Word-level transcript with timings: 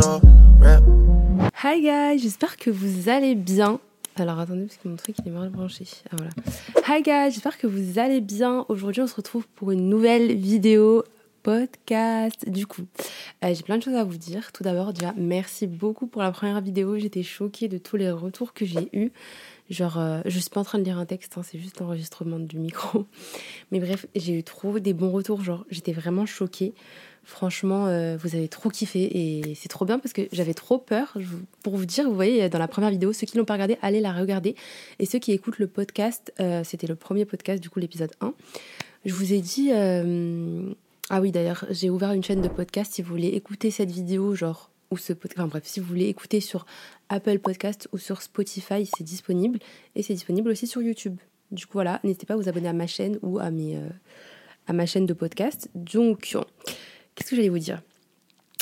so 0.00 0.20
rap. 0.60 0.82
Hi 1.64 1.80
guys, 1.80 2.18
j'espère 2.18 2.56
que 2.56 2.70
vous 2.70 3.08
allez 3.08 3.34
bien. 3.34 3.80
Alors 4.16 4.38
attendez 4.38 4.66
parce 4.66 4.76
que 4.76 4.88
mon 4.88 4.96
truc 4.96 5.16
il 5.18 5.28
est 5.28 5.30
mal 5.30 5.48
branché. 5.48 5.84
Ah 6.10 6.16
voilà. 6.16 6.30
Hi 6.88 7.02
guys, 7.02 7.32
j'espère 7.32 7.58
que 7.58 7.66
vous 7.66 7.98
allez 7.98 8.20
bien. 8.20 8.64
Aujourd'hui 8.68 9.02
on 9.02 9.06
se 9.06 9.14
retrouve 9.14 9.46
pour 9.48 9.70
une 9.70 9.88
nouvelle 9.88 10.36
vidéo 10.36 11.04
podcast. 11.42 12.48
Du 12.48 12.66
coup, 12.66 12.82
euh, 13.44 13.54
j'ai 13.54 13.62
plein 13.62 13.78
de 13.78 13.82
choses 13.82 13.94
à 13.94 14.04
vous 14.04 14.18
dire. 14.18 14.52
Tout 14.52 14.62
d'abord, 14.62 14.92
déjà, 14.92 15.14
merci 15.16 15.66
beaucoup 15.66 16.06
pour 16.06 16.22
la 16.22 16.30
première 16.30 16.60
vidéo. 16.60 16.98
J'étais 16.98 17.22
choquée 17.22 17.68
de 17.68 17.78
tous 17.78 17.96
les 17.96 18.10
retours 18.10 18.52
que 18.52 18.66
j'ai 18.66 18.88
eus. 18.92 19.12
Genre, 19.70 19.98
euh, 19.98 20.20
je 20.24 20.38
suis 20.38 20.50
pas 20.50 20.60
en 20.60 20.64
train 20.64 20.78
de 20.78 20.84
lire 20.84 20.98
un 20.98 21.04
texte, 21.04 21.36
hein, 21.36 21.42
c'est 21.42 21.58
juste 21.58 21.80
l'enregistrement 21.80 22.38
du 22.38 22.58
micro. 22.58 23.06
Mais 23.70 23.80
bref, 23.80 24.06
j'ai 24.14 24.38
eu 24.38 24.42
trop 24.42 24.78
des 24.78 24.94
bons 24.94 25.10
retours. 25.10 25.42
Genre, 25.42 25.64
j'étais 25.70 25.92
vraiment 25.92 26.26
choquée. 26.26 26.74
Franchement, 27.24 27.86
euh, 27.86 28.16
vous 28.16 28.34
avez 28.34 28.48
trop 28.48 28.70
kiffé 28.70 29.02
et 29.02 29.54
c'est 29.54 29.68
trop 29.68 29.84
bien 29.84 29.98
parce 29.98 30.14
que 30.14 30.22
j'avais 30.32 30.54
trop 30.54 30.78
peur. 30.78 31.18
Pour 31.62 31.76
vous 31.76 31.84
dire, 31.84 32.08
vous 32.08 32.14
voyez, 32.14 32.48
dans 32.48 32.58
la 32.58 32.68
première 32.68 32.90
vidéo, 32.90 33.12
ceux 33.12 33.26
qui 33.26 33.36
l'ont 33.36 33.44
pas 33.44 33.54
regardé, 33.54 33.76
allez 33.82 34.00
la 34.00 34.14
regarder. 34.14 34.54
Et 34.98 35.04
ceux 35.04 35.18
qui 35.18 35.32
écoutent 35.32 35.58
le 35.58 35.66
podcast, 35.66 36.32
euh, 36.40 36.62
c'était 36.64 36.86
le 36.86 36.96
premier 36.96 37.26
podcast, 37.26 37.62
du 37.62 37.68
coup, 37.68 37.80
l'épisode 37.80 38.12
1. 38.22 38.32
Je 39.04 39.12
vous 39.12 39.34
ai 39.34 39.40
dit. 39.40 39.70
Ah 41.10 41.22
oui, 41.22 41.32
d'ailleurs, 41.32 41.64
j'ai 41.70 41.88
ouvert 41.88 42.12
une 42.12 42.22
chaîne 42.22 42.42
de 42.42 42.48
podcast 42.48 42.92
si 42.92 43.02
vous 43.02 43.08
voulez 43.08 43.28
écouter 43.28 43.70
cette 43.70 43.90
vidéo, 43.90 44.34
genre 44.34 44.70
ou 44.90 44.96
ce 44.96 45.12
podcast, 45.12 45.38
enfin 45.40 45.48
bref, 45.48 45.64
si 45.66 45.80
vous 45.80 45.86
voulez 45.86 46.06
écouter 46.06 46.40
sur 46.40 46.64
Apple 47.08 47.38
Podcast 47.38 47.88
ou 47.92 47.98
sur 47.98 48.22
Spotify, 48.22 48.86
c'est 48.86 49.04
disponible 49.04 49.58
et 49.94 50.02
c'est 50.02 50.14
disponible 50.14 50.50
aussi 50.50 50.66
sur 50.66 50.82
YouTube. 50.82 51.18
Du 51.50 51.66
coup 51.66 51.74
voilà, 51.74 52.00
n'hésitez 52.04 52.26
pas 52.26 52.34
à 52.34 52.36
vous 52.36 52.48
abonner 52.48 52.68
à 52.68 52.72
ma 52.72 52.86
chaîne 52.86 53.18
ou 53.22 53.38
à 53.38 53.46
euh, 53.46 53.88
à 54.66 54.72
ma 54.72 54.86
chaîne 54.86 55.06
de 55.06 55.14
podcast. 55.14 55.70
Donc 55.74 56.36
qu'est-ce 57.14 57.30
que 57.30 57.36
j'allais 57.36 57.48
vous 57.48 57.58
dire? 57.58 57.82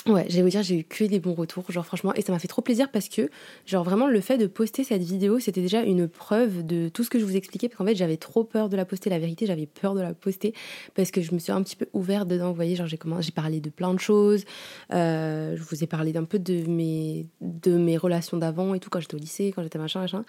Ouais, 0.09 0.25
j'allais 0.29 0.43
vous 0.45 0.51
dire, 0.51 0.63
j'ai 0.63 0.79
eu 0.79 0.85
que 0.85 1.03
des 1.03 1.19
bons 1.19 1.35
retours, 1.35 1.69
genre 1.73 1.85
franchement, 1.85 2.15
et 2.15 2.23
ça 2.23 2.31
m'a 2.31 2.39
fait 2.39 2.47
trop 2.47 2.63
plaisir 2.63 2.93
parce 2.93 3.09
que, 3.09 3.29
genre 3.67 3.83
vraiment, 3.83 4.07
le 4.07 4.21
fait 4.21 4.39
de 4.39 4.47
poster 4.47 4.85
cette 4.85 5.03
vidéo, 5.03 5.41
c'était 5.41 5.61
déjà 5.61 5.83
une 5.83 6.07
preuve 6.07 6.65
de 6.65 6.89
tout 6.89 7.03
ce 7.03 7.11
que 7.11 7.19
je 7.19 7.25
vous 7.25 7.35
expliquais, 7.35 7.69
parce 7.69 7.79
qu'en 7.79 7.87
fait, 7.87 7.97
j'avais 7.97 8.17
trop 8.17 8.45
peur 8.45 8.69
de 8.69 8.77
la 8.77 8.85
poster, 8.85 9.11
la 9.11 9.19
vérité, 9.19 9.47
j'avais 9.47 9.67
peur 9.67 9.95
de 9.95 10.01
la 10.01 10.15
poster, 10.15 10.55
parce 10.95 11.11
que 11.11 11.23
je 11.23 11.35
me 11.35 11.41
suis 11.41 11.51
un 11.51 11.61
petit 11.61 11.75
peu 11.75 11.89
ouverte 11.93 12.29
dedans, 12.29 12.51
vous 12.51 12.55
voyez, 12.55 12.77
genre 12.77 12.87
j'ai 12.87 13.33
parlé 13.33 13.59
de 13.59 13.69
plein 13.69 13.93
de 13.95 13.99
choses, 13.99 14.45
euh, 14.93 15.57
je 15.57 15.63
vous 15.65 15.83
ai 15.83 15.89
parlé 15.89 16.13
d'un 16.13 16.25
peu 16.25 16.39
de 16.39 16.65
mes, 16.69 17.27
de 17.41 17.77
mes 17.77 17.97
relations 17.97 18.37
d'avant 18.37 18.75
et 18.75 18.79
tout, 18.79 18.91
quand 18.91 19.01
j'étais 19.01 19.17
au 19.17 19.19
lycée, 19.19 19.53
quand 19.57 19.65
j'étais 19.65 19.79
machin, 19.81 19.99
machin, 19.99 20.25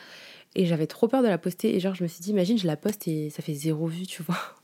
et 0.56 0.66
j'avais 0.66 0.88
trop 0.88 1.08
peur 1.08 1.22
de 1.22 1.28
la 1.28 1.38
poster, 1.38 1.76
et 1.76 1.80
genre 1.80 1.94
je 1.94 2.02
me 2.02 2.08
suis 2.08 2.22
dit, 2.22 2.32
imagine, 2.32 2.58
je 2.58 2.66
la 2.66 2.78
poste 2.78 3.08
et 3.08 3.30
ça 3.30 3.44
fait 3.44 3.54
zéro 3.54 3.86
vue, 3.86 4.08
tu 4.08 4.24
vois. 4.24 4.57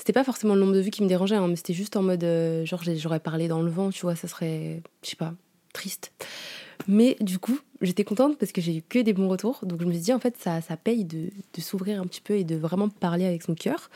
C'était 0.00 0.14
pas 0.14 0.24
forcément 0.24 0.54
le 0.54 0.60
nombre 0.60 0.72
de 0.72 0.80
vues 0.80 0.90
qui 0.90 1.02
me 1.02 1.08
dérangeait, 1.08 1.36
hein, 1.36 1.46
mais 1.46 1.56
c'était 1.56 1.74
juste 1.74 1.94
en 1.94 2.00
mode, 2.00 2.24
euh, 2.24 2.64
genre, 2.64 2.80
j'aurais 2.96 3.20
parlé 3.20 3.48
dans 3.48 3.60
le 3.60 3.70
vent, 3.70 3.90
tu 3.90 4.00
vois, 4.00 4.16
ça 4.16 4.28
serait, 4.28 4.82
je 5.02 5.10
sais 5.10 5.16
pas, 5.16 5.34
triste. 5.74 6.10
Mais 6.88 7.18
du 7.20 7.38
coup, 7.38 7.58
j'étais 7.82 8.02
contente 8.02 8.38
parce 8.38 8.50
que 8.50 8.62
j'ai 8.62 8.78
eu 8.78 8.80
que 8.80 8.98
des 8.98 9.12
bons 9.12 9.28
retours. 9.28 9.60
Donc 9.64 9.82
je 9.82 9.84
me 9.84 9.92
suis 9.92 10.00
dit, 10.00 10.14
en 10.14 10.18
fait, 10.18 10.38
ça, 10.38 10.62
ça 10.62 10.78
paye 10.78 11.04
de, 11.04 11.28
s'ouvrir 11.58 12.00
un 12.00 12.06
petit 12.06 12.22
peu 12.22 12.32
et 12.32 12.44
de 12.44 12.56
vraiment 12.56 12.88
parler 12.88 13.26
avec 13.26 13.42
son 13.42 13.54
cœur. 13.54 13.90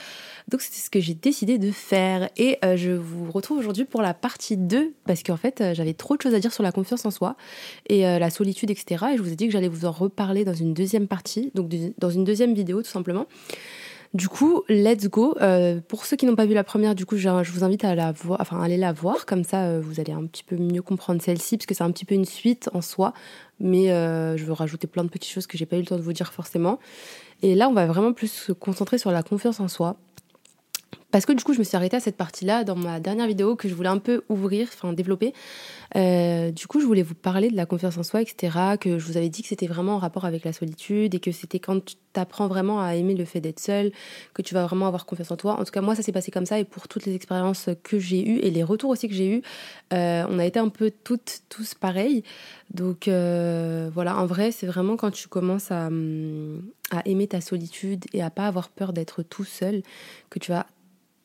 Donc 0.49 0.61
c'est 0.61 0.79
ce 0.79 0.91
que 0.91 1.01
j'ai 1.01 1.15
décidé 1.15 1.57
de 1.57 1.71
faire. 1.71 2.29
Et 2.37 2.59
euh, 2.67 2.77
je 2.77 2.91
vous 2.91 3.33
retrouve 3.33 3.57
aujourd'hui 3.57 3.87
pour 3.87 4.03
la 4.03 4.13
partie 4.13 4.59
2 4.59 4.93
parce 5.07 5.23
qu'en 5.23 5.39
fait, 5.39 5.63
euh, 5.63 5.73
j'avais 5.73 5.95
trop 5.95 6.19
de 6.19 6.21
choses 6.21 6.35
à 6.35 6.39
dire 6.39 6.53
sur 6.53 6.63
la 6.63 6.73
confiance 6.73 7.07
en 7.07 7.11
soi 7.11 7.35
et 7.89 8.03
la 8.03 8.29
solitude, 8.29 8.71
etc. 8.71 9.07
Et 9.15 9.17
je 9.17 9.23
vous 9.23 9.33
ai 9.33 9.37
dit 9.37 9.47
que 9.47 9.53
j'allais 9.55 9.69
vous 9.69 9.87
en 9.87 9.91
reparler 9.91 10.45
dans 10.45 10.53
une 10.53 10.75
deuxième 10.75 11.09
partie, 11.09 11.51
donc 11.55 11.73
dans 11.97 12.11
une 12.11 12.25
deuxième 12.25 12.53
vidéo 12.53 12.83
tout 12.83 12.91
simplement. 12.91 13.27
Du 14.15 14.29
coup, 14.29 14.63
let's 14.69 15.09
go. 15.09 15.37
Euh, 15.41 15.81
pour 15.89 16.05
ceux 16.05 16.17
qui 16.17 16.25
n'ont 16.25 16.37
pas 16.37 16.47
vu 16.47 16.55
la 16.55 16.63
première, 16.63 16.95
du 16.95 17.05
coup, 17.05 17.17
je, 17.17 17.29
vous 17.29 17.65
invite 17.65 17.85
à 17.85 17.97
la 17.97 18.13
voir, 18.13 18.41
enfin, 18.41 18.63
aller 18.63 18.77
la 18.77 18.93
voir. 18.93 19.27
Comme 19.27 19.43
ça, 19.43 19.65
euh, 19.65 19.81
vous 19.83 19.99
allez 19.99 20.13
un 20.13 20.25
petit 20.27 20.45
peu 20.45 20.57
mieux 20.57 20.83
comprendre 20.83 21.21
celle-ci, 21.21 21.57
parce 21.57 21.67
que 21.67 21.75
c'est 21.75 21.83
un 21.83 21.91
petit 21.91 22.05
peu 22.05 22.15
une 22.15 22.25
suite 22.25 22.71
en 22.75 22.81
soi. 22.81 23.13
Mais 23.59 23.91
euh, 23.91 24.37
je 24.37 24.45
veux 24.45 24.53
rajouter 24.53 24.87
plein 24.87 25.03
de 25.03 25.09
petites 25.09 25.33
choses 25.33 25.49
que 25.49 25.59
j'ai 25.59 25.67
pas 25.67 25.75
eu 25.77 25.81
le 25.81 25.87
temps 25.87 25.97
de 25.97 26.03
vous 26.03 26.13
dire 26.13 26.33
forcément. 26.33 26.79
Et 27.43 27.57
là, 27.57 27.69
on 27.69 27.73
va 27.73 27.87
vraiment 27.87 28.13
plus 28.13 28.31
se 28.31 28.53
concentrer 28.53 28.99
sur 28.99 29.11
la 29.11 29.25
confiance 29.25 29.59
en 29.59 29.67
soi. 29.67 29.97
Parce 31.15 31.27
que 31.27 31.33
du 31.33 31.45
coup, 31.45 31.55
je 31.55 31.61
me 31.61 31.63
suis 31.63 31.77
arrêtée 31.77 31.97
à 31.97 32.01
cette 32.01 32.17
partie-là 32.17 32.65
dans 32.65 32.75
ma 32.75 32.99
dernière 32.99 33.29
vidéo 33.29 33.55
que 33.55 33.69
je 33.69 33.75
voulais 33.77 33.89
un 33.89 33.99
peu 33.99 34.25
ouvrir, 34.29 34.69
enfin 34.75 34.93
développer. 34.93 35.33
Euh, 35.95 36.51
du 36.51 36.67
coup, 36.67 36.81
je 36.81 36.87
voulais 36.87 37.05
vous 37.05 37.15
parler 37.15 37.51
de 37.51 37.55
la 37.55 37.67
confiance 37.67 37.97
en 37.97 38.03
soi, 38.03 38.21
etc. 38.21 38.77
Que 38.81 38.99
je 38.99 39.07
vous 39.07 39.17
avais 39.17 39.29
dit 39.29 39.43
que 39.43 39.47
c'était 39.47 39.69
vraiment 39.69 39.95
en 39.95 39.99
rapport 39.99 40.25
avec 40.25 40.45
la 40.45 40.53
solitude 40.53 41.15
et 41.15 41.21
que 41.21 41.31
c'était 41.31 41.61
quand 41.61 41.85
tu 41.85 41.95
apprends 42.17 42.49
vraiment 42.49 42.83
à 42.83 42.97
aimer 42.97 43.15
le 43.15 43.25
fait 43.25 43.41
d'être 43.41 43.61
seul, 43.61 43.93
que 44.33 44.43
tu 44.43 44.55
vas 44.55 44.65
vraiment 44.65 44.89
avoir 44.89 45.07
confiance 45.07 45.31
en 45.31 45.37
toi. 45.37 45.53
En 45.61 45.63
tout 45.63 45.71
cas, 45.71 45.83
moi, 45.83 45.95
ça 45.95 46.03
s'est 46.03 46.11
passé 46.11 46.33
comme 46.33 46.47
ça 46.47 46.59
et 46.59 46.65
pour 46.65 46.89
toutes 46.89 47.07
les 47.07 47.15
expériences 47.15 47.69
que 47.85 48.01
j'ai 48.01 48.29
eues 48.29 48.39
et 48.39 48.51
les 48.51 48.65
retours 48.65 48.91
aussi 48.91 49.07
que 49.07 49.15
j'ai 49.15 49.37
eus, 49.37 49.43
euh, 49.93 50.27
on 50.29 50.41
a 50.41 50.45
été 50.45 50.59
un 50.59 50.69
peu 50.69 50.91
toutes, 51.05 51.43
tous 51.49 51.75
pareils. 51.75 52.25
Donc 52.73 53.07
euh, 53.07 53.89
voilà, 53.95 54.19
en 54.19 54.27
vrai, 54.27 54.51
c'est 54.51 54.67
vraiment 54.67 54.97
quand 54.97 55.13
tu 55.13 55.29
commences 55.29 55.71
à, 55.71 55.91
à 56.91 57.03
aimer 57.09 57.29
ta 57.29 57.41
solitude 57.41 58.05
et 58.13 58.21
à 58.21 58.31
pas 58.31 58.49
avoir 58.49 58.69
peur 58.69 58.93
d'être 58.93 59.23
tout 59.23 59.45
seul 59.45 59.85
que 60.29 60.41
tu 60.41 60.51
vas 60.51 60.67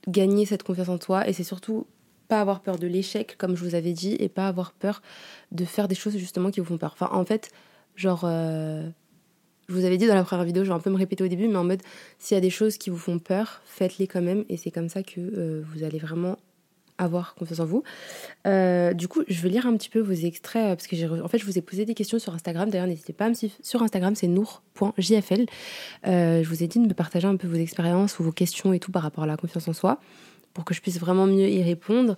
gagner 0.07 0.45
cette 0.45 0.63
confiance 0.63 0.89
en 0.89 0.97
toi 0.97 1.27
et 1.27 1.33
c'est 1.33 1.43
surtout 1.43 1.85
pas 2.27 2.41
avoir 2.41 2.61
peur 2.61 2.77
de 2.77 2.87
l'échec 2.87 3.35
comme 3.37 3.55
je 3.55 3.63
vous 3.63 3.75
avais 3.75 3.93
dit 3.93 4.15
et 4.19 4.29
pas 4.29 4.47
avoir 4.47 4.71
peur 4.71 5.01
de 5.51 5.65
faire 5.65 5.87
des 5.87 5.95
choses 5.95 6.15
justement 6.17 6.51
qui 6.51 6.59
vous 6.59 6.65
font 6.65 6.77
peur. 6.77 6.91
Enfin 6.93 7.09
en 7.11 7.25
fait, 7.25 7.49
genre 7.95 8.21
euh, 8.23 8.87
je 9.67 9.73
vous 9.73 9.85
avais 9.85 9.97
dit 9.97 10.07
dans 10.07 10.15
la 10.15 10.23
première 10.23 10.45
vidéo, 10.45 10.63
je 10.63 10.69
vais 10.69 10.75
un 10.75 10.79
peu 10.79 10.91
me 10.91 10.97
répéter 10.97 11.23
au 11.23 11.27
début 11.27 11.47
mais 11.47 11.57
en 11.57 11.63
mode 11.63 11.81
s'il 12.17 12.35
y 12.35 12.37
a 12.37 12.41
des 12.41 12.49
choses 12.49 12.77
qui 12.77 12.89
vous 12.89 12.97
font 12.97 13.19
peur, 13.19 13.61
faites-les 13.65 14.07
quand 14.07 14.21
même 14.21 14.45
et 14.49 14.57
c'est 14.57 14.71
comme 14.71 14.89
ça 14.89 15.03
que 15.03 15.19
euh, 15.19 15.63
vous 15.73 15.83
allez 15.83 15.99
vraiment 15.99 16.37
avoir 16.99 17.33
confiance 17.35 17.59
en 17.59 17.65
vous. 17.65 17.83
Euh, 18.45 18.93
du 18.93 19.07
coup, 19.07 19.23
je 19.27 19.41
vais 19.41 19.49
lire 19.49 19.65
un 19.65 19.75
petit 19.75 19.89
peu 19.89 19.99
vos 19.99 20.13
extraits 20.13 20.77
parce 20.77 20.85
que 20.85 20.95
j'ai 20.95 21.07
en 21.07 21.27
fait 21.27 21.39
je 21.39 21.45
vous 21.45 21.57
ai 21.57 21.61
posé 21.61 21.85
des 21.85 21.95
questions 21.95 22.19
sur 22.19 22.33
Instagram. 22.33 22.69
D'ailleurs, 22.69 22.87
n'hésitez 22.87 23.13
pas 23.13 23.25
à 23.25 23.29
me 23.29 23.33
suivre 23.33 23.53
sur 23.61 23.81
Instagram, 23.81 24.13
c'est 24.15 24.27
nour.jfl. 24.27 25.45
je 26.03 26.47
vous 26.47 26.63
ai 26.63 26.67
dit 26.67 26.79
de 26.79 26.87
me 26.87 26.93
partager 26.93 27.27
un 27.27 27.35
peu 27.35 27.47
vos 27.47 27.55
expériences 27.55 28.19
ou 28.19 28.23
vos 28.23 28.31
questions 28.31 28.73
et 28.73 28.79
tout 28.79 28.91
par 28.91 29.01
rapport 29.01 29.23
à 29.23 29.27
la 29.27 29.37
confiance 29.37 29.67
en 29.67 29.73
soi 29.73 29.99
pour 30.53 30.65
que 30.65 30.73
je 30.73 30.81
puisse 30.81 30.99
vraiment 30.99 31.25
mieux 31.25 31.49
y 31.49 31.63
répondre. 31.63 32.15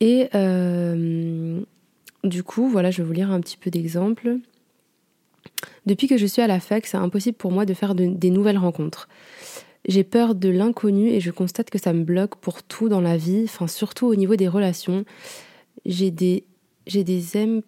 Et 0.00 0.28
euh, 0.34 1.60
du 2.24 2.42
coup, 2.42 2.68
voilà, 2.68 2.90
je 2.90 2.98
vais 2.98 3.06
vous 3.06 3.12
lire 3.12 3.30
un 3.30 3.40
petit 3.40 3.56
peu 3.56 3.70
d'exemples. 3.70 4.38
Depuis 5.86 6.08
que 6.08 6.16
je 6.16 6.26
suis 6.26 6.42
à 6.42 6.46
la 6.46 6.60
fac, 6.60 6.86
c'est 6.86 6.96
impossible 6.96 7.36
pour 7.36 7.52
moi 7.52 7.64
de 7.64 7.74
faire 7.74 7.94
des 7.94 8.30
nouvelles 8.30 8.58
rencontres. 8.58 9.08
J'ai 9.86 10.04
peur 10.04 10.34
de 10.34 10.48
l'inconnu 10.48 11.08
et 11.08 11.20
je 11.20 11.30
constate 11.30 11.70
que 11.70 11.78
ça 11.78 11.92
me 11.92 12.04
bloque 12.04 12.36
pour 12.36 12.62
tout 12.62 12.88
dans 12.88 13.00
la 13.00 13.16
vie, 13.16 13.44
enfin 13.44 13.66
surtout 13.66 14.06
au 14.06 14.14
niveau 14.14 14.36
des 14.36 14.48
relations. 14.48 15.04
J'ai 15.84 16.10
des 16.10 16.44
j'ai 16.86 17.02
des 17.02 17.22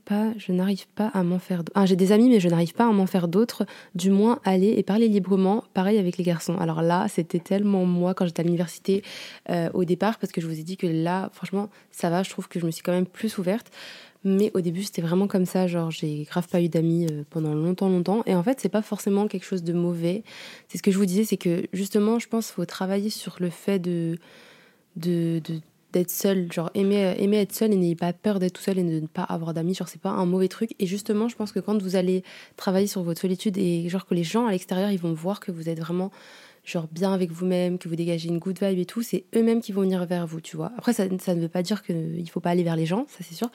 pas, 0.04 0.32
je 0.37 0.53
n'arrive 0.53 0.87
pas 0.88 1.09
à 1.09 1.22
m'en 1.22 1.38
faire. 1.38 1.62
J'ai 1.84 1.97
des 1.97 2.12
amis, 2.12 2.28
mais 2.28 2.41
je 2.41 2.49
n'arrive 2.49 2.75
pas 2.75 2.87
à 2.87 2.93
m'en 2.93 3.06
faire 3.06 3.28
d'autres. 3.28 3.65
Du 3.94 4.10
moins, 4.10 4.41
aller 4.44 4.75
et 4.77 4.82
parler 4.82 5.09
librement. 5.09 5.65
Pareil 5.72 5.99
avec 5.99 6.19
les 6.19 6.25
garçons. 6.25 6.56
Alors 6.59 6.82
là, 6.82 7.06
c'était 7.09 7.38
tellement 7.38 7.84
moi 7.87 8.15
quand 8.15 8.27
j'étais 8.27 8.41
à 8.41 8.44
l'université 8.44 9.03
euh, 9.48 9.71
au 9.72 9.84
départ, 9.84 10.19
parce 10.19 10.33
que 10.33 10.41
je 10.41 10.47
vous 10.47 10.59
ai 10.59 10.62
dit 10.62 10.77
que 10.77 10.87
là, 10.87 11.31
franchement, 11.33 11.71
ça 11.91 12.10
va. 12.10 12.22
Je 12.22 12.31
trouve 12.31 12.48
que 12.48 12.60
je 12.60 12.66
me 12.66 12.71
suis 12.71 12.83
quand 12.83 12.93
même 12.93 13.06
plus 13.06 13.38
ouverte. 13.38 13.71
Mais 14.28 14.50
au 14.54 14.60
début, 14.60 14.82
c'était 14.82 15.03
vraiment 15.03 15.28
comme 15.28 15.47
ça. 15.47 15.69
Genre, 15.69 15.92
j'ai 15.92 16.25
grave 16.25 16.48
pas 16.48 16.60
eu 16.60 16.69
d'amis 16.69 17.06
euh, 17.06 17.22
pendant 17.31 17.54
longtemps, 17.54 17.88
longtemps. 17.88 18.25
Et 18.26 18.34
en 18.34 18.42
fait, 18.42 18.59
c'est 18.59 18.69
pas 18.69 18.82
forcément 18.82 19.28
quelque 19.28 19.44
chose 19.44 19.62
de 19.62 19.72
mauvais. 19.72 20.25
C'est 20.66 20.78
ce 20.78 20.82
que 20.82 20.91
je 20.91 20.98
vous 20.98 21.06
disais, 21.06 21.25
c'est 21.25 21.37
que 21.37 21.69
justement, 21.72 22.19
je 22.19 22.26
pense 22.26 22.47
qu'il 22.47 22.56
faut 22.56 22.65
travailler 22.65 23.09
sur 23.09 23.36
le 23.38 23.50
fait 23.50 23.78
d'être 23.78 24.19
seul, 26.10 26.50
genre 26.50 26.72
aimer, 26.75 27.15
aimer 27.19 27.36
être 27.36 27.54
seul 27.54 27.72
et 27.72 27.76
n'ayez 27.76 27.94
pas 27.94 28.12
peur 28.12 28.41
d'être 28.41 28.54
tout 28.54 28.62
seul 28.62 28.78
et 28.78 28.82
de 28.82 28.98
ne 28.98 29.06
pas 29.06 29.22
avoir 29.22 29.54
d'amis, 29.54 29.76
genre 29.76 29.86
c'est 29.86 30.03
pas 30.03 30.10
un 30.10 30.26
mauvais 30.26 30.48
truc. 30.48 30.75
Et 30.81 30.88
justement, 30.88 31.28
je 31.28 31.36
pense 31.36 31.53
que 31.53 31.60
quand 31.60 31.81
vous 31.81 31.94
allez 31.94 32.25
travailler 32.56 32.88
sur 32.88 33.04
votre 33.04 33.20
solitude 33.20 33.56
et 33.59 33.88
genre 33.88 34.06
que 34.06 34.15
les 34.15 34.25
gens 34.25 34.47
à 34.47 34.50
l'extérieur, 34.50 34.91
ils 34.91 34.98
vont 34.98 35.12
voir 35.12 35.38
que 35.38 35.53
vous 35.53 35.69
êtes 35.69 35.78
vraiment 35.78 36.10
genre 36.66 36.88
bien 36.91 37.12
avec 37.12 37.31
vous-même, 37.31 37.78
que 37.78 37.88
vous 37.88 37.94
dégagez 37.94 38.28
une 38.28 38.38
good 38.38 38.59
vibe 38.60 38.78
et 38.81 38.84
tout, 38.84 39.00
c'est 39.00 39.25
eux-mêmes 39.37 39.60
qui 39.60 39.71
vont 39.71 39.82
venir 39.82 40.04
vers 40.04 40.27
vous, 40.27 40.41
tu 40.41 40.56
vois. 40.56 40.72
Après, 40.77 40.93
ça, 40.93 41.06
ne 41.06 41.41
veut 41.41 41.49
pas 41.49 41.62
dire 41.62 41.82
qu'il 41.84 42.28
faut 42.28 42.41
pas 42.41 42.50
aller 42.50 42.65
vers 42.65 42.75
les 42.75 42.87
gens, 42.87 43.06
ça 43.09 43.18
c'est 43.22 43.34
sûr, 43.34 43.48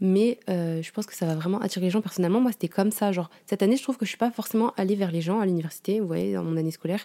mais 0.00 0.38
euh, 0.48 0.80
je 0.80 0.92
pense 0.92 1.06
que 1.06 1.14
ça 1.14 1.26
va 1.26 1.34
vraiment 1.34 1.60
attirer 1.60 1.86
les 1.86 1.90
gens. 1.90 2.00
Personnellement, 2.00 2.40
moi 2.40 2.52
c'était 2.52 2.68
comme 2.68 2.92
ça, 2.92 3.10
genre 3.10 3.30
cette 3.46 3.62
année, 3.62 3.76
je 3.76 3.82
trouve 3.82 3.98
que 3.98 4.04
je 4.04 4.10
suis 4.10 4.18
pas 4.18 4.30
forcément 4.30 4.72
allée 4.76 4.94
vers 4.94 5.10
les 5.10 5.20
gens 5.20 5.40
à 5.40 5.46
l'université, 5.46 5.98
vous 5.98 6.06
voyez, 6.06 6.34
dans 6.34 6.44
mon 6.44 6.56
année 6.56 6.70
scolaire, 6.70 7.04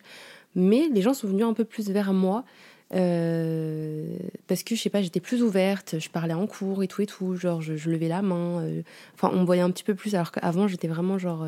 mais 0.56 0.89
les 0.94 1.01
gens 1.01 1.15
sont 1.15 1.27
venus 1.27 1.45
un 1.45 1.54
peu 1.54 1.65
plus 1.65 1.89
vers 1.89 2.13
moi 2.13 2.45
euh, 2.94 4.15
parce 4.45 4.62
que 4.62 4.75
je 4.75 4.81
sais 4.81 4.92
pas, 4.92 5.01
j'étais 5.01 5.19
plus 5.19 5.42
ouverte, 5.42 5.95
je 5.98 6.09
parlais 6.09 6.36
en 6.36 6.45
cours 6.45 6.83
et 6.83 6.88
tout 6.88 7.01
et 7.01 7.07
tout, 7.07 7.36
genre 7.36 7.62
je, 7.62 7.89
levais 7.89 8.07
la 8.07 8.21
main, 8.21 8.62
euh, 8.62 8.83
enfin 9.15 9.31
on 9.33 9.39
me 9.39 9.45
voyait 9.45 9.63
un 9.63 9.71
petit 9.71 9.83
peu 9.83 9.95
plus, 9.95 10.13
alors 10.13 10.31
qu'avant 10.31 10.68
j'étais 10.68 10.88
vraiment 10.88 11.18
genre, 11.18 11.45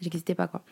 j'existais 0.00 0.36
pas 0.36 0.46
quoi. 0.46 0.62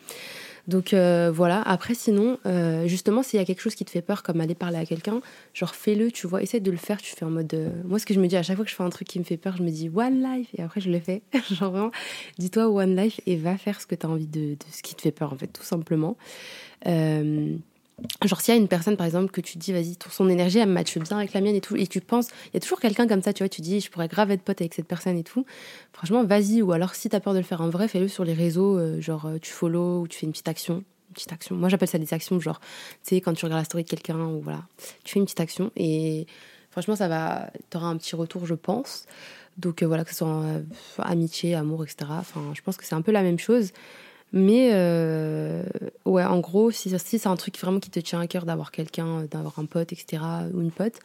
Donc 0.67 0.93
voilà, 0.93 1.61
après 1.61 1.93
sinon, 1.93 2.37
justement 2.85 3.23
s'il 3.23 3.39
y 3.39 3.41
a 3.41 3.45
quelque 3.45 3.61
chose 3.61 3.75
qui 3.75 3.85
te 3.85 3.91
fait 3.91 4.01
peur, 4.01 4.23
comme 4.23 4.41
aller 4.41 4.55
parler 4.55 4.77
à 4.77 4.85
quelqu'un, 4.85 5.21
genre 5.53 5.75
fais-le, 5.75 6.11
tu 6.11 6.27
vois, 6.27 6.41
essaie 6.41 6.59
de 6.59 6.71
le 6.71 6.77
faire, 6.77 7.01
tu 7.01 7.15
fais 7.15 7.25
en 7.25 7.29
mode... 7.29 7.55
moi 7.85 7.99
ce 7.99 8.05
que 8.05 8.13
je 8.13 8.19
me 8.19 8.27
dis 8.27 8.37
à 8.37 8.43
chaque 8.43 8.55
fois 8.55 8.65
que 8.65 8.71
je 8.71 8.75
fais 8.75 8.83
un 8.83 8.89
truc 8.89 9.07
qui 9.07 9.19
me 9.19 9.23
fait 9.23 9.37
peur, 9.37 9.57
je 9.57 9.63
me 9.63 9.69
dis 9.69 9.89
one 9.93 10.23
life, 10.23 10.47
et 10.57 10.61
après 10.61 10.79
je 10.81 10.89
le 10.89 10.99
fais, 10.99 11.21
genre 11.51 11.71
vraiment, 11.71 11.91
dis-toi 12.37 12.69
one 12.69 12.95
life 12.95 13.19
et 13.25 13.35
va 13.35 13.57
faire 13.57 13.81
ce 13.81 13.87
que 13.87 13.95
tu 13.95 14.05
as 14.05 14.09
envie 14.09 14.27
de, 14.27 14.55
ce 14.71 14.81
qui 14.81 14.95
te 14.95 15.01
fait 15.01 15.11
peur 15.11 15.33
en 15.33 15.37
fait, 15.37 15.47
tout 15.47 15.63
simplement. 15.63 16.17
Genre, 18.25 18.41
s'il 18.41 18.53
y 18.53 18.57
a 18.57 18.59
une 18.59 18.67
personne, 18.67 18.97
par 18.97 19.05
exemple, 19.05 19.31
que 19.31 19.41
tu 19.41 19.57
dis, 19.57 19.71
vas-y, 19.71 19.95
son 20.09 20.27
énergie, 20.27 20.59
elle 20.59 20.69
matche 20.69 20.97
bien 20.97 21.17
avec 21.17 21.33
la 21.33 21.41
mienne 21.41 21.55
et 21.55 21.61
tout, 21.61 21.75
et 21.75 21.87
tu 21.87 22.01
penses, 22.01 22.27
il 22.47 22.55
y 22.55 22.57
a 22.57 22.59
toujours 22.59 22.79
quelqu'un 22.79 23.07
comme 23.07 23.21
ça, 23.21 23.33
tu 23.33 23.43
vois, 23.43 23.49
tu 23.49 23.61
dis, 23.61 23.79
je 23.79 23.89
pourrais 23.91 24.07
grave 24.07 24.31
être 24.31 24.41
pote 24.41 24.59
avec 24.61 24.73
cette 24.73 24.87
personne 24.87 25.17
et 25.17 25.23
tout. 25.23 25.45
Franchement, 25.93 26.23
vas-y. 26.23 26.61
Ou 26.61 26.71
alors, 26.71 26.95
si 26.95 27.09
t'as 27.09 27.19
peur 27.19 27.33
de 27.33 27.39
le 27.39 27.43
faire 27.43 27.61
en 27.61 27.69
vrai, 27.69 27.87
fais-le 27.87 28.07
sur 28.07 28.25
les 28.25 28.33
réseaux, 28.33 28.77
euh, 28.77 28.99
genre, 28.99 29.25
euh, 29.27 29.37
tu 29.39 29.51
follow 29.51 30.01
ou 30.01 30.07
tu 30.07 30.17
fais 30.17 30.25
une 30.25 30.31
petite 30.31 30.47
action. 30.47 30.75
Une 31.09 31.13
petite 31.13 31.31
action. 31.31 31.55
Moi, 31.55 31.69
j'appelle 31.69 31.87
ça 31.87 31.99
des 31.99 32.13
actions, 32.13 32.39
genre, 32.39 32.59
tu 32.59 33.15
sais, 33.15 33.21
quand 33.21 33.33
tu 33.33 33.45
regardes 33.45 33.61
la 33.61 33.65
story 33.65 33.83
de 33.83 33.89
quelqu'un, 33.89 34.19
ou 34.25 34.41
voilà, 34.41 34.63
tu 35.03 35.13
fais 35.13 35.19
une 35.19 35.25
petite 35.25 35.39
action, 35.39 35.71
et 35.75 36.25
franchement, 36.71 36.95
ça 36.95 37.07
va, 37.07 37.51
t'auras 37.69 37.87
un 37.87 37.97
petit 37.97 38.15
retour, 38.15 38.45
je 38.47 38.55
pense. 38.55 39.05
Donc, 39.57 39.83
euh, 39.83 39.87
voilà, 39.87 40.03
que 40.03 40.09
ce 40.09 40.17
soit 40.17 41.05
amitié, 41.05 41.53
amour, 41.55 41.83
etc. 41.83 42.09
Enfin, 42.09 42.41
je 42.55 42.61
pense 42.61 42.75
que 42.75 42.85
c'est 42.85 42.95
un 42.95 43.03
peu 43.03 43.11
la 43.11 43.21
même 43.21 43.39
chose. 43.39 43.71
Mais 44.33 44.71
euh, 44.73 45.61
ouais, 46.05 46.23
en 46.23 46.39
gros, 46.39 46.71
si, 46.71 46.89
si 46.99 47.19
c'est 47.19 47.29
un 47.29 47.35
truc 47.35 47.57
vraiment 47.59 47.79
qui 47.79 47.91
te 47.91 47.99
tient 47.99 48.19
à 48.19 48.25
cœur 48.25 48.45
d'avoir 48.45 48.71
quelqu'un, 48.71 49.25
d'avoir 49.29 49.59
un 49.59 49.65
pote, 49.65 49.93
etc., 49.93 50.23
ou 50.53 50.61
une 50.61 50.71
pote, 50.71 50.99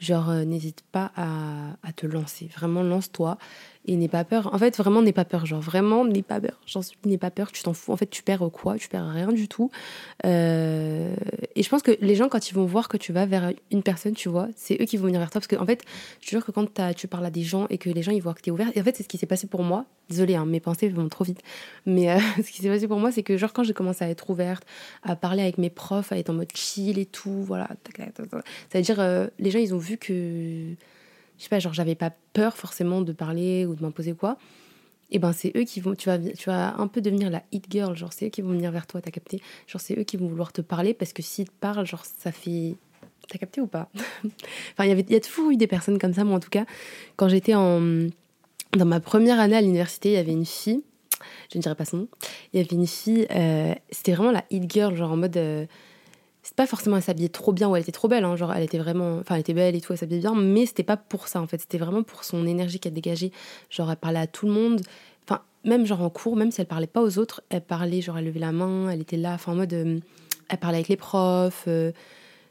genre 0.00 0.30
euh, 0.30 0.44
n'hésite 0.44 0.82
pas 0.90 1.12
à, 1.16 1.92
te 1.94 2.06
lancer. 2.06 2.50
Vraiment, 2.54 2.82
lance-toi 2.82 3.38
et 3.86 3.96
n'aie 3.96 4.08
pas 4.08 4.24
peur. 4.24 4.52
En 4.54 4.58
fait, 4.58 4.76
vraiment, 4.76 5.02
n'aie 5.02 5.12
pas 5.12 5.24
peur. 5.24 5.46
Genre, 5.46 5.60
vraiment, 5.60 6.04
n'aie 6.04 6.22
pas 6.22 6.40
peur. 6.40 6.60
J'en 6.66 6.82
suis, 6.82 6.96
n'aie 7.06 7.18
pas 7.18 7.30
peur. 7.30 7.50
Tu 7.50 7.62
t'en 7.62 7.72
fous. 7.72 7.92
En 7.92 7.96
fait, 7.96 8.08
tu 8.08 8.22
perds 8.22 8.48
quoi? 8.52 8.76
Tu 8.76 8.88
perds 8.88 9.08
rien 9.08 9.32
du 9.32 9.48
tout. 9.48 9.70
Euh, 10.26 11.14
et 11.54 11.62
je 11.62 11.68
pense 11.68 11.82
que 11.82 11.92
les 12.00 12.14
gens, 12.14 12.28
quand 12.28 12.50
ils 12.50 12.54
vont 12.54 12.66
voir 12.66 12.88
que 12.88 12.96
tu 12.96 13.12
vas 13.12 13.26
vers 13.26 13.52
une 13.70 13.82
personne, 13.82 14.14
tu 14.14 14.28
vois, 14.28 14.48
c'est 14.54 14.80
eux 14.80 14.84
qui 14.84 14.96
vont 14.96 15.06
venir 15.06 15.20
vers 15.20 15.30
toi. 15.30 15.40
Parce 15.40 15.46
que, 15.46 15.56
en 15.56 15.66
fait, 15.66 15.82
je 16.20 16.26
te 16.26 16.30
jure 16.30 16.44
que 16.44 16.52
quand 16.52 16.68
tu 16.94 17.08
parles 17.08 17.26
à 17.26 17.30
des 17.30 17.42
gens 17.42 17.66
et 17.70 17.78
que 17.78 17.88
les 17.88 18.02
gens, 18.02 18.12
ils 18.12 18.22
voient 18.22 18.34
que 18.34 18.42
tu 18.42 18.50
es 18.50 18.52
ouvert, 18.52 18.68
et 18.74 18.80
en 18.80 18.84
fait, 18.84 18.96
c'est 18.96 19.02
ce 19.02 19.08
qui 19.08 19.18
s'est 19.18 19.26
passé 19.26 19.46
pour 19.46 19.62
moi. 19.62 19.86
Désolée, 20.10 20.34
hein, 20.34 20.44
mes 20.44 20.60
pensées 20.60 20.88
vont 20.88 21.08
trop 21.08 21.24
vite. 21.24 21.40
Mais 21.86 22.10
euh, 22.10 22.18
ce 22.36 22.50
qui 22.50 22.62
s'est 22.62 22.68
passé 22.68 22.86
pour 22.86 22.98
moi, 22.98 23.12
c'est 23.12 23.22
que, 23.22 23.36
genre, 23.36 23.52
quand 23.52 23.64
j'ai 23.64 23.74
commencé 23.74 24.04
à 24.04 24.08
être 24.08 24.28
ouverte, 24.28 24.64
à 25.02 25.16
parler 25.16 25.42
avec 25.42 25.56
mes 25.56 25.70
profs, 25.70 26.12
à 26.12 26.18
être 26.18 26.30
en 26.30 26.34
mode 26.34 26.52
chill 26.54 26.98
et 26.98 27.06
tout, 27.06 27.42
voilà. 27.44 27.68
Ça 27.96 28.78
veut 28.78 28.82
dire, 28.82 29.30
les 29.38 29.50
gens, 29.50 29.58
ils 29.58 29.74
ont 29.74 29.78
vu 29.78 29.89
que 29.96 30.74
je 31.40 31.44
sais 31.44 31.48
pas, 31.48 31.58
genre 31.58 31.72
j'avais 31.72 31.94
pas 31.94 32.12
peur 32.34 32.56
forcément 32.56 33.00
de 33.00 33.12
parler 33.12 33.64
ou 33.64 33.74
de 33.74 33.82
m'imposer 33.82 34.12
quoi. 34.12 34.36
Et 35.10 35.18
ben 35.18 35.32
c'est 35.32 35.52
eux 35.56 35.64
qui 35.64 35.80
vont, 35.80 35.94
tu 35.94 36.08
vas, 36.08 36.18
tu 36.18 36.50
vas 36.50 36.76
un 36.76 36.86
peu 36.86 37.00
devenir 37.00 37.30
la 37.30 37.42
hit 37.50 37.64
girl, 37.70 37.96
genre 37.96 38.12
c'est 38.12 38.26
eux 38.26 38.28
qui 38.28 38.42
vont 38.42 38.50
venir 38.50 38.70
vers 38.70 38.86
toi, 38.86 39.00
t'as 39.00 39.10
capté 39.10 39.40
Genre 39.66 39.80
c'est 39.80 39.98
eux 39.98 40.04
qui 40.04 40.16
vont 40.18 40.28
vouloir 40.28 40.52
te 40.52 40.60
parler 40.60 40.94
parce 40.94 41.12
que 41.12 41.22
s'ils 41.22 41.46
te 41.46 41.54
parlent, 41.58 41.86
genre 41.86 42.04
ça 42.04 42.30
fait, 42.30 42.76
t'as 43.28 43.38
capté 43.38 43.60
ou 43.62 43.66
pas? 43.66 43.88
Enfin 44.24 44.84
il 44.84 44.88
y 44.88 44.92
avait, 44.92 45.04
il 45.08 45.12
y 45.12 45.16
a 45.16 45.20
toujours 45.20 45.50
eu 45.50 45.56
des 45.56 45.66
personnes 45.66 45.98
comme 45.98 46.12
ça, 46.12 46.24
moi 46.24 46.36
en 46.36 46.40
tout 46.40 46.50
cas, 46.50 46.66
quand 47.16 47.28
j'étais 47.28 47.54
en, 47.54 47.80
dans 48.76 48.86
ma 48.86 49.00
première 49.00 49.40
année 49.40 49.56
à 49.56 49.62
l'université, 49.62 50.10
il 50.10 50.14
y 50.14 50.18
avait 50.18 50.32
une 50.32 50.46
fille, 50.46 50.82
je 51.50 51.58
ne 51.58 51.62
dirais 51.62 51.74
pas 51.74 51.86
son 51.86 51.96
nom, 51.96 52.08
il 52.52 52.60
y 52.60 52.62
avait 52.62 52.76
une 52.76 52.86
fille, 52.86 53.26
euh, 53.30 53.74
c'était 53.90 54.12
vraiment 54.12 54.32
la 54.32 54.44
hit 54.50 54.70
girl, 54.70 54.94
genre 54.94 55.12
en 55.12 55.16
mode 55.16 55.36
euh, 55.38 55.66
pas 56.56 56.66
forcément 56.66 56.96
elle 56.96 57.02
s'habillait 57.02 57.28
trop 57.28 57.52
bien 57.52 57.68
ou 57.68 57.76
elle 57.76 57.82
était 57.82 57.92
trop 57.92 58.08
belle 58.08 58.24
hein, 58.24 58.36
genre 58.36 58.52
elle 58.52 58.62
était 58.62 58.78
vraiment 58.78 59.18
enfin 59.18 59.34
elle 59.34 59.42
était 59.42 59.54
belle 59.54 59.74
et 59.74 59.80
tout 59.80 59.92
elle 59.92 59.98
s'habillait 59.98 60.20
bien 60.20 60.34
mais 60.34 60.66
c'était 60.66 60.82
pas 60.82 60.96
pour 60.96 61.28
ça 61.28 61.40
en 61.40 61.46
fait. 61.46 61.58
C'était 61.58 61.78
vraiment 61.78 62.02
pour 62.02 62.24
son 62.24 62.46
énergie 62.46 62.80
qu'elle 62.80 62.94
dégageait. 62.94 63.32
Genre 63.68 63.90
elle 63.90 63.96
parlait 63.96 64.18
à 64.18 64.26
tout 64.26 64.46
le 64.46 64.52
monde. 64.52 64.80
Enfin 65.24 65.42
même 65.64 65.86
genre 65.86 66.02
en 66.02 66.10
cours 66.10 66.36
même 66.36 66.50
si 66.50 66.60
elle 66.60 66.66
parlait 66.66 66.86
pas 66.86 67.02
aux 67.02 67.18
autres 67.18 67.42
elle 67.50 67.60
parlait 67.60 68.00
genre 68.00 68.18
elle 68.18 68.24
levait 68.26 68.40
la 68.40 68.52
main 68.52 68.90
elle 68.90 69.00
était 69.00 69.16
là 69.16 69.36
en 69.46 69.54
mode 69.54 69.72
euh, 69.72 69.98
elle 70.48 70.58
parlait 70.58 70.78
avec 70.78 70.88
les 70.88 70.96
profs 70.96 71.64
euh, 71.68 71.92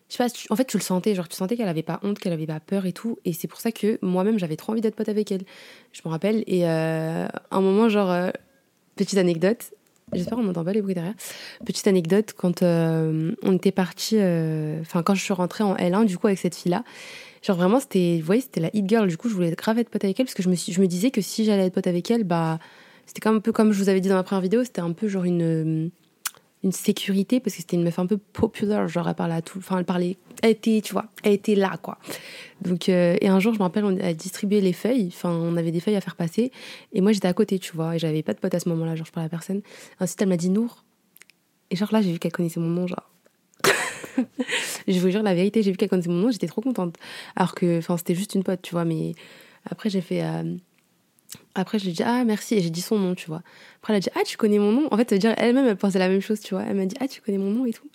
je 0.10 0.16
sais 0.16 0.24
pas 0.24 0.30
en 0.52 0.56
fait 0.56 0.66
tu 0.66 0.78
le 0.78 0.84
sentais 0.84 1.16
genre 1.16 1.28
tu 1.28 1.36
sentais 1.36 1.58
qu'elle 1.58 1.68
avait 1.68 1.84
pas 1.84 2.00
honte 2.04 2.20
qu'elle 2.20 2.34
avait 2.34 2.46
pas 2.46 2.60
peur 2.60 2.86
et 2.86 2.94
tout 2.94 3.18
et 3.26 3.34
c'est 3.34 3.48
pour 3.48 3.60
ça 3.60 3.72
que 3.72 3.98
moi-même 4.04 4.38
j'avais 4.38 4.56
trop 4.56 4.74
envie 4.74 4.82
d'être 4.82 4.96
pote 4.96 5.10
avec 5.10 5.32
elle 5.32 5.42
je 5.92 6.02
me 6.06 6.10
rappelle 6.10 6.44
et 6.46 6.68
euh, 6.68 7.28
un 7.52 7.62
moment 7.62 7.90
genre 7.90 8.32
petite 8.96 9.18
anecdote 9.18 9.72
J'espère 10.14 10.38
qu'on 10.38 10.44
n'entend 10.44 10.64
pas 10.64 10.74
les 10.74 10.82
bruits 10.82 10.96
derrière. 10.96 11.14
Petite 11.66 11.88
anecdote, 11.88 12.34
quand 12.36 12.64
euh, 12.64 13.32
on 13.44 13.54
était 13.54 13.72
parti, 13.72 14.16
euh, 14.18 14.80
enfin 14.82 15.04
quand 15.04 15.16
je 15.16 15.24
suis 15.24 15.34
rentrée 15.34 15.64
en 15.64 15.76
L1 15.76 16.06
du 16.06 16.18
coup 16.18 16.28
avec 16.28 16.40
cette 16.40 16.56
fille-là, 16.56 16.84
genre 17.42 17.58
vraiment 17.58 17.80
c'était, 17.80 18.18
vous 18.20 18.26
voyez, 18.26 18.42
c'était 18.42 18.62
la 18.62 18.70
hit 18.74 18.88
girl. 18.88 19.08
Du 19.08 19.18
coup, 19.18 19.30
je 19.30 19.36
voulais 19.36 19.52
grave 19.52 19.80
être 19.80 19.90
pote 19.90 20.04
avec 20.04 20.20
elle 20.20 20.26
parce 20.26 20.36
que 20.36 20.44
je 20.44 20.50
me, 20.50 20.56
je 20.56 20.82
me 20.82 20.88
disais 20.88 21.12
que 21.12 21.22
si 21.22 21.46
j'allais 21.46 21.68
être 21.68 21.74
pote 21.74 21.88
avec 21.88 22.10
elle, 22.12 22.24
bah 22.24 22.60
c'était 23.06 23.28
un 23.28 23.40
peu 23.40 23.52
comme 23.52 23.72
je 23.72 23.82
vous 23.82 23.90
avais 23.90 24.02
dit 24.02 24.10
dans 24.10 24.16
ma 24.16 24.24
première 24.24 24.42
vidéo, 24.42 24.64
c'était 24.64 24.82
un 24.82 24.94
peu 24.94 25.08
genre 25.08 25.24
une 25.24 25.92
une 26.64 26.72
sécurité 26.72 27.40
parce 27.40 27.56
que 27.56 27.62
c'était 27.62 27.78
une 27.78 27.84
meuf 27.84 28.00
un 28.00 28.06
peu 28.06 28.18
populaire, 28.18 28.88
genre 28.88 29.08
elle 29.08 29.16
parlait 29.16 29.36
à 29.36 29.42
tout, 29.42 29.60
enfin 29.60 29.78
elle 29.78 29.86
parlait, 29.86 30.18
elle 30.42 30.52
était, 30.52 30.82
tu 30.84 30.92
vois, 30.92 31.06
elle 31.24 31.34
était 31.34 31.56
là 31.56 31.78
quoi. 31.82 31.98
Donc 32.62 32.90
euh, 32.90 33.16
et 33.22 33.30
un 33.30 33.40
jour 33.40 33.54
je 33.54 33.60
me 33.60 33.64
rappelle 33.64 33.86
on 33.86 33.98
a 33.98 34.14
distribué 34.14 34.60
les 34.60 34.74
feuilles, 34.74 35.08
enfin 35.08 35.32
on 35.32 35.56
avait 35.56 35.72
des 35.72 35.80
feuilles 35.80 35.96
à 35.96 36.02
faire 36.02 36.16
passer 36.16 36.52
et 36.92 37.02
moi 37.02 37.14
j'étais 37.14 37.28
à 37.28 37.34
côté, 37.34 37.60
tu 37.60 37.74
vois, 37.76 37.96
et 37.96 38.00
j'avais 38.00 38.24
pas 38.24 38.34
de 38.34 38.40
pote 38.40 38.54
à 38.54 38.60
ce 38.60 38.68
moment-là, 38.70 38.96
genre 38.96 39.06
je 39.06 39.12
parlais 39.12 39.28
à 39.28 39.30
personne. 39.30 39.62
Ensuite 40.00 40.22
elle 40.22 40.30
m'a 40.30 40.38
dit 40.38 40.50
Nour 40.50 40.84
et 41.72 41.76
genre 41.78 41.90
là 41.94 42.02
j'ai 42.02 42.12
vu 42.12 42.20
qu'elle 42.20 42.34
connaissait 42.34 42.60
mon 42.60 42.68
nom, 42.70 42.88
genre. 42.88 43.10
je 44.88 45.00
vous 45.00 45.10
jure 45.10 45.24
la 45.24 45.34
vérité, 45.34 45.64
j'ai 45.64 45.72
vu 45.72 45.78
qu'elle 45.78 45.90
connaissait 45.90 46.10
mon 46.10 46.16
nom, 46.16 46.32
j'étais 46.32 46.48
trop 46.48 46.62
contente. 46.62 46.96
Alors 47.38 47.56
que 47.56 47.78
enfin 47.78 47.96
c'était 47.96 48.16
juste 48.16 48.36
une 48.36 48.44
pote, 48.44 48.62
tu 48.62 48.72
vois, 48.72 48.84
mais 48.84 49.14
après 49.70 49.90
j'ai 49.90 50.02
fait 50.02 50.24
euh, 50.24 50.56
après, 51.56 51.80
je 51.80 51.86
lui 51.86 51.92
ai 51.92 51.94
dit, 51.94 52.04
ah, 52.04 52.24
merci. 52.26 52.56
Et 52.56 52.62
j'ai 52.62 52.70
dit 52.70 52.82
son 52.82 52.98
nom, 52.98 53.16
tu 53.16 53.28
vois. 53.28 53.42
Après, 53.78 53.94
elle 53.94 53.98
a 53.98 54.00
dit, 54.00 54.10
ah, 54.16 54.22
tu 54.26 54.38
connais 54.38 54.60
mon 54.60 54.72
nom. 54.72 54.88
En 54.92 54.98
fait, 54.98 55.14
dire 55.14 55.34
elle-même, 55.38 55.66
elle 55.66 55.78
pensait 55.78 56.00
la 56.00 56.10
même 56.10 56.22
chose, 56.22 56.40
tu 56.40 56.54
vois. 56.54 56.64
Elle 56.64 56.76
m'a 56.76 56.86
dit, 56.86 56.96
ah, 57.00 57.08
tu 57.08 57.22
connais 57.22 57.38
mon 57.38 57.52
nom 57.52 57.66
et 57.66 57.74
tout. 57.74 57.88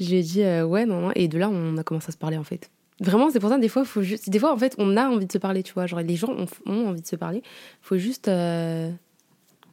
Je 0.00 0.06
dit, 0.06 0.42
euh, 0.42 0.64
ouais, 0.64 0.86
non, 0.86 1.00
non. 1.00 1.12
Et 1.14 1.28
de 1.28 1.38
là, 1.38 1.48
on 1.48 1.76
a 1.76 1.84
commencé 1.84 2.08
à 2.08 2.12
se 2.12 2.16
parler, 2.16 2.36
en 2.36 2.44
fait. 2.44 2.70
Vraiment, 3.00 3.30
c'est 3.30 3.40
pour 3.40 3.50
ça, 3.50 3.58
des 3.58 3.68
fois, 3.68 3.84
faut 3.84 4.02
juste. 4.02 4.30
Des 4.30 4.38
fois, 4.38 4.52
en 4.52 4.58
fait, 4.58 4.74
on 4.78 4.96
a 4.96 5.08
envie 5.08 5.26
de 5.26 5.32
se 5.32 5.38
parler, 5.38 5.62
tu 5.62 5.72
vois. 5.72 5.86
Genre, 5.86 6.00
les 6.00 6.16
gens 6.16 6.30
ont, 6.30 6.88
envie 6.88 7.02
de 7.02 7.06
se 7.06 7.16
parler. 7.16 7.42
Faut 7.80 7.98
juste 7.98 8.28
euh, 8.28 8.90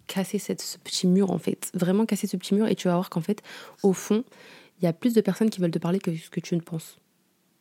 casser 0.08 0.40
cette, 0.40 0.62
ce 0.62 0.78
petit 0.78 1.08
mur, 1.08 1.32
en 1.32 1.38
fait. 1.38 1.72
Vraiment 1.74 2.06
casser 2.06 2.28
ce 2.28 2.38
petit 2.38 2.54
mur. 2.54 2.68
Et 2.68 2.76
tu 2.76 2.88
vas 2.88 2.96
voir 2.96 3.10
qu'en 3.10 3.22
fait, 3.22 3.42
au 3.84 3.94
fond, 3.94 4.24
il 4.82 4.86
y 4.86 4.88
a 4.88 4.94
plus 4.94 5.14
de 5.14 5.22
personnes 5.22 5.50
qui 5.50 5.60
veulent 5.60 5.72
te 5.72 5.80
parler 5.80 6.00
que 6.00 6.16
ce 6.16 6.30
que 6.30 6.40
tu 6.40 6.56
ne 6.56 6.62
penses. 6.62 6.98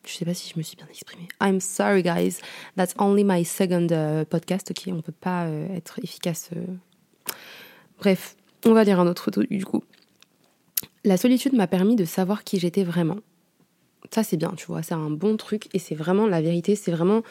Je 0.05 0.15
sais 0.15 0.25
pas 0.25 0.35
si 0.35 0.51
je 0.53 0.59
me 0.59 0.63
suis 0.63 0.77
bien 0.77 0.87
exprimée. 0.89 1.29
I'm 1.43 1.61
sorry, 1.61 2.03
guys. 2.03 2.39
That's 2.77 2.95
only 2.99 3.23
my 3.25 3.45
second 3.45 3.89
uh, 3.91 4.25
podcast. 4.25 4.71
Ok, 4.71 4.85
on 4.89 5.03
peut 5.03 5.13
pas 5.13 5.45
euh, 5.45 5.77
être 5.77 5.99
efficace. 6.03 6.51
Euh. 6.57 6.65
Bref, 7.99 8.37
on 8.65 8.73
va 8.73 8.85
lire 8.85 8.99
un 8.99 9.07
autre 9.07 9.31
du 9.31 9.65
coup. 9.65 9.85
La 11.05 11.17
solitude 11.17 11.53
m'a 11.55 11.67
permis 11.67 11.97
de 11.97 12.05
savoir 12.05 12.45
qui 12.45 12.59
j'étais 12.59 12.83
vraiment. 12.83 13.19
Ça, 14.11 14.23
c'est 14.23 14.37
bien, 14.37 14.53
tu 14.57 14.67
vois. 14.67 14.83
C'est 14.83 14.95
un 14.95 15.11
bon 15.11 15.37
truc 15.37 15.69
et 15.75 15.79
c'est 15.79 15.95
vraiment 15.95 16.27
la 16.27 16.41
vérité. 16.41 16.77
C'est 16.77 16.91
vraiment 16.91 17.23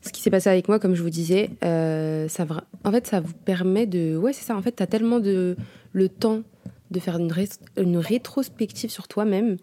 ce 0.00 0.10
qui 0.10 0.22
s'est 0.22 0.30
passé 0.30 0.48
avec 0.48 0.68
moi, 0.68 0.78
comme 0.78 0.94
je 0.94 1.02
vous 1.02 1.10
disais. 1.10 1.50
Euh, 1.64 2.28
ça, 2.28 2.46
en 2.84 2.92
fait, 2.92 3.06
ça 3.06 3.20
vous 3.20 3.34
permet 3.34 3.86
de. 3.86 4.16
Ouais, 4.16 4.32
c'est 4.32 4.44
ça. 4.44 4.56
En 4.56 4.62
fait, 4.62 4.72
t'as 4.72 4.86
tellement 4.86 5.20
de 5.20 5.56
le 5.92 6.08
temps 6.08 6.42
de 6.90 7.00
faire 7.00 7.18
une, 7.18 7.32
une 7.76 7.98
rétrospective 7.98 8.90
sur 8.90 9.08
toi-même 9.08 9.56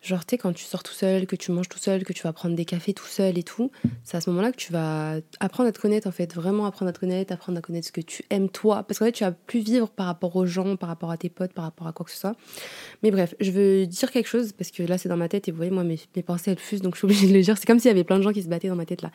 Genre, 0.00 0.24
tu 0.24 0.30
sais, 0.30 0.38
quand 0.38 0.52
tu 0.52 0.64
sors 0.64 0.82
tout 0.82 0.92
seul, 0.92 1.26
que 1.26 1.34
tu 1.34 1.50
manges 1.50 1.68
tout 1.68 1.78
seul, 1.78 2.04
que 2.04 2.12
tu 2.12 2.22
vas 2.22 2.32
prendre 2.32 2.54
des 2.54 2.64
cafés 2.64 2.94
tout 2.94 3.06
seul 3.06 3.36
et 3.36 3.42
tout, 3.42 3.72
c'est 4.04 4.16
à 4.16 4.20
ce 4.20 4.30
moment-là 4.30 4.52
que 4.52 4.56
tu 4.56 4.72
vas 4.72 5.16
apprendre 5.40 5.68
à 5.68 5.72
te 5.72 5.80
connaître, 5.80 6.06
en 6.06 6.12
fait. 6.12 6.34
Vraiment 6.34 6.66
apprendre 6.66 6.90
à 6.90 6.92
te 6.92 7.00
connaître, 7.00 7.32
apprendre 7.32 7.58
à 7.58 7.60
connaître 7.60 7.88
ce 7.88 7.92
que 7.92 8.00
tu 8.00 8.24
aimes 8.30 8.48
toi. 8.48 8.84
Parce 8.84 8.98
qu'en 8.98 9.06
fait, 9.06 9.12
tu 9.12 9.24
vas 9.24 9.32
plus 9.32 9.58
vivre 9.58 9.88
par 9.88 10.06
rapport 10.06 10.36
aux 10.36 10.46
gens, 10.46 10.76
par 10.76 10.88
rapport 10.88 11.10
à 11.10 11.16
tes 11.16 11.28
potes, 11.28 11.52
par 11.52 11.64
rapport 11.64 11.88
à 11.88 11.92
quoi 11.92 12.06
que 12.06 12.12
ce 12.12 12.18
soit. 12.18 12.36
Mais 13.02 13.10
bref, 13.10 13.34
je 13.40 13.50
veux 13.50 13.86
dire 13.86 14.12
quelque 14.12 14.28
chose, 14.28 14.52
parce 14.52 14.70
que 14.70 14.84
là, 14.84 14.98
c'est 14.98 15.08
dans 15.08 15.16
ma 15.16 15.28
tête, 15.28 15.48
et 15.48 15.50
vous 15.50 15.56
voyez, 15.56 15.72
moi, 15.72 15.82
mes, 15.82 15.98
pensées, 16.22 16.52
elles 16.52 16.58
fusent, 16.58 16.82
donc 16.82 16.94
je 16.94 16.98
suis 16.98 17.06
obligée 17.06 17.28
de 17.28 17.34
le 17.34 17.42
dire. 17.42 17.58
C'est 17.58 17.66
comme 17.66 17.80
s'il 17.80 17.88
y 17.88 17.92
avait 17.92 18.04
plein 18.04 18.18
de 18.18 18.22
gens 18.22 18.32
qui 18.32 18.42
se 18.42 18.48
battaient 18.48 18.68
dans 18.68 18.76
ma 18.76 18.86
tête, 18.86 19.02
là. 19.02 19.10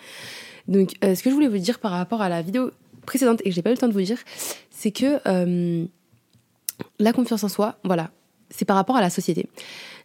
Donc, 0.67 0.93
euh, 1.03 1.15
ce 1.15 1.23
que 1.23 1.29
je 1.29 1.35
voulais 1.35 1.47
vous 1.47 1.57
dire 1.59 1.79
par 1.79 1.91
rapport 1.91 2.21
à 2.21 2.27
la 2.27 2.41
vidéo 2.41 2.71
précédente, 3.05 3.41
et 3.45 3.49
que 3.49 3.55
j'ai 3.55 3.61
pas 3.61 3.69
eu 3.69 3.73
le 3.73 3.79
temps 3.79 3.87
de 3.87 3.93
vous 3.93 4.01
dire, 4.01 4.19
c'est 4.69 4.91
que 4.91 5.19
euh, 5.27 5.85
la 6.99 7.13
confiance 7.13 7.43
en 7.43 7.49
soi, 7.49 7.79
voilà, 7.83 8.11
c'est 8.49 8.65
par 8.65 8.75
rapport 8.75 8.95
à 8.95 9.01
la 9.01 9.09
société. 9.09 9.47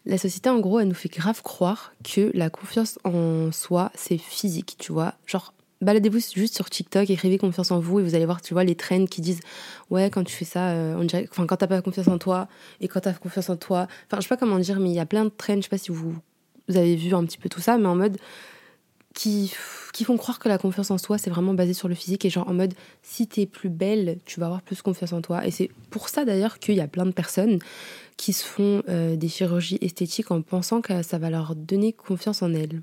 La 0.08 0.16
société, 0.16 0.48
en 0.48 0.58
gros, 0.58 0.80
elle 0.80 0.88
nous 0.88 0.94
fait 0.94 1.10
grave 1.10 1.42
croire 1.42 1.92
que 2.02 2.30
la 2.32 2.48
confiance 2.48 2.98
en 3.04 3.52
soi, 3.52 3.92
c'est 3.94 4.16
physique, 4.16 4.76
tu 4.78 4.90
vois. 4.90 5.12
Genre, 5.26 5.52
baladez-vous 5.82 6.18
juste 6.34 6.54
sur 6.54 6.70
TikTok, 6.70 7.10
écrivez 7.10 7.36
confiance 7.36 7.70
en 7.72 7.78
vous 7.78 8.00
et 8.00 8.02
vous 8.02 8.14
allez 8.14 8.24
voir, 8.24 8.40
tu 8.40 8.54
vois, 8.54 8.64
les 8.64 8.74
trends 8.74 9.04
qui 9.04 9.20
disent 9.20 9.40
ouais, 9.90 10.08
quand 10.08 10.24
tu 10.24 10.34
fais 10.34 10.46
ça, 10.46 10.70
euh, 10.70 10.96
on 10.96 11.04
dirait, 11.04 11.28
enfin, 11.30 11.44
quand 11.44 11.58
t'as 11.58 11.66
pas 11.66 11.82
confiance 11.82 12.08
en 12.08 12.16
toi 12.16 12.48
et 12.80 12.88
quand 12.88 13.00
t'as 13.00 13.12
confiance 13.12 13.50
en 13.50 13.56
toi. 13.56 13.86
Enfin, 14.06 14.16
je 14.16 14.22
sais 14.22 14.28
pas 14.28 14.38
comment 14.38 14.58
dire, 14.58 14.80
mais 14.80 14.88
il 14.88 14.94
y 14.94 14.98
a 14.98 15.04
plein 15.04 15.26
de 15.26 15.30
trends, 15.36 15.56
je 15.56 15.64
sais 15.64 15.68
pas 15.68 15.76
si 15.76 15.90
vous, 15.90 16.16
vous 16.68 16.76
avez 16.78 16.96
vu 16.96 17.14
un 17.14 17.26
petit 17.26 17.36
peu 17.36 17.50
tout 17.50 17.60
ça, 17.60 17.76
mais 17.76 17.86
en 17.86 17.96
mode 17.96 18.16
qui, 19.18 20.04
font 20.04 20.16
croire 20.16 20.38
que 20.38 20.48
la 20.48 20.58
confiance 20.58 20.92
en 20.92 20.98
soi, 20.98 21.18
c'est 21.18 21.28
vraiment 21.30 21.52
basé 21.52 21.74
sur 21.74 21.88
le 21.88 21.94
physique 21.96 22.24
et 22.24 22.30
genre 22.30 22.48
en 22.48 22.54
mode 22.54 22.74
si 23.02 23.26
t'es 23.26 23.46
plus 23.46 23.68
belle, 23.68 24.18
tu 24.24 24.38
vas 24.38 24.46
avoir 24.46 24.62
plus 24.62 24.80
confiance 24.80 25.12
en 25.12 25.20
toi. 25.20 25.44
Et 25.44 25.50
c'est 25.50 25.70
pour 25.90 26.08
ça 26.08 26.24
d'ailleurs 26.24 26.60
qu'il 26.60 26.76
y 26.76 26.80
a 26.80 26.86
plein 26.86 27.04
de 27.04 27.10
personnes 27.10 27.58
qui 28.16 28.32
se 28.32 28.44
font 28.44 28.82
euh, 28.88 29.16
des 29.16 29.28
chirurgies 29.28 29.78
esthétiques 29.80 30.30
en 30.30 30.40
pensant 30.40 30.80
que 30.80 31.02
ça 31.02 31.18
va 31.18 31.30
leur 31.30 31.56
donner 31.56 31.92
confiance 31.92 32.42
en 32.42 32.54
elles. 32.54 32.80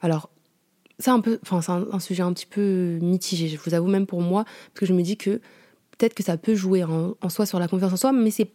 Alors, 0.00 0.30
c'est 0.98 1.10
un 1.10 1.22
un, 1.50 2.00
sujet 2.00 2.22
un 2.22 2.32
petit 2.32 2.46
peu 2.46 2.98
mitigé, 3.02 3.48
je 3.48 3.58
vous 3.58 3.74
avoue, 3.74 3.88
même 3.88 4.06
pour 4.06 4.22
moi, 4.22 4.44
parce 4.44 4.80
que 4.80 4.86
je 4.86 4.94
me 4.94 5.02
dis 5.02 5.16
que 5.16 5.40
peut-être 5.96 6.14
que 6.14 6.22
ça 6.22 6.38
peut 6.38 6.54
jouer 6.54 6.84
en, 6.84 7.16
en 7.20 7.28
soi 7.28 7.44
sur 7.44 7.58
la 7.58 7.68
confiance 7.68 7.92
en 7.92 7.96
soi, 7.96 8.12
mais 8.12 8.30
c'est 8.30 8.50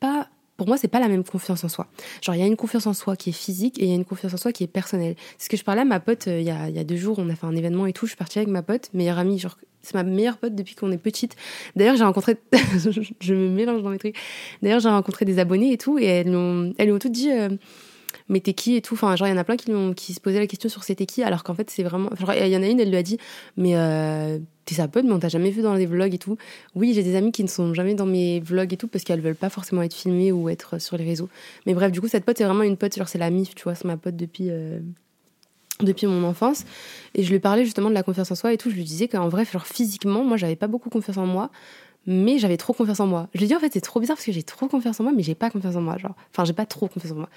pas 0.00 0.28
pour 0.60 0.68
moi, 0.68 0.76
c'est 0.76 0.88
pas 0.88 1.00
la 1.00 1.08
même 1.08 1.24
confiance 1.24 1.64
en 1.64 1.70
soi. 1.70 1.86
Genre, 2.20 2.34
il 2.34 2.38
y 2.38 2.44
a 2.44 2.46
une 2.46 2.54
confiance 2.54 2.86
en 2.86 2.92
soi 2.92 3.16
qui 3.16 3.30
est 3.30 3.32
physique 3.32 3.80
et 3.80 3.84
il 3.84 3.88
y 3.88 3.92
a 3.92 3.94
une 3.94 4.04
confiance 4.04 4.34
en 4.34 4.36
soi 4.36 4.52
qui 4.52 4.62
est 4.62 4.66
personnelle. 4.66 5.14
C'est 5.38 5.46
ce 5.46 5.48
que 5.48 5.56
je 5.56 5.64
parlais 5.64 5.80
à 5.80 5.84
ma 5.86 6.00
pote 6.00 6.28
euh, 6.28 6.38
il, 6.38 6.46
y 6.46 6.50
a, 6.50 6.68
y 6.68 6.78
a 6.78 6.84
deux 6.84 6.98
jours, 6.98 7.18
on 7.18 7.30
a 7.30 7.34
fait 7.34 7.46
un 7.46 7.56
événement 7.56 7.86
et 7.86 7.94
tout, 7.94 8.04
je 8.04 8.10
suis 8.10 8.18
partie 8.18 8.40
avec 8.40 8.50
ma 8.50 8.60
pote, 8.60 8.90
meilleure 8.92 9.18
amie, 9.18 9.38
genre 9.38 9.56
c'est 9.80 9.94
ma 9.94 10.02
meilleure 10.02 10.36
pote 10.36 10.54
depuis 10.54 10.74
qu'on 10.74 10.92
est 10.92 10.98
petite. 10.98 11.34
D'ailleurs, 11.76 11.96
j'ai 11.96 12.04
rencontré, 12.04 12.36
je 13.22 13.32
me 13.32 13.48
mélange 13.48 13.82
dans 13.82 13.88
mes 13.88 13.96
trucs. 13.96 14.16
D'ailleurs, 14.60 14.80
j'ai 14.80 14.90
rencontré 14.90 15.24
des 15.24 15.38
abonnés 15.38 15.72
et 15.72 15.78
tout, 15.78 15.98
et 15.98 16.04
elles, 16.04 16.36
ont, 16.36 16.74
elles 16.76 16.98
toutes 16.98 17.12
dit, 17.12 17.30
euh, 17.30 17.48
mais 18.30 18.40
t'es 18.40 18.54
qui 18.54 18.76
et 18.76 18.80
tout. 18.80 18.94
Enfin, 18.94 19.14
genre, 19.16 19.28
il 19.28 19.32
y 19.32 19.34
en 19.34 19.36
a 19.36 19.44
plein 19.44 19.56
qui, 19.56 19.70
qui 19.94 20.14
se 20.14 20.20
posaient 20.20 20.38
la 20.38 20.46
question 20.46 20.70
sur 20.70 20.84
c'était 20.84 21.04
qui, 21.04 21.22
alors 21.22 21.42
qu'en 21.42 21.54
fait, 21.54 21.68
c'est 21.68 21.82
vraiment. 21.82 22.08
il 22.34 22.48
y 22.48 22.56
en 22.56 22.62
a 22.62 22.66
une, 22.66 22.80
elle 22.80 22.88
lui 22.88 22.96
a 22.96 23.02
dit, 23.02 23.18
mais 23.56 23.76
euh, 23.76 24.38
t'es 24.64 24.76
sa 24.76 24.88
pote, 24.88 25.04
mais 25.04 25.12
on 25.12 25.18
t'a 25.18 25.28
jamais 25.28 25.50
vu 25.50 25.60
dans 25.60 25.74
les 25.74 25.84
vlogs 25.84 26.14
et 26.14 26.18
tout. 26.18 26.38
Oui, 26.74 26.94
j'ai 26.94 27.02
des 27.02 27.16
amis 27.16 27.32
qui 27.32 27.42
ne 27.42 27.48
sont 27.48 27.74
jamais 27.74 27.94
dans 27.94 28.06
mes 28.06 28.40
vlogs 28.40 28.72
et 28.72 28.76
tout, 28.76 28.88
parce 28.88 29.04
qu'elles 29.04 29.20
veulent 29.20 29.34
pas 29.34 29.50
forcément 29.50 29.82
être 29.82 29.94
filmées 29.94 30.32
ou 30.32 30.48
être 30.48 30.80
sur 30.80 30.96
les 30.96 31.04
réseaux. 31.04 31.28
Mais 31.66 31.74
bref, 31.74 31.92
du 31.92 32.00
coup, 32.00 32.08
cette 32.08 32.24
pote, 32.24 32.38
c'est 32.38 32.44
vraiment 32.44 32.62
une 32.62 32.76
pote, 32.76 32.96
genre, 32.96 33.08
c'est 33.08 33.18
la 33.18 33.30
mif, 33.30 33.54
tu 33.54 33.64
vois, 33.64 33.74
c'est 33.74 33.86
ma 33.86 33.96
pote 33.96 34.16
depuis. 34.16 34.46
Euh, 34.48 34.78
depuis 35.82 36.06
mon 36.06 36.24
enfance 36.24 36.66
et 37.14 37.22
je 37.22 37.32
lui 37.32 37.40
parlais 37.40 37.64
justement 37.64 37.88
de 37.88 37.94
la 37.94 38.02
confiance 38.02 38.30
en 38.30 38.34
soi 38.34 38.52
et 38.52 38.58
tout 38.58 38.68
je 38.68 38.74
lui 38.74 38.84
disais 38.84 39.08
qu'en 39.08 39.30
vrai 39.30 39.46
genre 39.50 39.66
physiquement 39.66 40.24
moi 40.24 40.36
j'avais 40.36 40.54
pas 40.54 40.66
beaucoup 40.66 40.90
confiance 40.90 41.16
en 41.16 41.24
moi 41.24 41.50
mais 42.06 42.38
j'avais 42.38 42.56
trop 42.56 42.72
confiance 42.72 43.00
en 43.00 43.06
moi. 43.06 43.28
Je 43.34 43.40
lui 43.40 43.46
dis 43.46 43.54
en 43.54 43.60
fait 43.60 43.72
c'est 43.72 43.80
trop 43.80 44.00
bizarre 44.00 44.16
parce 44.16 44.26
que 44.26 44.32
j'ai 44.32 44.42
trop 44.42 44.68
confiance 44.68 45.00
en 45.00 45.04
moi 45.04 45.12
mais 45.14 45.22
j'ai 45.22 45.34
pas 45.34 45.50
confiance 45.50 45.76
en 45.76 45.80
moi 45.80 45.98
genre 45.98 46.14
enfin 46.30 46.44
j'ai 46.44 46.52
pas 46.52 46.66
trop 46.66 46.88
confiance 46.88 47.12
en 47.12 47.16
moi. 47.16 47.28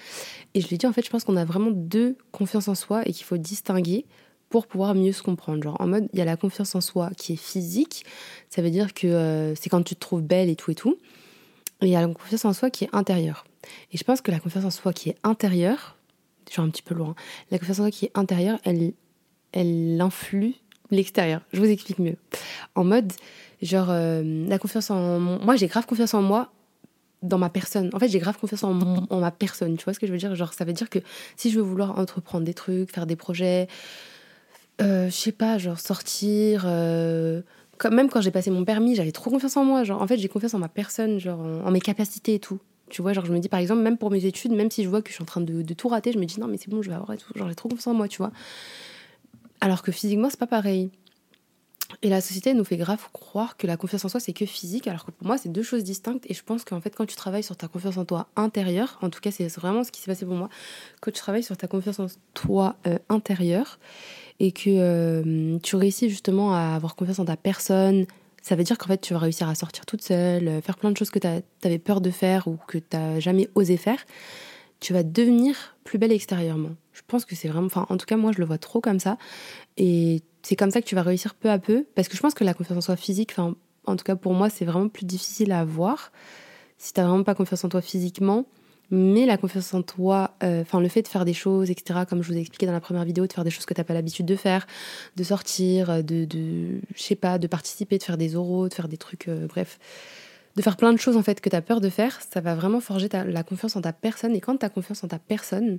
Et 0.54 0.60
je 0.60 0.68
lui 0.68 0.78
dis 0.78 0.86
en 0.86 0.92
fait 0.92 1.04
je 1.04 1.10
pense 1.10 1.24
qu'on 1.24 1.36
a 1.36 1.44
vraiment 1.44 1.70
deux 1.70 2.16
confiances 2.32 2.68
en 2.68 2.74
soi 2.74 3.02
et 3.06 3.12
qu'il 3.12 3.24
faut 3.24 3.36
distinguer 3.36 4.06
pour 4.48 4.66
pouvoir 4.66 4.94
mieux 4.94 5.12
se 5.12 5.22
comprendre. 5.22 5.62
Genre 5.62 5.80
en 5.80 5.86
mode 5.86 6.08
il 6.12 6.18
y 6.18 6.22
a 6.22 6.24
la 6.24 6.36
confiance 6.36 6.74
en 6.74 6.80
soi 6.80 7.10
qui 7.16 7.34
est 7.34 7.36
physique, 7.36 8.04
ça 8.50 8.62
veut 8.62 8.70
dire 8.70 8.94
que 8.94 9.06
euh, 9.06 9.54
c'est 9.54 9.68
quand 9.68 9.82
tu 9.82 9.94
te 9.94 10.00
trouves 10.00 10.22
belle 10.22 10.48
et 10.48 10.56
tout 10.56 10.70
et 10.70 10.74
tout. 10.74 10.96
Et 11.80 11.86
il 11.86 11.90
y 11.90 11.96
a 11.96 12.00
la 12.00 12.12
confiance 12.12 12.44
en 12.44 12.52
soi 12.52 12.70
qui 12.70 12.84
est 12.84 12.90
intérieure. 12.92 13.44
Et 13.92 13.98
je 13.98 14.04
pense 14.04 14.20
que 14.20 14.30
la 14.30 14.40
confiance 14.40 14.64
en 14.64 14.70
soi 14.70 14.92
qui 14.92 15.10
est 15.10 15.16
intérieure, 15.22 15.96
genre 16.50 16.64
un 16.64 16.70
petit 16.70 16.82
peu 16.82 16.94
loin, 16.94 17.14
la 17.50 17.58
confiance 17.58 17.80
en 17.80 17.82
soi 17.82 17.90
qui 17.90 18.06
est 18.06 18.12
intérieure, 18.14 18.58
elle 18.64 18.92
elle 19.52 20.00
influe 20.00 20.54
l'extérieur. 20.90 21.40
Je 21.52 21.60
vous 21.60 21.70
explique 21.70 21.98
mieux. 21.98 22.16
En 22.74 22.84
mode 22.84 23.12
Genre, 23.64 23.86
euh, 23.88 24.46
la 24.46 24.58
confiance 24.58 24.90
en. 24.90 25.18
Moi, 25.18 25.56
j'ai 25.56 25.68
grave 25.68 25.86
confiance 25.86 26.12
en 26.12 26.20
moi 26.20 26.52
dans 27.22 27.38
ma 27.38 27.48
personne. 27.48 27.88
En 27.94 27.98
fait, 27.98 28.08
j'ai 28.08 28.18
grave 28.18 28.36
confiance 28.38 28.62
en, 28.62 28.78
en, 29.08 29.20
ma 29.20 29.30
personne. 29.30 29.78
Tu 29.78 29.84
vois 29.84 29.94
ce 29.94 29.98
que 29.98 30.06
je 30.06 30.12
veux 30.12 30.18
dire? 30.18 30.34
Genre, 30.34 30.52
ça 30.52 30.66
veut 30.66 30.74
dire 30.74 30.90
que 30.90 30.98
si 31.36 31.50
je 31.50 31.56
veux 31.56 31.64
vouloir 31.64 31.98
entreprendre 31.98 32.44
des 32.44 32.52
trucs, 32.52 32.92
faire 32.92 33.06
des 33.06 33.16
projets, 33.16 33.68
euh, 34.82 35.06
je 35.06 35.14
sais 35.14 35.32
pas, 35.32 35.56
genre 35.56 35.80
sortir. 35.80 36.64
Euh, 36.66 37.40
même 37.90 38.10
quand 38.10 38.20
j'ai 38.20 38.30
passé 38.30 38.50
mon 38.50 38.66
permis, 38.66 38.94
j'avais 38.94 39.12
trop 39.12 39.30
confiance 39.30 39.56
en 39.56 39.64
moi. 39.64 39.82
Genre, 39.82 40.02
en 40.02 40.06
fait, 40.06 40.18
j'ai 40.18 40.28
confiance 40.28 40.52
en 40.52 40.58
ma 40.58 40.68
personne, 40.68 41.18
genre 41.18 41.40
en, 41.40 41.70
mes 41.70 41.80
capacités 41.80 42.34
et 42.34 42.40
tout. 42.40 42.58
Tu 42.90 43.00
vois, 43.00 43.14
genre, 43.14 43.24
je 43.24 43.32
me 43.32 43.38
dis 43.38 43.48
par 43.48 43.60
exemple, 43.60 43.80
même 43.80 43.96
pour 43.96 44.10
mes 44.10 44.26
études, 44.26 44.52
même 44.52 44.70
si 44.70 44.84
je 44.84 44.90
vois 44.90 45.00
que 45.00 45.08
je 45.08 45.14
suis 45.14 45.22
en 45.22 45.26
train 45.26 45.40
de, 45.40 45.62
de 45.62 45.74
tout 45.74 45.88
rater, 45.88 46.12
je 46.12 46.18
me 46.18 46.26
dis 46.26 46.38
non, 46.38 46.48
mais 46.48 46.58
c'est 46.58 46.68
bon, 46.68 46.82
je 46.82 46.90
vais 46.90 46.96
avoir 46.96 47.12
et 47.14 47.16
tout. 47.16 47.32
Genre, 47.34 47.48
j'ai 47.48 47.54
trop 47.54 47.70
confiance 47.70 47.86
en 47.86 47.94
moi, 47.94 48.08
tu 48.08 48.18
vois. 48.18 48.30
Alors 49.64 49.80
que 49.80 49.92
physiquement, 49.92 50.28
c'est 50.28 50.38
pas 50.38 50.46
pareil. 50.46 50.90
Et 52.02 52.10
la 52.10 52.20
société 52.20 52.52
nous 52.52 52.64
fait 52.64 52.76
grave 52.76 53.08
croire 53.14 53.56
que 53.56 53.66
la 53.66 53.78
confiance 53.78 54.04
en 54.04 54.10
soi, 54.10 54.20
c'est 54.20 54.34
que 54.34 54.44
physique, 54.44 54.86
alors 54.88 55.06
que 55.06 55.10
pour 55.10 55.26
moi, 55.26 55.38
c'est 55.38 55.48
deux 55.48 55.62
choses 55.62 55.82
distinctes. 55.82 56.26
Et 56.28 56.34
je 56.34 56.44
pense 56.44 56.64
qu'en 56.64 56.82
fait, 56.82 56.94
quand 56.94 57.06
tu 57.06 57.16
travailles 57.16 57.42
sur 57.42 57.56
ta 57.56 57.66
confiance 57.66 57.96
en 57.96 58.04
toi 58.04 58.28
intérieure, 58.36 58.98
en 59.00 59.08
tout 59.08 59.20
cas, 59.20 59.30
c'est 59.30 59.48
vraiment 59.54 59.82
ce 59.82 59.90
qui 59.90 60.02
s'est 60.02 60.10
passé 60.10 60.26
pour 60.26 60.34
moi, 60.34 60.50
quand 61.00 61.10
tu 61.12 61.18
travailles 61.18 61.42
sur 61.42 61.56
ta 61.56 61.66
confiance 61.66 61.98
en 61.98 62.08
toi 62.34 62.76
euh, 62.86 62.98
intérieure 63.08 63.78
et 64.38 64.52
que 64.52 64.68
euh, 64.68 65.58
tu 65.62 65.76
réussis 65.76 66.10
justement 66.10 66.54
à 66.54 66.74
avoir 66.74 66.94
confiance 66.94 67.20
en 67.20 67.24
ta 67.24 67.38
personne, 67.38 68.04
ça 68.42 68.56
veut 68.56 68.64
dire 68.64 68.76
qu'en 68.76 68.88
fait, 68.88 69.00
tu 69.00 69.14
vas 69.14 69.20
réussir 69.20 69.48
à 69.48 69.54
sortir 69.54 69.86
toute 69.86 70.02
seule, 70.02 70.46
euh, 70.46 70.60
faire 70.60 70.76
plein 70.76 70.90
de 70.90 70.96
choses 70.98 71.08
que 71.08 71.18
tu 71.18 71.26
avais 71.64 71.78
peur 71.78 72.02
de 72.02 72.10
faire 72.10 72.48
ou 72.48 72.58
que 72.68 72.76
tu 72.76 72.84
n'as 72.98 73.18
jamais 73.18 73.48
osé 73.54 73.78
faire. 73.78 74.04
Tu 74.84 74.92
vas 74.92 75.02
devenir 75.02 75.78
plus 75.82 75.96
belle 75.96 76.12
extérieurement. 76.12 76.76
Je 76.92 77.00
pense 77.06 77.24
que 77.24 77.34
c'est 77.34 77.48
vraiment. 77.48 77.68
Enfin, 77.68 77.86
en 77.88 77.96
tout 77.96 78.04
cas, 78.04 78.18
moi, 78.18 78.32
je 78.32 78.38
le 78.38 78.44
vois 78.44 78.58
trop 78.58 78.82
comme 78.82 79.00
ça. 79.00 79.16
Et 79.78 80.20
c'est 80.42 80.56
comme 80.56 80.70
ça 80.70 80.82
que 80.82 80.86
tu 80.86 80.94
vas 80.94 81.00
réussir 81.00 81.34
peu 81.34 81.48
à 81.48 81.58
peu. 81.58 81.86
Parce 81.94 82.06
que 82.06 82.18
je 82.18 82.20
pense 82.20 82.34
que 82.34 82.44
la 82.44 82.52
confiance 82.52 82.76
en 82.76 82.80
soi 82.82 82.96
physique, 82.96 83.30
enfin, 83.32 83.56
en 83.86 83.96
tout 83.96 84.04
cas 84.04 84.14
pour 84.14 84.34
moi, 84.34 84.50
c'est 84.50 84.66
vraiment 84.66 84.90
plus 84.90 85.06
difficile 85.06 85.52
à 85.52 85.60
avoir 85.60 86.12
si 86.76 86.92
tu 86.92 87.00
n'as 87.00 87.06
vraiment 87.06 87.22
pas 87.22 87.34
confiance 87.34 87.64
en 87.64 87.70
toi 87.70 87.80
physiquement. 87.80 88.44
Mais 88.90 89.24
la 89.24 89.38
confiance 89.38 89.72
en 89.72 89.80
toi, 89.80 90.36
euh, 90.42 90.60
enfin 90.60 90.80
le 90.80 90.88
fait 90.88 91.00
de 91.00 91.08
faire 91.08 91.24
des 91.24 91.32
choses, 91.32 91.70
etc., 91.70 92.00
comme 92.06 92.22
je 92.22 92.28
vous 92.30 92.36
ai 92.36 92.40
expliqué 92.40 92.66
dans 92.66 92.72
la 92.72 92.80
première 92.80 93.06
vidéo, 93.06 93.26
de 93.26 93.32
faire 93.32 93.44
des 93.44 93.50
choses 93.50 93.64
que 93.64 93.72
tu 93.72 93.80
n'as 93.80 93.84
pas 93.84 93.94
l'habitude 93.94 94.26
de 94.26 94.36
faire, 94.36 94.66
de 95.16 95.24
sortir, 95.24 96.04
de, 96.04 96.26
de 96.26 96.82
je 96.94 97.02
sais 97.02 97.16
pas, 97.16 97.38
de 97.38 97.46
participer, 97.46 97.96
de 97.96 98.02
faire 98.02 98.18
des 98.18 98.36
oraux, 98.36 98.68
de 98.68 98.74
faire 98.74 98.88
des 98.88 98.98
trucs, 98.98 99.28
euh, 99.28 99.46
bref, 99.46 99.78
de 100.56 100.62
faire 100.62 100.76
plein 100.76 100.92
de 100.92 100.98
choses 100.98 101.16
en 101.16 101.22
fait 101.22 101.40
que 101.40 101.48
tu 101.48 101.56
as 101.56 101.62
peur 101.62 101.80
de 101.80 101.88
faire, 101.88 102.20
ça 102.20 102.40
va 102.40 102.54
vraiment 102.54 102.80
forger 102.80 103.08
la 103.10 103.42
confiance 103.42 103.76
en 103.76 103.80
ta 103.80 103.92
personne. 103.92 104.34
Et 104.36 104.40
quand 104.40 104.56
tu 104.56 104.66
as 104.66 104.68
confiance 104.68 105.02
en 105.02 105.08
ta 105.08 105.18
personne, 105.18 105.78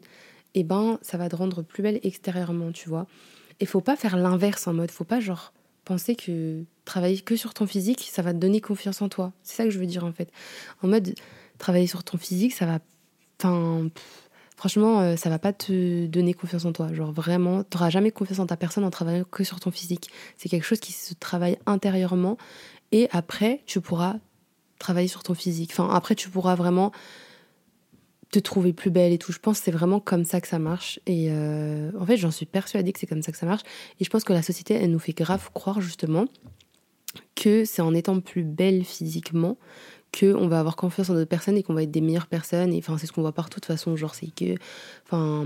eh 0.53 0.63
ben, 0.63 0.99
ça 1.01 1.17
va 1.17 1.29
te 1.29 1.35
rendre 1.35 1.61
plus 1.61 1.83
belle 1.83 1.99
extérieurement, 2.03 2.71
tu 2.71 2.89
vois. 2.89 3.07
Et 3.59 3.65
faut 3.65 3.81
pas 3.81 3.95
faire 3.95 4.17
l'inverse 4.17 4.67
en 4.67 4.73
mode, 4.73 4.91
faut 4.91 5.05
pas 5.05 5.19
genre 5.19 5.53
penser 5.85 6.15
que 6.15 6.63
travailler 6.83 7.19
que 7.21 7.35
sur 7.35 7.53
ton 7.53 7.67
physique, 7.67 8.09
ça 8.11 8.21
va 8.21 8.33
te 8.33 8.39
donner 8.39 8.59
confiance 8.59 9.01
en 9.01 9.09
toi. 9.09 9.31
C'est 9.43 9.55
ça 9.55 9.63
que 9.63 9.69
je 9.69 9.79
veux 9.79 9.85
dire 9.85 10.03
en 10.03 10.11
fait. 10.11 10.29
En 10.81 10.87
mode, 10.87 11.13
travailler 11.57 11.87
sur 11.87 12.03
ton 12.03 12.17
physique, 12.17 12.53
ça 12.53 12.65
va. 12.65 12.79
Enfin, 13.39 13.89
franchement, 14.57 15.01
euh, 15.01 15.15
ça 15.15 15.29
va 15.29 15.39
pas 15.39 15.53
te 15.53 16.05
donner 16.07 16.33
confiance 16.33 16.65
en 16.65 16.73
toi. 16.73 16.91
Genre 16.93 17.11
vraiment, 17.11 17.63
tu 17.63 17.77
n'auras 17.77 17.89
jamais 17.89 18.11
confiance 18.11 18.39
en 18.39 18.47
ta 18.47 18.57
personne 18.57 18.83
en 18.83 18.91
travaillant 18.91 19.25
que 19.29 19.43
sur 19.43 19.59
ton 19.59 19.71
physique. 19.71 20.09
C'est 20.37 20.49
quelque 20.49 20.65
chose 20.65 20.79
qui 20.79 20.91
se 20.91 21.13
travaille 21.13 21.57
intérieurement 21.65 22.37
et 22.91 23.07
après, 23.11 23.61
tu 23.65 23.81
pourras 23.81 24.15
travailler 24.79 25.07
sur 25.07 25.23
ton 25.23 25.33
physique. 25.33 25.71
Enfin, 25.71 25.89
après, 25.93 26.15
tu 26.15 26.29
pourras 26.29 26.55
vraiment 26.55 26.91
te 28.31 28.39
trouver 28.39 28.73
plus 28.73 28.91
belle 28.91 29.13
et 29.13 29.17
tout. 29.17 29.31
Je 29.31 29.39
pense 29.39 29.59
que 29.59 29.65
c'est 29.65 29.71
vraiment 29.71 29.99
comme 29.99 30.25
ça 30.25 30.41
que 30.41 30.47
ça 30.47 30.59
marche. 30.59 30.99
Et 31.05 31.27
euh, 31.29 31.91
en 31.99 32.05
fait, 32.05 32.17
j'en 32.17 32.31
suis 32.31 32.45
persuadée 32.45 32.91
que 32.91 32.99
c'est 32.99 33.07
comme 33.07 33.21
ça 33.21 33.31
que 33.31 33.37
ça 33.37 33.45
marche. 33.45 33.63
Et 33.99 34.03
je 34.03 34.09
pense 34.09 34.23
que 34.23 34.33
la 34.33 34.41
société, 34.41 34.73
elle 34.73 34.91
nous 34.91 34.99
fait 34.99 35.13
grave 35.13 35.49
croire 35.53 35.81
justement 35.81 36.25
que 37.35 37.63
c'est 37.65 37.81
en 37.81 37.93
étant 37.93 38.19
plus 38.19 38.43
belle 38.43 38.83
physiquement 38.83 39.57
que 40.11 40.33
on 40.33 40.47
va 40.47 40.59
avoir 40.59 40.75
confiance 40.75 41.09
en 41.09 41.13
d'autres 41.13 41.29
personnes 41.29 41.57
et 41.57 41.63
qu'on 41.63 41.73
va 41.73 41.83
être 41.83 41.91
des 41.91 42.01
meilleures 42.01 42.27
personnes. 42.27 42.73
Et 42.73 42.77
enfin, 42.79 42.97
c'est 42.97 43.07
ce 43.07 43.11
qu'on 43.11 43.21
voit 43.21 43.33
partout 43.33 43.59
de 43.59 43.65
toute 43.65 43.73
façon. 43.73 43.95
Genre, 43.95 44.15
c'est 44.15 44.33
que, 44.33 44.55
enfin, 45.05 45.45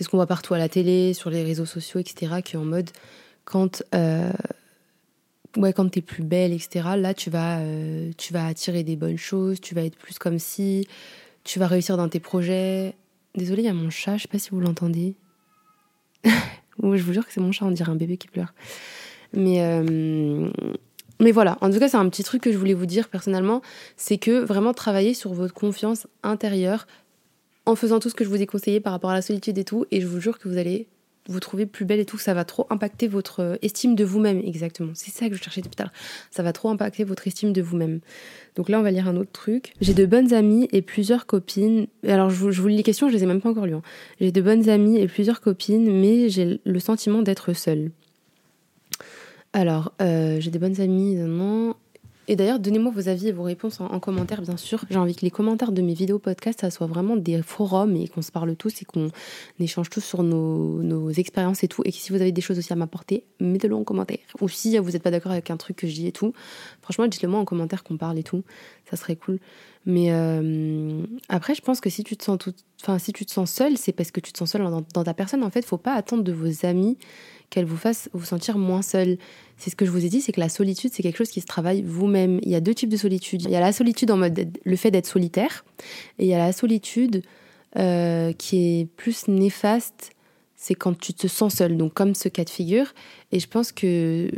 ce 0.00 0.08
qu'on 0.08 0.16
voit 0.16 0.26
partout 0.26 0.54
à 0.54 0.58
la 0.58 0.68
télé, 0.68 1.14
sur 1.14 1.30
les 1.30 1.44
réseaux 1.44 1.66
sociaux, 1.66 2.00
etc. 2.00 2.42
Qui 2.44 2.56
en 2.56 2.64
mode 2.64 2.90
quand 3.44 3.82
euh, 3.94 4.32
ouais, 5.56 5.72
quand 5.72 5.88
t'es 5.90 6.00
plus 6.00 6.22
belle, 6.22 6.52
etc. 6.52 6.90
Là, 6.96 7.14
tu 7.14 7.30
vas, 7.30 7.58
euh, 7.58 8.10
tu 8.16 8.32
vas 8.32 8.46
attirer 8.46 8.82
des 8.82 8.96
bonnes 8.96 9.18
choses. 9.18 9.60
Tu 9.60 9.74
vas 9.74 9.82
être 9.84 9.96
plus 9.96 10.18
comme 10.18 10.38
si 10.38 10.86
tu 11.44 11.58
vas 11.58 11.66
réussir 11.66 11.96
dans 11.96 12.08
tes 12.08 12.20
projets. 12.20 12.94
Désolée, 13.34 13.62
il 13.62 13.66
y 13.66 13.68
a 13.68 13.74
mon 13.74 13.90
chat, 13.90 14.16
je 14.16 14.22
sais 14.22 14.28
pas 14.28 14.38
si 14.38 14.50
vous 14.50 14.60
l'entendez. 14.60 15.14
je 16.24 17.02
vous 17.02 17.12
jure 17.12 17.26
que 17.26 17.32
c'est 17.32 17.40
mon 17.40 17.52
chat, 17.52 17.64
on 17.64 17.70
dirait 17.70 17.90
un 17.90 17.96
bébé 17.96 18.16
qui 18.16 18.28
pleure. 18.28 18.52
Mais, 19.32 19.62
euh, 19.62 20.50
mais 21.20 21.32
voilà, 21.32 21.56
en 21.60 21.70
tout 21.70 21.78
cas, 21.78 21.88
c'est 21.88 21.96
un 21.96 22.08
petit 22.08 22.24
truc 22.24 22.42
que 22.42 22.52
je 22.52 22.58
voulais 22.58 22.74
vous 22.74 22.86
dire 22.86 23.08
personnellement, 23.08 23.62
c'est 23.96 24.18
que 24.18 24.44
vraiment 24.44 24.74
travailler 24.74 25.14
sur 25.14 25.32
votre 25.32 25.54
confiance 25.54 26.06
intérieure 26.22 26.86
en 27.64 27.76
faisant 27.76 28.00
tout 28.00 28.10
ce 28.10 28.14
que 28.14 28.24
je 28.24 28.28
vous 28.28 28.42
ai 28.42 28.46
conseillé 28.46 28.80
par 28.80 28.92
rapport 28.92 29.10
à 29.10 29.14
la 29.14 29.22
solitude 29.22 29.56
et 29.56 29.64
tout, 29.64 29.86
et 29.90 30.00
je 30.00 30.06
vous 30.06 30.20
jure 30.20 30.38
que 30.38 30.48
vous 30.48 30.58
allez 30.58 30.88
vous 31.28 31.40
trouvez 31.40 31.66
plus 31.66 31.84
belle 31.84 32.00
et 32.00 32.04
tout, 32.04 32.18
ça 32.18 32.34
va 32.34 32.44
trop 32.44 32.66
impacter 32.70 33.06
votre 33.06 33.40
euh, 33.40 33.56
estime 33.62 33.94
de 33.94 34.04
vous-même, 34.04 34.40
exactement. 34.44 34.92
C'est 34.94 35.10
ça 35.10 35.28
que 35.28 35.36
je 35.36 35.42
cherchais 35.42 35.60
depuis 35.60 35.76
tout 35.76 35.82
à 35.82 35.86
l'heure. 35.86 35.92
Ça 36.30 36.42
va 36.42 36.52
trop 36.52 36.68
impacter 36.68 37.04
votre 37.04 37.26
estime 37.26 37.52
de 37.52 37.62
vous-même. 37.62 38.00
Donc 38.56 38.68
là, 38.68 38.78
on 38.80 38.82
va 38.82 38.90
lire 38.90 39.08
un 39.08 39.16
autre 39.16 39.30
truc. 39.32 39.74
J'ai 39.80 39.94
de 39.94 40.04
bonnes 40.04 40.32
amies 40.32 40.68
et 40.72 40.82
plusieurs 40.82 41.26
copines. 41.26 41.86
Alors, 42.06 42.30
je 42.30 42.60
vous, 42.60 42.68
lis 42.68 42.76
les 42.76 42.82
questions, 42.82 43.08
je 43.08 43.14
les 43.14 43.22
ai 43.22 43.26
même 43.26 43.40
pas 43.40 43.50
encore 43.50 43.66
lues. 43.66 43.74
Hein. 43.74 43.82
J'ai 44.20 44.32
de 44.32 44.40
bonnes 44.40 44.68
amies 44.68 44.98
et 44.98 45.06
plusieurs 45.06 45.40
copines, 45.40 46.00
mais 46.00 46.28
j'ai 46.28 46.60
le 46.64 46.80
sentiment 46.80 47.22
d'être 47.22 47.52
seule. 47.52 47.92
Alors, 49.52 49.92
euh, 50.00 50.40
j'ai 50.40 50.50
des 50.50 50.58
bonnes 50.58 50.80
amies, 50.80 51.16
non. 51.16 51.74
Et 52.32 52.36
d'ailleurs, 52.36 52.60
donnez-moi 52.60 52.90
vos 52.90 53.10
avis 53.10 53.28
et 53.28 53.32
vos 53.32 53.42
réponses 53.42 53.78
en, 53.82 54.00
commentaire, 54.00 54.40
bien 54.40 54.56
sûr. 54.56 54.86
J'ai 54.88 54.96
envie 54.96 55.14
que 55.14 55.20
les 55.20 55.30
commentaires 55.30 55.70
de 55.70 55.82
mes 55.82 55.92
vidéos 55.92 56.18
podcast, 56.18 56.62
ça 56.62 56.70
soit 56.70 56.86
vraiment 56.86 57.14
des 57.14 57.42
forums 57.42 57.94
et 57.94 58.08
qu'on 58.08 58.22
se 58.22 58.32
parle 58.32 58.56
tous 58.56 58.80
et 58.80 58.86
qu'on 58.86 59.10
échange 59.60 59.90
tous 59.90 60.00
sur 60.00 60.22
nos, 60.22 61.10
expériences 61.10 61.62
et 61.62 61.68
tout. 61.68 61.82
Et 61.84 61.92
que 61.92 61.98
si 61.98 62.10
vous 62.10 62.22
avez 62.22 62.32
des 62.32 62.40
choses 62.40 62.56
aussi 62.56 62.72
à 62.72 62.76
m'apporter, 62.76 63.24
mettez-le 63.38 63.74
en 63.74 63.84
commentaire. 63.84 64.16
Ou 64.40 64.48
si 64.48 64.78
vous 64.78 64.92
n'êtes 64.92 65.02
pas 65.02 65.10
d'accord 65.10 65.32
avec 65.32 65.50
un 65.50 65.58
truc 65.58 65.76
que 65.76 65.86
je 65.86 65.92
dis 65.92 66.06
et 66.06 66.12
tout, 66.12 66.32
franchement, 66.80 67.06
dites-le 67.06 67.28
moi 67.28 67.38
en 67.38 67.44
commentaire 67.44 67.84
qu'on 67.84 67.98
parle 67.98 68.18
et 68.18 68.22
tout. 68.22 68.44
Ça 68.88 68.96
serait 68.96 69.16
cool. 69.16 69.38
Mais 69.84 70.06
euh, 70.10 71.02
après, 71.28 71.54
je 71.54 71.60
pense 71.60 71.82
que 71.82 71.90
si 71.90 72.02
tu 72.02 72.16
te 72.16 72.24
sens 72.24 72.38
tout, 72.38 72.54
enfin, 72.80 72.98
si 72.98 73.12
tu 73.12 73.26
te 73.26 73.30
sens 73.30 73.50
seul, 73.50 73.76
c'est 73.76 73.92
parce 73.92 74.10
que 74.10 74.20
tu 74.20 74.32
te 74.32 74.38
sens 74.38 74.52
seul 74.52 74.62
dans, 74.62 74.82
dans 74.94 75.04
ta 75.04 75.12
personne. 75.12 75.44
En 75.44 75.50
fait, 75.50 75.66
faut 75.66 75.76
pas 75.76 75.92
attendre 75.92 76.22
de 76.22 76.32
vos 76.32 76.64
amis 76.64 76.96
qu'elle 77.52 77.66
vous 77.66 77.76
fasse 77.76 78.08
vous 78.14 78.24
sentir 78.24 78.56
moins 78.56 78.80
seul. 78.82 79.18
C'est 79.58 79.68
ce 79.68 79.76
que 79.76 79.84
je 79.84 79.90
vous 79.90 80.04
ai 80.04 80.08
dit, 80.08 80.22
c'est 80.22 80.32
que 80.32 80.40
la 80.40 80.48
solitude, 80.48 80.90
c'est 80.92 81.02
quelque 81.02 81.18
chose 81.18 81.30
qui 81.30 81.42
se 81.42 81.46
travaille 81.46 81.82
vous-même. 81.82 82.40
Il 82.42 82.48
y 82.48 82.54
a 82.54 82.60
deux 82.60 82.74
types 82.74 82.88
de 82.88 82.96
solitude. 82.96 83.42
Il 83.42 83.50
y 83.50 83.56
a 83.56 83.60
la 83.60 83.72
solitude 83.72 84.10
en 84.10 84.16
mode 84.16 84.48
le 84.64 84.76
fait 84.76 84.90
d'être 84.90 85.06
solitaire, 85.06 85.64
et 86.18 86.24
il 86.24 86.28
y 86.28 86.34
a 86.34 86.38
la 86.38 86.52
solitude 86.52 87.22
euh, 87.78 88.32
qui 88.32 88.80
est 88.80 88.86
plus 88.96 89.28
néfaste. 89.28 90.12
C'est 90.56 90.74
quand 90.74 90.98
tu 90.98 91.12
te 91.12 91.26
sens 91.26 91.56
seul, 91.56 91.76
donc 91.76 91.92
comme 91.92 92.14
ce 92.14 92.28
cas 92.28 92.44
de 92.44 92.50
figure. 92.50 92.94
Et 93.32 93.40
je 93.40 93.48
pense 93.48 93.70
que 93.70 94.30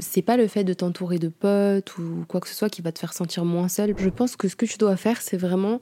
c'est 0.00 0.22
pas 0.22 0.36
le 0.36 0.46
fait 0.46 0.64
de 0.64 0.72
t'entourer 0.72 1.18
de 1.18 1.28
potes 1.28 1.98
ou 1.98 2.24
quoi 2.26 2.40
que 2.40 2.48
ce 2.48 2.54
soit 2.54 2.70
qui 2.70 2.80
va 2.80 2.92
te 2.92 3.00
faire 3.00 3.12
sentir 3.12 3.44
moins 3.44 3.68
seul. 3.68 3.94
Je 3.98 4.08
pense 4.08 4.36
que 4.36 4.48
ce 4.48 4.56
que 4.56 4.64
tu 4.64 4.78
dois 4.78 4.96
faire, 4.96 5.20
c'est 5.20 5.36
vraiment 5.36 5.80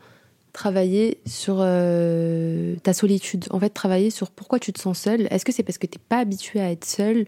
travailler 0.52 1.20
sur 1.26 1.56
euh, 1.60 2.76
ta 2.82 2.92
solitude. 2.92 3.46
En 3.50 3.60
fait, 3.60 3.70
travailler 3.70 4.10
sur 4.10 4.30
pourquoi 4.30 4.58
tu 4.58 4.72
te 4.72 4.80
sens 4.80 4.98
seul. 4.98 5.26
Est-ce 5.30 5.44
que 5.44 5.52
c'est 5.52 5.62
parce 5.62 5.78
que 5.78 5.86
tu 5.86 5.98
n'es 5.98 6.04
pas 6.08 6.18
habitué 6.18 6.60
à 6.60 6.70
être 6.70 6.84
seul 6.84 7.26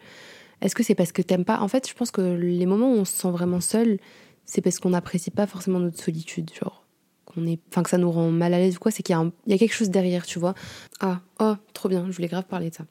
Est-ce 0.61 0.75
que 0.75 0.83
c'est 0.83 0.95
parce 0.95 1.13
que 1.13 1.23
t'aimes 1.23 1.45
pas? 1.45 1.61
En 1.61 1.69
fait, 1.69 1.89
je 1.89 1.95
pense 1.95 2.11
que 2.11 2.21
les 2.21 2.67
moments 2.67 2.93
où 2.93 2.97
on 2.97 3.05
se 3.05 3.13
sent 3.13 3.31
vraiment 3.31 3.61
seul, 3.61 3.99
c'est 4.45 4.61
parce 4.61 4.79
qu'on 4.79 4.91
n'apprécie 4.91 5.31
pas 5.31 5.47
forcément 5.47 5.79
notre 5.79 6.03
solitude, 6.03 6.51
genre 6.59 6.85
qu'on 7.25 7.47
est, 7.47 7.61
enfin 7.71 7.83
que 7.83 7.91
ça 7.91 7.99
nous 7.99 8.11
rend 8.11 8.31
mal 8.31 8.55
à 8.55 8.59
l'aise 8.59 8.77
ou 8.77 8.79
quoi. 8.79 8.91
C'est 8.91 9.03
qu'il 9.03 9.17
y, 9.47 9.53
a 9.55 9.59
quelque 9.59 9.75
chose 9.75 9.91
derrière, 9.91 10.27
tu 10.27 10.39
vois. 10.39 10.55
Ah, 11.01 11.21
oh, 11.41 11.55
trop 11.73 11.89
bien. 11.89 12.07
Je 12.09 12.17
voulais 12.17 12.29
grave 12.29 12.45
parler 12.45 12.71
de 12.71 12.75
ça. 12.75 12.85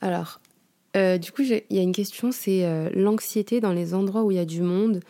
Alors, 0.00 0.40
euh, 0.96 1.18
du 1.18 1.32
coup, 1.32 1.42
il 1.42 1.62
y 1.70 1.78
a 1.78 1.82
une 1.82 1.92
question, 1.92 2.30
c'est 2.30 2.64
euh, 2.64 2.90
l'anxiété 2.94 3.60
dans 3.60 3.72
les 3.72 3.94
endroits 3.94 4.22
où 4.22 4.30
il 4.30 4.36
y 4.36 4.40
a 4.40 4.44
du 4.44 4.62
monde 4.62 5.00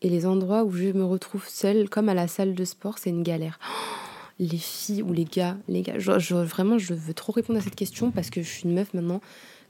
et 0.00 0.08
les 0.08 0.26
endroits 0.26 0.64
où 0.64 0.72
je 0.72 0.92
me 0.92 1.04
retrouve 1.04 1.46
seule, 1.48 1.88
comme 1.88 2.08
à 2.08 2.14
la 2.14 2.28
salle 2.28 2.54
de 2.54 2.64
sport, 2.64 2.98
c'est 2.98 3.10
une 3.10 3.22
galère. 3.22 3.58
Les 4.38 4.58
filles 4.58 5.02
ou 5.02 5.12
les 5.12 5.24
gars, 5.24 5.56
les 5.68 5.82
gars, 5.82 5.98
je, 5.98 6.34
vraiment, 6.34 6.78
je 6.78 6.94
veux 6.94 7.14
trop 7.14 7.32
répondre 7.32 7.58
à 7.58 7.62
cette 7.62 7.76
question 7.76 8.10
parce 8.10 8.30
que 8.30 8.42
je 8.42 8.48
suis 8.48 8.64
une 8.64 8.74
meuf 8.74 8.92
maintenant. 8.94 9.20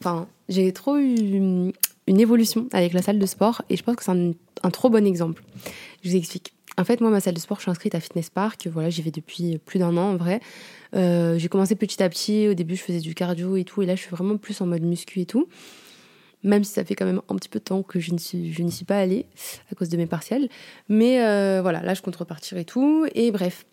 Enfin, 0.00 0.26
j'ai 0.48 0.72
trop 0.72 0.96
eu 0.96 1.14
une, 1.14 1.72
évolution 2.06 2.68
avec 2.72 2.92
la 2.92 3.02
salle 3.02 3.18
de 3.18 3.26
sport 3.26 3.62
et 3.70 3.76
je 3.76 3.82
pense 3.82 3.96
que 3.96 4.04
c'est 4.04 4.10
un, 4.10 4.70
trop 4.70 4.90
bon 4.90 5.06
exemple. 5.06 5.42
Je 6.02 6.10
vous 6.10 6.16
explique. 6.16 6.52
En 6.76 6.84
fait, 6.84 7.00
moi, 7.00 7.10
ma 7.10 7.20
salle 7.20 7.34
de 7.34 7.40
sport, 7.40 7.58
je 7.58 7.62
suis 7.62 7.70
inscrite 7.70 7.94
à 7.94 8.00
Fitness 8.00 8.30
Park. 8.30 8.66
Voilà, 8.72 8.90
j'y 8.90 9.00
vais 9.02 9.12
depuis 9.12 9.58
plus 9.58 9.78
d'un 9.78 9.96
an 9.96 10.12
en 10.12 10.16
vrai. 10.16 10.40
Euh, 10.96 11.38
j'ai 11.38 11.48
commencé 11.48 11.76
petit 11.76 12.02
à 12.02 12.08
petit. 12.08 12.48
Au 12.48 12.54
début, 12.54 12.74
je 12.74 12.82
faisais 12.82 13.00
du 13.00 13.14
cardio 13.14 13.56
et 13.56 13.64
tout. 13.64 13.82
Et 13.82 13.86
là, 13.86 13.94
je 13.94 14.00
suis 14.00 14.10
vraiment 14.10 14.36
plus 14.36 14.60
en 14.60 14.66
mode 14.66 14.82
muscu 14.82 15.20
et 15.20 15.26
tout. 15.26 15.48
Même 16.42 16.64
si 16.64 16.72
ça 16.72 16.84
fait 16.84 16.94
quand 16.94 17.06
même 17.06 17.22
un 17.28 17.36
petit 17.36 17.48
peu 17.48 17.58
de 17.58 17.64
temps 17.64 17.82
que 17.82 18.00
je 18.00 18.10
n'y 18.10 18.18
suis, 18.18 18.52
je 18.52 18.66
suis 18.68 18.84
pas 18.84 18.98
allée 18.98 19.24
à 19.70 19.74
cause 19.74 19.88
de 19.88 19.96
mes 19.96 20.06
partiels. 20.06 20.48
Mais 20.88 21.24
euh, 21.24 21.60
voilà, 21.62 21.80
là, 21.80 21.94
je 21.94 22.02
compte 22.02 22.16
repartir 22.16 22.58
et 22.58 22.64
tout. 22.64 23.06
Et 23.14 23.30
bref, 23.30 23.64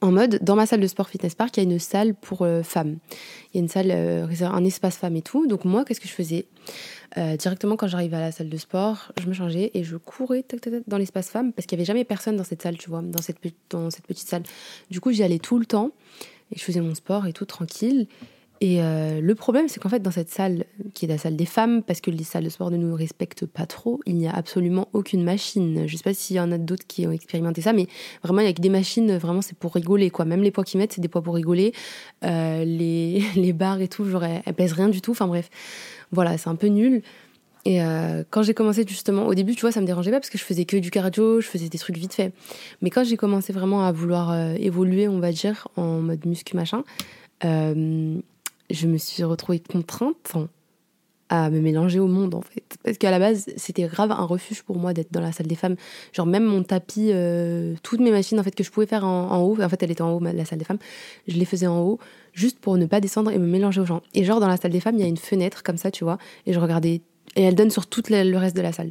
en 0.00 0.12
mode, 0.12 0.38
dans 0.42 0.56
ma 0.56 0.66
salle 0.66 0.80
de 0.80 0.86
sport 0.86 1.08
Fitness 1.08 1.34
Park, 1.34 1.56
il 1.56 1.64
y 1.64 1.66
a 1.66 1.70
une 1.70 1.78
salle 1.78 2.14
pour 2.14 2.42
euh, 2.42 2.62
femmes. 2.62 2.98
Il 3.52 3.56
y 3.56 3.58
a 3.58 3.62
une 3.62 3.68
salle, 3.68 3.90
un 3.90 4.64
espace 4.64 4.96
femmes 4.96 5.16
et 5.16 5.22
tout. 5.22 5.46
Donc 5.46 5.64
moi, 5.64 5.84
qu'est-ce 5.84 6.00
que 6.00 6.08
je 6.08 6.12
faisais? 6.12 6.46
Directement 7.16 7.74
quand 7.74 7.88
j'arrivais 7.88 8.18
à 8.18 8.20
la 8.20 8.30
salle 8.30 8.48
de 8.48 8.56
sport, 8.56 9.10
je 9.20 9.26
me 9.26 9.32
changeais 9.32 9.72
et 9.74 9.82
je 9.82 9.96
courais 9.96 10.44
dans 10.86 10.96
l'espace 10.96 11.28
femmes 11.28 11.52
parce 11.52 11.66
qu'il 11.66 11.76
n'y 11.76 11.80
avait 11.80 11.86
jamais 11.86 12.04
personne 12.04 12.36
dans 12.36 12.44
cette 12.44 12.62
salle, 12.62 12.78
tu 12.78 12.88
vois, 12.88 13.02
dans 13.02 13.20
cette 13.20 13.40
petite 13.40 14.28
salle. 14.28 14.44
Du 14.92 15.00
coup, 15.00 15.10
j'y 15.10 15.24
allais 15.24 15.40
tout 15.40 15.58
le 15.58 15.66
temps 15.66 15.90
et 16.54 16.58
je 16.58 16.62
faisais 16.62 16.80
mon 16.80 16.94
sport 16.94 17.26
et 17.26 17.32
tout 17.32 17.46
tranquille. 17.46 18.06
Et 18.62 18.82
euh, 18.82 19.22
le 19.22 19.34
problème, 19.34 19.68
c'est 19.68 19.80
qu'en 19.80 19.88
fait, 19.88 20.00
dans 20.00 20.10
cette 20.10 20.28
salle, 20.28 20.66
qui 20.92 21.06
est 21.06 21.08
la 21.08 21.16
salle 21.16 21.34
des 21.34 21.46
femmes, 21.46 21.82
parce 21.82 22.02
que 22.02 22.10
les 22.10 22.24
salles 22.24 22.44
de 22.44 22.50
sport 22.50 22.70
ne 22.70 22.76
nous 22.76 22.94
respectent 22.94 23.46
pas 23.46 23.64
trop, 23.64 24.00
il 24.04 24.16
n'y 24.16 24.28
a 24.28 24.32
absolument 24.32 24.88
aucune 24.92 25.24
machine. 25.24 25.84
Je 25.86 25.96
sais 25.96 26.02
pas 26.02 26.12
s'il 26.12 26.36
y 26.36 26.40
en 26.40 26.52
a 26.52 26.58
d'autres 26.58 26.86
qui 26.86 27.06
ont 27.06 27.12
expérimenté 27.12 27.62
ça, 27.62 27.72
mais 27.72 27.86
vraiment, 28.22 28.40
il 28.40 28.44
n'y 28.44 28.50
a 28.50 28.52
que 28.52 28.60
des 28.60 28.68
machines, 28.68 29.16
vraiment, 29.16 29.40
c'est 29.40 29.56
pour 29.56 29.72
rigoler, 29.72 30.10
quoi. 30.10 30.26
Même 30.26 30.42
les 30.42 30.50
poids 30.50 30.64
qu'ils 30.64 30.78
mettent, 30.78 30.92
c'est 30.92 31.00
des 31.00 31.08
poids 31.08 31.22
pour 31.22 31.36
rigoler. 31.36 31.72
Euh, 32.22 32.62
les, 32.64 33.24
les 33.34 33.54
barres 33.54 33.80
et 33.80 33.88
tout, 33.88 34.04
genre, 34.04 34.24
elles, 34.24 34.42
pèsent 34.52 34.74
rien 34.74 34.90
du 34.90 35.00
tout. 35.00 35.12
Enfin 35.12 35.26
bref, 35.26 35.48
voilà, 36.12 36.36
c'est 36.36 36.50
un 36.50 36.56
peu 36.56 36.66
nul. 36.66 37.00
Et 37.64 37.82
euh, 37.82 38.24
quand 38.28 38.42
j'ai 38.42 38.52
commencé 38.52 38.84
justement, 38.86 39.26
au 39.26 39.34
début, 39.34 39.54
tu 39.54 39.62
vois, 39.62 39.72
ça 39.72 39.80
me 39.80 39.86
dérangeait 39.86 40.10
pas 40.10 40.20
parce 40.20 40.30
que 40.30 40.38
je 40.38 40.44
faisais 40.44 40.66
que 40.66 40.76
du 40.76 40.90
cardio, 40.90 41.40
je 41.40 41.46
faisais 41.46 41.70
des 41.70 41.78
trucs 41.78 41.96
vite 41.96 42.12
fait. 42.12 42.32
Mais 42.82 42.90
quand 42.90 43.04
j'ai 43.04 43.16
commencé 43.16 43.54
vraiment 43.54 43.86
à 43.86 43.92
vouloir 43.92 44.34
évoluer, 44.56 45.08
on 45.08 45.18
va 45.18 45.32
dire, 45.32 45.68
en 45.76 46.00
mode 46.00 46.26
muscu 46.26 46.56
machin, 46.56 46.84
je 48.70 48.86
me 48.86 48.98
suis 48.98 49.24
retrouvée 49.24 49.60
contrainte 49.60 50.36
à 51.30 51.48
me 51.48 51.60
mélanger 51.60 52.00
au 52.00 52.08
monde 52.08 52.34
en 52.34 52.42
fait. 52.42 52.76
Parce 52.82 52.98
qu'à 52.98 53.10
la 53.10 53.20
base, 53.20 53.46
c'était 53.56 53.84
grave 53.84 54.10
un 54.10 54.24
refuge 54.24 54.62
pour 54.62 54.76
moi 54.76 54.92
d'être 54.92 55.12
dans 55.12 55.20
la 55.20 55.32
salle 55.32 55.46
des 55.46 55.54
femmes. 55.54 55.76
Genre 56.12 56.26
même 56.26 56.44
mon 56.44 56.64
tapis, 56.64 57.10
euh, 57.12 57.74
toutes 57.84 58.00
mes 58.00 58.10
machines 58.10 58.38
en 58.40 58.42
fait 58.42 58.54
que 58.54 58.64
je 58.64 58.70
pouvais 58.70 58.86
faire 58.86 59.04
en, 59.04 59.40
haut, 59.42 59.60
en 59.62 59.68
fait 59.68 59.82
elle 59.82 59.92
était 59.92 60.02
en 60.02 60.12
haut, 60.12 60.20
la 60.20 60.44
salle 60.44 60.58
des 60.58 60.64
femmes, 60.64 60.78
je 61.28 61.36
les 61.36 61.44
faisais 61.44 61.68
en 61.68 61.80
haut 61.80 61.98
juste 62.32 62.58
pour 62.58 62.76
ne 62.76 62.86
pas 62.86 63.00
descendre 63.00 63.30
et 63.30 63.38
me 63.38 63.46
mélanger 63.46 63.80
aux 63.80 63.86
gens. 63.86 64.02
Et 64.12 64.24
genre 64.24 64.40
dans 64.40 64.48
la 64.48 64.56
salle 64.56 64.72
des 64.72 64.80
femmes, 64.80 64.96
il 64.96 65.00
y 65.00 65.04
a 65.04 65.08
une 65.08 65.16
fenêtre 65.16 65.62
comme 65.62 65.76
ça, 65.76 65.90
tu 65.90 66.04
vois, 66.04 66.18
et 66.46 66.52
je 66.52 66.58
regardais, 66.58 67.00
et 67.36 67.42
elle 67.42 67.54
donne 67.54 67.70
sur 67.70 67.86
tout 67.86 68.02
le 68.08 68.36
reste 68.36 68.56
de 68.56 68.62
la 68.62 68.72
salle. 68.72 68.90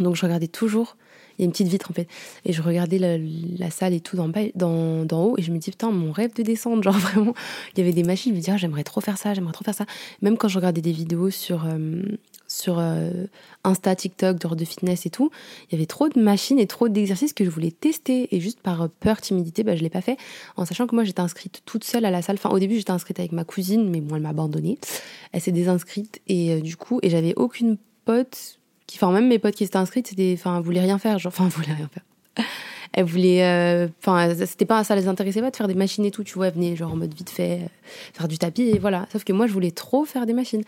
Donc 0.00 0.16
je 0.16 0.22
regardais 0.22 0.48
toujours 0.48 0.96
il 1.38 1.42
y 1.42 1.44
a 1.44 1.46
une 1.46 1.52
petite 1.52 1.68
vitre 1.68 1.90
en 1.90 1.94
fait. 1.94 2.08
Et 2.44 2.52
je 2.52 2.62
regardais 2.62 2.98
la, 2.98 3.70
salle 3.70 3.94
et 3.94 4.00
tout 4.00 4.16
d'en 4.16 4.30
dans, 4.54 5.04
dans 5.04 5.24
haut 5.24 5.34
et 5.38 5.42
je 5.42 5.52
me 5.52 5.58
dis 5.58 5.70
putain, 5.70 5.90
mon 5.90 6.12
rêve 6.12 6.34
de 6.34 6.42
descendre. 6.42 6.82
Genre 6.82 6.94
vraiment, 6.98 7.34
il 7.74 7.80
y 7.80 7.82
avait 7.82 7.92
des 7.92 8.04
machines, 8.04 8.32
je 8.32 8.36
me 8.36 8.40
disais, 8.40 8.52
ah, 8.52 8.56
j'aimerais 8.56 8.84
trop 8.84 9.00
faire 9.00 9.18
ça, 9.18 9.34
j'aimerais 9.34 9.52
trop 9.52 9.64
faire 9.64 9.74
ça. 9.74 9.86
Même 10.22 10.36
quand 10.36 10.48
je 10.48 10.58
regardais 10.58 10.80
des 10.80 10.92
vidéos 10.92 11.30
sur, 11.30 11.64
euh, 11.66 12.02
sur 12.46 12.78
euh, 12.78 13.10
Insta, 13.64 13.94
TikTok, 13.94 14.38
de, 14.38 14.54
de 14.54 14.64
fitness 14.64 15.06
et 15.06 15.10
tout, 15.10 15.30
il 15.68 15.74
y 15.74 15.76
avait 15.76 15.86
trop 15.86 16.08
de 16.08 16.20
machines 16.20 16.58
et 16.58 16.66
trop 16.66 16.88
d'exercices 16.88 17.32
que 17.32 17.44
je 17.44 17.50
voulais 17.50 17.70
tester. 17.70 18.34
Et 18.34 18.40
juste 18.40 18.60
par 18.60 18.88
peur, 18.88 19.20
timidité, 19.20 19.62
bah, 19.62 19.76
je 19.76 19.82
l'ai 19.82 19.90
pas 19.90 20.00
fait. 20.00 20.16
En 20.56 20.64
sachant 20.64 20.86
que 20.86 20.94
moi, 20.94 21.04
j'étais 21.04 21.20
inscrite 21.20 21.62
toute 21.64 21.84
seule 21.84 22.04
à 22.04 22.10
la 22.10 22.22
salle. 22.22 22.36
Enfin, 22.36 22.50
au 22.50 22.58
début, 22.58 22.76
j'étais 22.76 22.92
inscrite 22.92 23.18
avec 23.18 23.32
ma 23.32 23.44
cousine, 23.44 23.88
mais 23.90 24.00
bon, 24.00 24.16
elle 24.16 24.22
m'a 24.22 24.30
abandonnée. 24.30 24.78
Elle 25.32 25.40
s'est 25.40 25.52
désinscrite 25.52 26.20
et 26.28 26.52
euh, 26.52 26.60
du 26.60 26.76
coup, 26.76 27.00
et 27.02 27.10
j'avais 27.10 27.34
aucune 27.36 27.76
pote 28.04 28.55
qui, 28.86 28.98
enfin, 28.98 29.10
même 29.12 29.28
mes 29.28 29.38
potes 29.38 29.54
qui 29.54 29.64
étaient 29.64 29.76
inscrites, 29.76 30.08
c'était, 30.08 30.34
enfin, 30.38 30.60
voulaient 30.60 30.80
rien 30.80 30.98
faire, 30.98 31.18
genre, 31.18 31.32
enfin, 31.36 31.48
voulaient 31.48 31.74
rien 31.74 31.88
faire. 31.88 32.04
Elles 32.92 33.04
voulaient, 33.04 33.44
euh, 33.44 33.88
enfin, 33.98 34.34
c'était 34.46 34.64
pas, 34.64 34.84
ça 34.84 34.94
les 34.94 35.08
intéressait 35.08 35.40
pas 35.40 35.50
de 35.50 35.56
faire 35.56 35.68
des 35.68 35.74
machines 35.74 36.04
et 36.04 36.10
tout, 36.10 36.24
tu 36.24 36.34
vois, 36.34 36.46
elles 36.46 36.54
venaient 36.54 36.76
genre 36.76 36.92
en 36.92 36.96
mode 36.96 37.12
vite 37.12 37.28
fait, 37.28 37.60
euh, 37.62 37.66
faire 38.14 38.28
du 38.28 38.38
tapis 38.38 38.62
et 38.62 38.78
voilà. 38.78 39.06
Sauf 39.12 39.24
que 39.24 39.32
moi, 39.32 39.46
je 39.46 39.52
voulais 39.52 39.72
trop 39.72 40.04
faire 40.04 40.24
des 40.24 40.32
machines. 40.32 40.62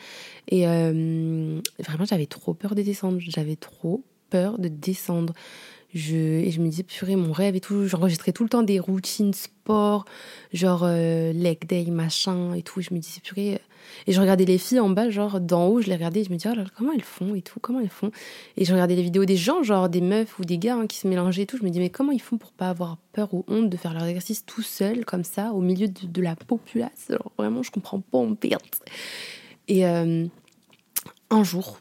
Et 0.49 0.69
euh, 0.69 1.61
vraiment, 1.79 2.05
j'avais 2.05 2.27
trop 2.27 2.55
peur 2.55 2.75
de 2.75 2.83
descendre. 2.83 3.19
J'avais 3.21 3.57
trop 3.57 4.03
peur 4.31 4.59
de 4.59 4.69
descendre. 4.69 5.33
Je, 5.95 6.17
et 6.17 6.51
je 6.51 6.61
me 6.61 6.69
disais, 6.69 6.83
purée, 6.83 7.17
mon 7.17 7.33
rêve 7.33 7.57
et 7.57 7.61
tout. 7.61 7.87
J'enregistrais 7.87 8.33
tout 8.33 8.43
le 8.43 8.51
temps 8.51 8.63
des 8.63 8.79
routines 8.79 9.33
sport, 9.35 10.05
genre 10.53 10.87
leg 10.87 11.67
day, 11.67 11.85
machin 11.87 12.55
et 12.55 12.63
tout. 12.63 12.81
je 12.81 12.93
me 12.93 12.99
disais, 12.99 13.21
purée, 13.21 13.61
et 14.07 14.13
je 14.13 14.21
regardais 14.21 14.45
les 14.45 14.59
filles 14.59 14.81
en 14.81 14.89
bas, 14.89 15.11
genre 15.11 15.41
d'en 15.41 15.67
haut, 15.67 15.81
je 15.81 15.89
les 15.89 15.95
regardais 15.95 16.21
et 16.21 16.25
je 16.25 16.31
me 16.31 16.37
disais, 16.37 16.51
oh 16.57 16.63
comment 16.77 16.93
elles 16.93 17.03
font 17.03 17.35
et 17.35 17.43
tout, 17.43 17.61
comment 17.61 17.81
elles 17.81 17.89
font. 17.89 18.11
Et 18.57 18.65
je 18.65 18.73
regardais 18.73 18.95
les 18.95 19.03
vidéos 19.03 19.25
des 19.25 19.37
gens, 19.37 19.63
genre 19.63 19.89
des 19.89 20.01
meufs 20.01 20.39
ou 20.39 20.45
des 20.45 20.59
gars 20.59 20.77
hein, 20.77 20.87
qui 20.87 20.99
se 20.99 21.09
mélangeaient 21.09 21.43
et 21.43 21.47
tout. 21.47 21.57
Je 21.57 21.63
me 21.63 21.69
disais, 21.69 21.81
mais 21.81 21.91
comment 21.91 22.13
ils 22.13 22.23
font 22.23 22.39
pour 22.39 22.53
pas 22.53 22.69
avoir 22.69 22.97
peur 23.13 23.33
ou 23.35 23.45
honte 23.49 23.69
de 23.69 23.77
faire 23.77 23.95
leurs 23.95 24.05
exercices 24.05 24.45
tout 24.45 24.63
seuls, 24.63 25.05
comme 25.05 25.25
ça, 25.25 25.53
au 25.53 25.61
milieu 25.61 25.89
de, 25.89 26.23
la 26.23 26.37
populace? 26.37 27.13
Vraiment, 27.37 27.63
je 27.63 27.71
comprends 27.71 28.01
pas 28.01 28.19
en 28.19 28.35
perte. 28.35 28.81
Et 29.69 29.87
euh, 29.87 30.27
un 31.31 31.45
jour, 31.45 31.79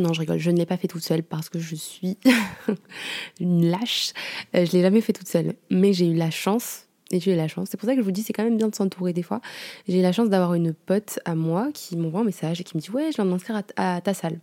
non, 0.00 0.12
je 0.12 0.20
rigole, 0.20 0.38
je 0.38 0.50
ne 0.50 0.56
l'ai 0.56 0.66
pas 0.66 0.76
fait 0.76 0.88
toute 0.88 1.02
seule 1.02 1.22
parce 1.22 1.48
que 1.48 1.58
je 1.58 1.74
suis 1.74 2.18
une 3.40 3.70
lâche. 3.70 4.12
Euh, 4.54 4.64
je 4.64 4.72
l'ai 4.72 4.82
jamais 4.82 5.00
fait 5.00 5.12
toute 5.12 5.28
seule. 5.28 5.54
Mais 5.70 5.92
j'ai 5.92 6.06
eu 6.06 6.14
la 6.14 6.30
chance 6.30 6.86
et 7.10 7.20
j'ai 7.20 7.32
eu 7.32 7.36
la 7.36 7.48
chance. 7.48 7.68
C'est 7.70 7.76
pour 7.76 7.88
ça 7.88 7.94
que 7.94 8.00
je 8.00 8.04
vous 8.04 8.12
dis, 8.12 8.22
c'est 8.22 8.32
quand 8.32 8.44
même 8.44 8.56
bien 8.56 8.68
de 8.68 8.74
s'entourer 8.74 9.12
des 9.12 9.22
fois. 9.22 9.40
J'ai 9.86 9.98
eu 9.98 10.02
la 10.02 10.12
chance 10.12 10.28
d'avoir 10.28 10.54
une 10.54 10.72
pote 10.72 11.18
à 11.24 11.34
moi 11.34 11.70
qui 11.72 11.96
m'envoie 11.96 12.20
un 12.20 12.24
message 12.24 12.60
et 12.60 12.64
qui 12.64 12.76
me 12.76 12.82
dit 12.82 12.90
Ouais, 12.90 13.10
je 13.10 13.16
viens 13.16 13.24
de 13.24 13.30
m'inscrire 13.30 13.62
à, 13.76 14.00
ta 14.00 14.14
salle. 14.14 14.38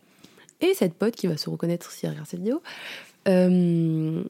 Et 0.62 0.74
cette 0.74 0.94
pote, 0.94 1.16
qui 1.16 1.28
va 1.28 1.38
se 1.38 1.50
reconnaître 1.50 1.92
si 1.92 2.06
elle 2.06 2.12
regarde 2.12 2.28
cette 2.28 2.40
vidéo, 2.40 2.62
euh, 3.28 4.24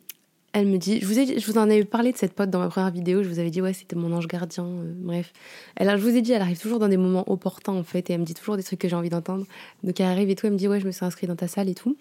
elle 0.55 0.67
me 0.67 0.77
dit 0.77 1.01
je 1.01 1.05
vous, 1.05 1.19
ai, 1.19 1.37
je 1.37 1.51
vous 1.51 1.57
en 1.57 1.63
avais 1.63 1.83
parlé 1.83 2.13
de 2.13 2.17
cette 2.17 2.31
pote 2.31 2.49
dans 2.49 2.59
ma 2.59 2.69
première 2.69 2.89
vidéo. 2.89 3.23
Je 3.23 3.27
vous 3.27 3.39
avais 3.39 3.49
dit 3.49 3.61
Ouais, 3.61 3.73
c'était 3.73 3.97
mon 3.97 4.13
ange 4.13 4.25
gardien. 4.25 4.63
Euh, 4.63 4.93
bref. 4.95 5.33
Elle, 5.75 5.89
je 5.89 6.01
vous 6.01 6.15
ai 6.15 6.21
dit, 6.21 6.31
elle 6.31 6.41
arrive 6.41 6.57
toujours 6.57 6.79
dans 6.79 6.87
des 6.87 6.95
moments 6.95 7.29
opportuns 7.29 7.73
en 7.73 7.83
fait. 7.83 8.09
Et 8.09 8.13
elle 8.13 8.21
me 8.21 8.25
dit 8.25 8.33
toujours 8.33 8.55
des 8.55 8.63
trucs 8.63 8.79
que 8.79 8.87
j'ai 8.87 8.95
envie 8.95 9.09
d'entendre. 9.09 9.45
Donc 9.83 9.99
elle 9.99 10.05
arrive 10.05 10.29
et 10.29 10.35
tout. 10.35 10.45
Elle 10.47 10.53
me 10.53 10.57
dit 10.57 10.69
Ouais, 10.69 10.79
je 10.79 10.87
me 10.87 10.91
suis 10.91 11.03
inscrite 11.03 11.29
dans 11.29 11.35
ta 11.35 11.49
salle 11.49 11.67
et 11.67 11.75
tout. 11.75 11.97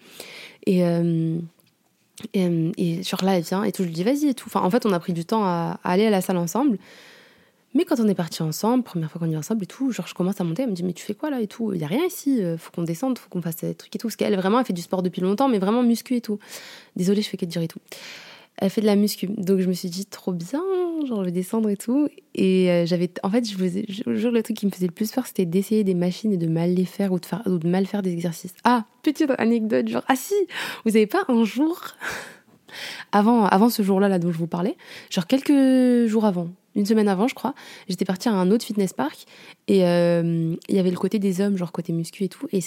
Et. 0.65 0.85
Euh, 0.85 1.37
et, 2.33 3.03
genre 3.03 3.25
là, 3.25 3.37
elle 3.37 3.43
vient 3.43 3.65
et 3.65 3.73
tout, 3.73 3.83
je 3.83 3.89
lui 3.89 3.93
dis 3.93 4.05
vas-y 4.05 4.27
et 4.27 4.33
tout. 4.33 4.49
En 4.53 4.69
fait, 4.69 4.85
on 4.85 4.93
a 4.93 4.99
pris 5.01 5.11
du 5.11 5.25
temps 5.25 5.43
à, 5.43 5.81
aller 5.83 6.05
à 6.05 6.09
la 6.09 6.21
salle 6.21 6.37
ensemble. 6.37 6.77
Mais 7.73 7.83
quand 7.83 7.99
on 7.99 8.07
est 8.07 8.15
parti 8.15 8.41
ensemble, 8.41 8.85
première 8.85 9.11
fois 9.11 9.19
qu'on 9.19 9.29
est 9.29 9.35
ensemble 9.35 9.63
et 9.63 9.67
tout, 9.67 9.91
genre 9.91 10.07
je 10.07 10.13
commence 10.13 10.39
à 10.39 10.45
monter, 10.45 10.63
elle 10.63 10.69
me 10.69 10.73
dit 10.73 10.83
mais 10.83 10.93
tu 10.93 11.03
fais 11.03 11.13
quoi 11.13 11.29
là 11.29 11.41
et 11.41 11.47
tout? 11.47 11.73
Il 11.73 11.81
y 11.81 11.83
a 11.83 11.87
rien 11.87 12.05
ici, 12.05 12.41
euh, 12.41 12.57
faut 12.57 12.71
qu'on 12.71 12.83
descende, 12.83 13.19
faut 13.19 13.27
qu'on 13.27 13.41
fasse 13.41 13.57
des 13.57 13.75
trucs 13.75 13.93
et 13.93 13.99
tout. 13.99 14.07
Parce 14.07 14.15
qu'elle 14.15 14.33
vraiment, 14.37 14.59
elle 14.59 14.65
fait 14.65 14.71
du 14.71 14.81
sport 14.81 15.03
depuis 15.03 15.21
longtemps, 15.21 15.49
mais 15.49 15.59
vraiment 15.59 15.83
muscu 15.83 16.15
et 16.15 16.21
tout. 16.21 16.39
Désolée, 16.95 17.21
je 17.21 17.27
fais 17.27 17.35
que 17.35 17.45
dire 17.45 17.61
et 17.61 17.67
tout 17.67 17.79
elle 18.57 18.69
fait 18.69 18.81
de 18.81 18.85
la 18.85 18.95
muscu. 18.95 19.27
Donc 19.27 19.59
je 19.59 19.67
me 19.67 19.73
suis 19.73 19.89
dit 19.89 20.05
trop 20.05 20.33
bien, 20.33 20.61
genre 21.05 21.19
je 21.19 21.25
vais 21.25 21.31
descendre 21.31 21.69
et 21.69 21.77
tout. 21.77 22.07
Et 22.33 22.71
euh, 22.71 22.85
j'avais, 22.85 23.09
en 23.23 23.29
fait, 23.29 23.49
je 23.49 23.57
je, 23.57 24.27
le 24.27 24.43
truc 24.43 24.57
qui 24.57 24.65
me 24.65 24.71
faisait 24.71 24.87
le 24.87 24.93
plus 24.93 25.11
peur, 25.11 25.25
c'était 25.27 25.45
d'essayer 25.45 25.83
des 25.83 25.93
machines 25.93 26.31
et 26.31 26.37
de 26.37 26.47
mal 26.47 26.73
les 26.73 26.85
faire 26.85 27.11
ou 27.11 27.19
de, 27.19 27.25
faire, 27.25 27.41
ou 27.45 27.57
de 27.57 27.67
mal 27.67 27.85
faire 27.85 28.01
des 28.01 28.11
exercices. 28.11 28.53
Ah, 28.63 28.85
petite 29.03 29.31
anecdote, 29.37 29.87
genre, 29.87 30.03
ah 30.07 30.15
si, 30.15 30.35
vous 30.85 30.95
avez 30.95 31.07
pas 31.07 31.25
un 31.27 31.43
jour, 31.43 31.81
avant, 33.11 33.45
avant 33.45 33.69
ce 33.69 33.83
jour-là 33.83 34.09
là 34.09 34.19
dont 34.19 34.31
je 34.31 34.37
vous 34.37 34.47
parlais, 34.47 34.77
genre 35.09 35.27
quelques 35.27 36.07
jours 36.07 36.25
avant, 36.25 36.49
une 36.75 36.85
semaine 36.85 37.07
avant, 37.07 37.27
je 37.27 37.35
crois, 37.35 37.53
j'étais 37.87 38.05
partie 38.05 38.27
à 38.29 38.33
un 38.33 38.51
autre 38.51 38.65
fitness 38.65 38.93
park 38.93 39.25
et 39.67 39.85
euh, 39.85 40.55
il 40.67 40.75
y 40.75 40.79
avait 40.79 40.91
le 40.91 40.97
côté 40.97 41.19
des 41.19 41.41
hommes, 41.41 41.57
genre 41.57 41.71
côté 41.71 41.93
muscu 41.93 42.23
et 42.25 42.29
tout. 42.29 42.47
Et 42.51 42.59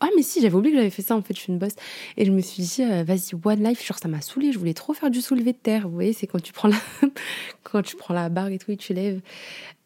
ah, 0.00 0.08
mais 0.16 0.22
si, 0.22 0.40
j'avais 0.40 0.54
oublié 0.54 0.72
que 0.74 0.78
j'avais 0.78 0.90
fait 0.90 1.02
ça 1.02 1.16
en 1.16 1.22
fait, 1.22 1.34
je 1.34 1.40
suis 1.40 1.52
une 1.52 1.58
boss. 1.58 1.72
Et 2.16 2.24
je 2.24 2.32
me 2.32 2.40
suis 2.40 2.62
dit, 2.62 2.82
euh, 2.82 3.04
vas-y, 3.04 3.34
one 3.42 3.62
life, 3.62 3.86
genre 3.86 3.98
ça 3.98 4.08
m'a 4.08 4.20
saoulé, 4.20 4.52
je 4.52 4.58
voulais 4.58 4.74
trop 4.74 4.92
faire 4.92 5.10
du 5.10 5.20
soulevé 5.20 5.52
de 5.52 5.58
terre. 5.58 5.88
Vous 5.88 5.94
voyez, 5.94 6.12
c'est 6.12 6.26
quand 6.26 6.42
tu 6.42 6.52
prends 6.52 6.68
la, 6.68 6.76
quand 7.62 7.82
tu 7.82 7.96
prends 7.96 8.14
la 8.14 8.28
barre 8.28 8.48
et 8.48 8.58
tout 8.58 8.72
et 8.72 8.76
tu 8.76 8.92
lèves. 8.94 9.20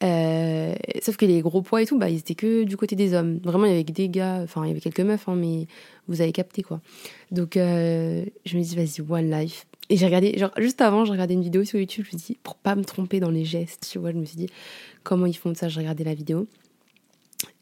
Euh, 0.03 0.75
sauf 1.03 1.17
que 1.17 1.27
les 1.27 1.41
gros 1.41 1.63
poids 1.63 1.83
et 1.83 1.87
tout, 1.87 1.99
bah, 1.99 2.09
ils 2.09 2.19
étaient 2.19 2.35
que 2.35 2.65
du 2.65 2.77
côté 2.77 2.97
des 2.97 3.15
hommes. 3.15 3.39
Vraiment, 3.45 3.67
il 3.67 3.73
y 3.73 3.75
avait 3.75 3.85
des 3.85 4.09
gars, 4.09 4.41
enfin, 4.43 4.65
il 4.65 4.69
y 4.69 4.71
avait 4.71 4.81
quelques 4.81 5.01
meufs, 5.01 5.29
hein, 5.29 5.37
mais 5.37 5.67
vous 6.09 6.21
avez 6.21 6.33
capté 6.33 6.63
quoi. 6.63 6.81
Donc, 7.31 7.53
je 7.55 8.57
me 8.57 8.63
dis, 8.63 8.77
vas-y, 8.77 9.01
one 9.09 9.31
life. 9.31 9.67
Et 9.89 9.97
j'ai 9.97 10.07
regardé, 10.07 10.37
genre, 10.37 10.51
juste 10.59 10.81
avant, 10.81 11.05
j'ai 11.05 11.13
regardé 11.13 11.35
une 11.35 11.43
vidéo 11.43 11.65
sur 11.65 11.79
YouTube, 11.79 12.07
je 12.11 12.17
me 12.17 12.19
suis 12.19 12.35
dit, 12.35 12.39
pour 12.43 12.57
pas 12.57 12.75
me 12.75 12.85
tromper 12.85 13.21
dans 13.21 13.31
les 13.31 13.45
gestes, 13.45 13.89
tu 13.91 13.99
vois, 13.99 14.13
je 14.13 14.17
me 14.17 14.25
suis 14.25 14.37
dit, 14.37 14.49
comment 15.05 15.27
ils 15.27 15.37
font 15.37 15.55
ça, 15.55 15.69
j'ai 15.69 15.81
regardé 15.81 16.03
la 16.05 16.15
vidéo. 16.15 16.49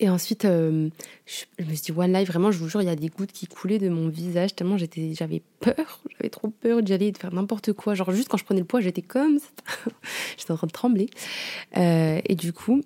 Et 0.00 0.08
ensuite, 0.08 0.44
euh, 0.44 0.88
je, 1.26 1.64
me 1.64 1.74
suis 1.74 1.92
dit, 1.92 1.92
One 1.92 2.12
Life, 2.12 2.28
vraiment, 2.28 2.50
je 2.50 2.58
vous 2.58 2.68
jure, 2.68 2.80
il 2.82 2.86
y 2.86 2.90
a 2.90 2.96
des 2.96 3.08
gouttes 3.08 3.32
qui 3.32 3.46
coulaient 3.46 3.78
de 3.78 3.88
mon 3.88 4.08
visage 4.08 4.54
tellement 4.54 4.78
j'étais, 4.78 5.14
j'avais 5.14 5.42
peur, 5.60 6.00
j'avais 6.16 6.30
trop 6.30 6.48
peur 6.48 6.82
d'y 6.82 6.92
aller, 6.92 7.12
de 7.12 7.18
faire 7.18 7.32
n'importe 7.32 7.72
quoi. 7.72 7.94
Genre, 7.94 8.10
juste 8.12 8.28
quand 8.28 8.36
je 8.36 8.44
prenais 8.44 8.60
le 8.60 8.66
poids, 8.66 8.80
j'étais 8.80 9.02
comme 9.02 9.38
j'étais 10.38 10.52
en 10.52 10.56
train 10.56 10.66
de 10.66 10.72
trembler. 10.72 11.10
Euh, 11.76 12.20
et 12.24 12.34
du 12.34 12.52
coup, 12.52 12.82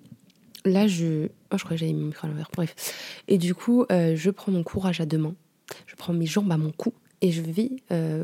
là, 0.65 0.87
je. 0.87 1.27
Oh, 1.51 1.57
je 1.57 1.63
crois 1.63 1.75
que 1.75 1.77
j'avais 1.77 1.93
mis 1.93 2.01
mon 2.01 2.07
micro 2.07 2.27
à 2.27 2.29
l'envers. 2.29 2.49
Bref. 2.53 3.23
Et 3.27 3.37
du 3.37 3.55
coup, 3.55 3.85
euh, 3.91 4.15
je 4.15 4.29
prends 4.29 4.51
mon 4.51 4.63
courage 4.63 4.99
à 4.99 5.05
deux 5.05 5.17
mains. 5.17 5.35
Je 5.85 5.95
prends 5.95 6.13
mes 6.13 6.25
jambes 6.25 6.51
à 6.51 6.57
mon 6.57 6.71
cou 6.71 6.93
et 7.21 7.31
je 7.31 7.41
vais 7.41 7.69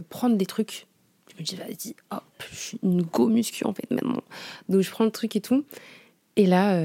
prendre 0.09 0.35
des 0.35 0.45
trucs. 0.45 0.87
Je 1.35 1.41
me 1.41 1.45
dis, 1.45 1.55
vas-y, 1.55 1.95
hop, 2.11 2.23
je 2.51 2.55
suis 2.55 2.79
une 2.83 3.01
go 3.01 3.27
muscu 3.27 3.65
en 3.65 3.73
fait 3.73 3.89
maintenant. 3.91 4.21
Donc, 4.69 4.81
je 4.81 4.91
prends 4.91 5.05
le 5.05 5.11
truc 5.11 5.35
et 5.35 5.41
tout. 5.41 5.65
Et 6.37 6.45
là, 6.45 6.79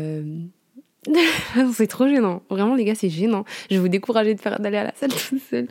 c'est 1.74 1.86
trop 1.86 2.08
gênant. 2.08 2.42
Vraiment, 2.50 2.74
les 2.74 2.84
gars, 2.84 2.94
c'est 2.94 3.10
gênant. 3.10 3.44
Je 3.70 3.76
vais 3.76 3.80
vous 3.80 3.88
décourager 3.88 4.34
de 4.34 4.40
faire 4.40 4.60
d'aller 4.60 4.76
à 4.76 4.84
la 4.84 4.94
salle 4.94 5.10
tout 5.12 5.38
seul. 5.38 5.68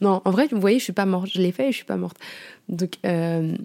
Non, 0.00 0.20
en 0.24 0.30
vrai, 0.30 0.48
vous 0.50 0.60
voyez, 0.60 0.78
je 0.78 0.84
suis 0.84 0.92
pas 0.92 1.06
morte. 1.06 1.28
Je 1.32 1.40
l'ai 1.40 1.52
fait 1.52 1.68
et 1.68 1.72
je 1.72 1.76
suis 1.76 1.84
pas 1.84 1.96
morte. 1.96 2.18
Donc, 2.68 2.94
euh, 3.06 3.56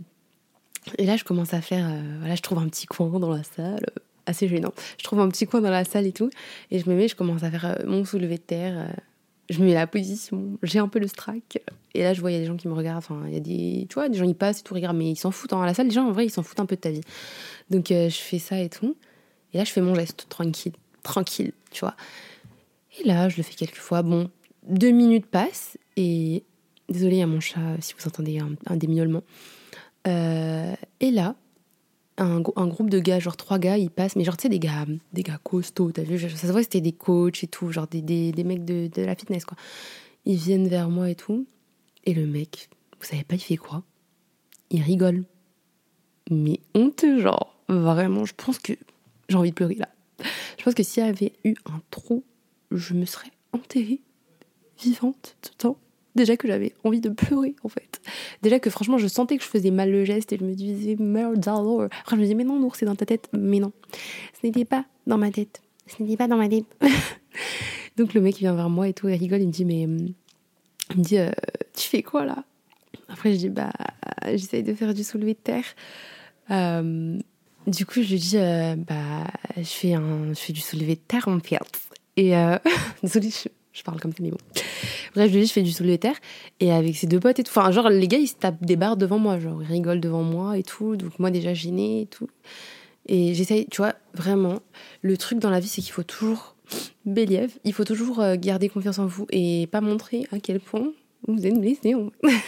et 0.97 1.05
là, 1.05 1.17
je 1.17 1.23
commence 1.23 1.53
à 1.53 1.61
faire. 1.61 1.87
Euh, 1.89 2.17
voilà, 2.19 2.35
je 2.35 2.41
trouve 2.41 2.59
un 2.59 2.67
petit 2.67 2.85
coin 2.85 3.19
dans 3.19 3.31
la 3.31 3.43
salle. 3.43 3.85
Euh, 3.89 4.01
assez 4.25 4.47
gênant. 4.47 4.73
Je 4.99 5.03
trouve 5.03 5.19
un 5.21 5.29
petit 5.29 5.47
coin 5.47 5.61
dans 5.61 5.71
la 5.71 5.83
salle 5.83 6.05
et 6.05 6.11
tout. 6.11 6.29
Et 6.69 6.79
je 6.79 6.87
me 6.87 6.95
mets, 6.95 7.07
je 7.07 7.15
commence 7.15 7.41
à 7.41 7.49
faire 7.49 7.79
mon 7.87 8.05
soulevé 8.05 8.35
de 8.35 8.41
terre. 8.41 8.93
Je 9.49 9.59
me 9.59 9.65
mets 9.65 9.73
la 9.73 9.87
position. 9.87 10.57
J'ai 10.63 10.79
un 10.79 10.87
peu 10.87 10.99
le 10.99 11.07
strike. 11.07 11.59
Et 11.93 12.03
là, 12.03 12.13
je 12.13 12.21
vois, 12.21 12.31
il 12.31 12.35
y 12.35 12.37
a 12.37 12.41
des 12.41 12.45
gens 12.45 12.57
qui 12.57 12.67
me 12.67 12.73
regardent. 12.73 12.99
Enfin, 12.99 13.23
il 13.27 13.33
y 13.33 13.37
a 13.37 13.39
des. 13.39 13.87
Tu 13.89 13.95
vois, 13.95 14.09
des 14.09 14.17
gens, 14.17 14.25
ils 14.25 14.35
passent 14.35 14.59
et 14.59 14.63
tout, 14.63 14.73
regardent. 14.73 14.97
Mais 14.97 15.11
ils 15.11 15.15
s'en 15.15 15.31
foutent. 15.31 15.53
Hein. 15.53 15.65
La 15.65 15.73
salle, 15.73 15.87
les 15.87 15.93
gens, 15.93 16.07
en 16.07 16.11
vrai, 16.11 16.25
ils 16.25 16.29
s'en 16.29 16.43
foutent 16.43 16.59
un 16.59 16.65
peu 16.65 16.75
de 16.75 16.81
ta 16.81 16.91
vie. 16.91 17.01
Donc, 17.69 17.87
je 17.89 18.09
fais 18.09 18.39
ça 18.39 18.59
et 18.59 18.69
tout. 18.69 18.95
Et 19.53 19.57
là, 19.57 19.63
je 19.63 19.71
fais 19.71 19.81
mon 19.81 19.95
geste 19.95 20.27
tranquille 20.29 20.73
tranquille, 21.03 21.53
tu 21.71 21.81
vois. 21.81 21.95
Et 22.99 23.07
là, 23.07 23.29
je 23.29 23.37
le 23.37 23.43
fais 23.43 23.55
quelques 23.55 23.75
fois. 23.75 24.01
Bon, 24.01 24.29
deux 24.67 24.91
minutes 24.91 25.25
passent 25.25 25.77
et 25.95 26.43
désolé 26.89 27.21
à 27.21 27.27
mon 27.27 27.39
chat 27.39 27.77
si 27.79 27.93
vous 27.97 28.07
entendez 28.07 28.39
un, 28.39 28.51
un. 28.67 29.21
Euh, 30.07 30.75
et 30.99 31.11
là, 31.11 31.35
un, 32.19 32.67
groupe 32.67 32.89
de 32.89 32.99
gars, 32.99 33.19
genre 33.19 33.37
trois 33.37 33.59
gars, 33.59 33.77
ils 33.77 33.89
passent, 33.89 34.15
mais 34.15 34.23
genre 34.23 34.37
tu 34.37 34.43
sais 34.43 34.49
des 34.49 34.59
gars, 34.59 34.85
des 35.13 35.23
gars 35.23 35.39
costauds, 35.43 35.91
t'as 35.91 36.03
vu, 36.03 36.19
ça 36.19 36.29
se 36.29 36.51
voit 36.51 36.61
c'était 36.61 36.81
des 36.81 36.91
coachs 36.91 37.43
et 37.43 37.47
tout, 37.47 37.71
genre 37.71 37.87
des, 37.87 38.01
des, 38.01 38.31
des 38.31 38.43
mecs 38.43 38.65
de, 38.65 38.87
de, 38.87 39.01
la 39.03 39.15
fitness 39.15 39.45
quoi. 39.45 39.57
Ils 40.25 40.37
viennent 40.37 40.67
vers 40.67 40.89
moi 40.89 41.09
et 41.09 41.15
tout, 41.15 41.47
et 42.05 42.13
le 42.13 42.25
mec, 42.25 42.69
vous 42.99 43.05
savez 43.05 43.23
pas 43.23 43.35
il 43.35 43.41
fait 43.41 43.57
quoi? 43.57 43.83
Il 44.69 44.81
rigole, 44.81 45.23
mais 46.29 46.59
honteux 46.75 47.21
genre, 47.21 47.55
vraiment, 47.67 48.25
je 48.25 48.33
pense 48.35 48.59
que 48.59 48.73
j'ai 49.29 49.37
envie 49.37 49.51
de 49.51 49.55
pleurer 49.55 49.75
là. 49.75 49.89
Je 50.57 50.63
pense 50.63 50.73
que 50.73 50.83
s'il 50.83 51.03
y 51.03 51.07
avait 51.07 51.33
eu 51.45 51.55
un 51.65 51.81
trou, 51.91 52.23
je 52.71 52.93
me 52.93 53.05
serais 53.05 53.31
enterrée 53.53 54.01
vivante 54.77 55.37
tout 55.41 55.51
le 55.53 55.57
temps. 55.57 55.77
Déjà 56.19 56.37
que 56.37 56.47
j'avais 56.47 56.73
envie 56.83 56.99
de 56.99 57.09
pleurer 57.09 57.55
en 57.63 57.69
fait. 57.69 58.01
Déjà 58.41 58.59
que 58.59 58.69
franchement 58.69 58.97
je 58.97 59.07
sentais 59.07 59.37
que 59.37 59.43
je 59.43 59.47
faisais 59.47 59.71
mal 59.71 59.91
le 59.91 60.03
geste 60.03 60.33
et 60.33 60.37
je 60.37 60.43
me 60.43 60.53
disais 60.53 60.95
merde 60.99 61.47
alors. 61.47 61.83
Après 61.83 62.15
je 62.15 62.15
me 62.17 62.21
disais 62.23 62.35
mais 62.35 62.43
non 62.43 62.59
Nour 62.59 62.75
c'est 62.75 62.85
dans 62.85 62.95
ta 62.95 63.05
tête. 63.05 63.29
Mais 63.33 63.59
non, 63.59 63.71
ce 64.39 64.45
n'était 64.45 64.65
pas 64.65 64.85
dans 65.07 65.17
ma 65.17 65.31
tête. 65.31 65.61
Ce 65.87 66.03
n'était 66.03 66.17
pas 66.17 66.27
dans 66.27 66.37
ma 66.37 66.49
tête. 66.49 66.65
Donc 67.97 68.13
le 68.13 68.21
mec 68.21 68.37
vient 68.37 68.53
vers 68.53 68.69
moi 68.69 68.87
et 68.87 68.93
tout, 68.93 69.07
il 69.07 69.15
rigole, 69.15 69.41
il 69.41 69.47
me 69.47 69.51
dit 69.51 69.65
mais 69.65 69.81
il 69.81 69.87
me 69.87 71.03
dit 71.03 71.17
euh, 71.17 71.31
tu 71.73 71.87
fais 71.87 72.03
quoi 72.03 72.25
là? 72.25 72.43
Après 73.07 73.31
je 73.33 73.37
dis 73.37 73.49
bah 73.49 73.71
j'essaye 74.25 74.63
de 74.63 74.73
faire 74.73 74.93
du 74.93 75.03
soulevé 75.03 75.33
de 75.33 75.39
terre. 75.39 75.65
Euh, 76.51 77.17
du 77.67 77.85
coup, 77.85 78.01
je 78.01 78.09
lui 78.09 78.19
dis, 78.19 78.37
euh, 78.37 78.75
bah, 78.75 79.25
je 79.57 79.63
fais, 79.63 79.93
un, 79.93 80.29
je 80.29 80.39
fais 80.39 80.53
du 80.53 80.61
soulevé 80.61 80.95
de 80.95 81.01
terre 81.01 81.27
en 81.27 81.39
fait. 81.39 81.59
Et 82.15 82.35
euh, 82.35 82.57
désolée, 83.03 83.29
je, 83.29 83.49
parle 83.83 83.99
comme 83.99 84.11
ça, 84.11 84.17
mais 84.21 84.31
bon. 84.31 84.37
Bref, 85.15 85.29
je 85.29 85.33
lui 85.35 85.41
dis, 85.41 85.47
je 85.47 85.53
fais 85.53 85.61
du 85.61 85.71
de 85.71 85.95
terre. 85.95 86.15
Et 86.59 86.71
avec 86.71 86.95
ses 86.95 87.07
deux 87.07 87.19
potes 87.19 87.39
et 87.39 87.43
tout. 87.43 87.51
Enfin, 87.55 87.71
genre, 87.71 87.89
les 87.89 88.07
gars, 88.07 88.17
ils 88.17 88.27
se 88.27 88.35
tapent 88.35 88.63
des 88.63 88.75
barres 88.75 88.97
devant 88.97 89.19
moi. 89.19 89.39
Genre, 89.39 89.61
ils 89.63 89.67
rigolent 89.67 89.99
devant 89.99 90.23
moi 90.23 90.57
et 90.57 90.63
tout. 90.63 90.95
Donc, 90.95 91.19
moi, 91.19 91.31
déjà 91.31 91.53
gênée 91.53 92.01
et 92.01 92.05
tout. 92.05 92.29
Et 93.07 93.33
j'essaye, 93.33 93.65
tu 93.67 93.77
vois, 93.77 93.95
vraiment, 94.13 94.59
le 95.01 95.17
truc 95.17 95.39
dans 95.39 95.49
la 95.49 95.59
vie, 95.59 95.67
c'est 95.67 95.81
qu'il 95.81 95.91
faut 95.91 96.03
toujours, 96.03 96.55
Béliève, 97.05 97.51
il 97.63 97.73
faut 97.73 97.85
toujours 97.85 98.19
euh, 98.19 98.35
garder 98.35 98.69
confiance 98.69 98.99
en 98.99 99.07
vous 99.07 99.25
et 99.31 99.67
pas 99.71 99.81
montrer 99.81 100.27
à 100.31 100.39
quel 100.39 100.59
point 100.59 100.91
vous 101.27 101.45
êtes 101.45 101.59
blessé, 101.59 101.95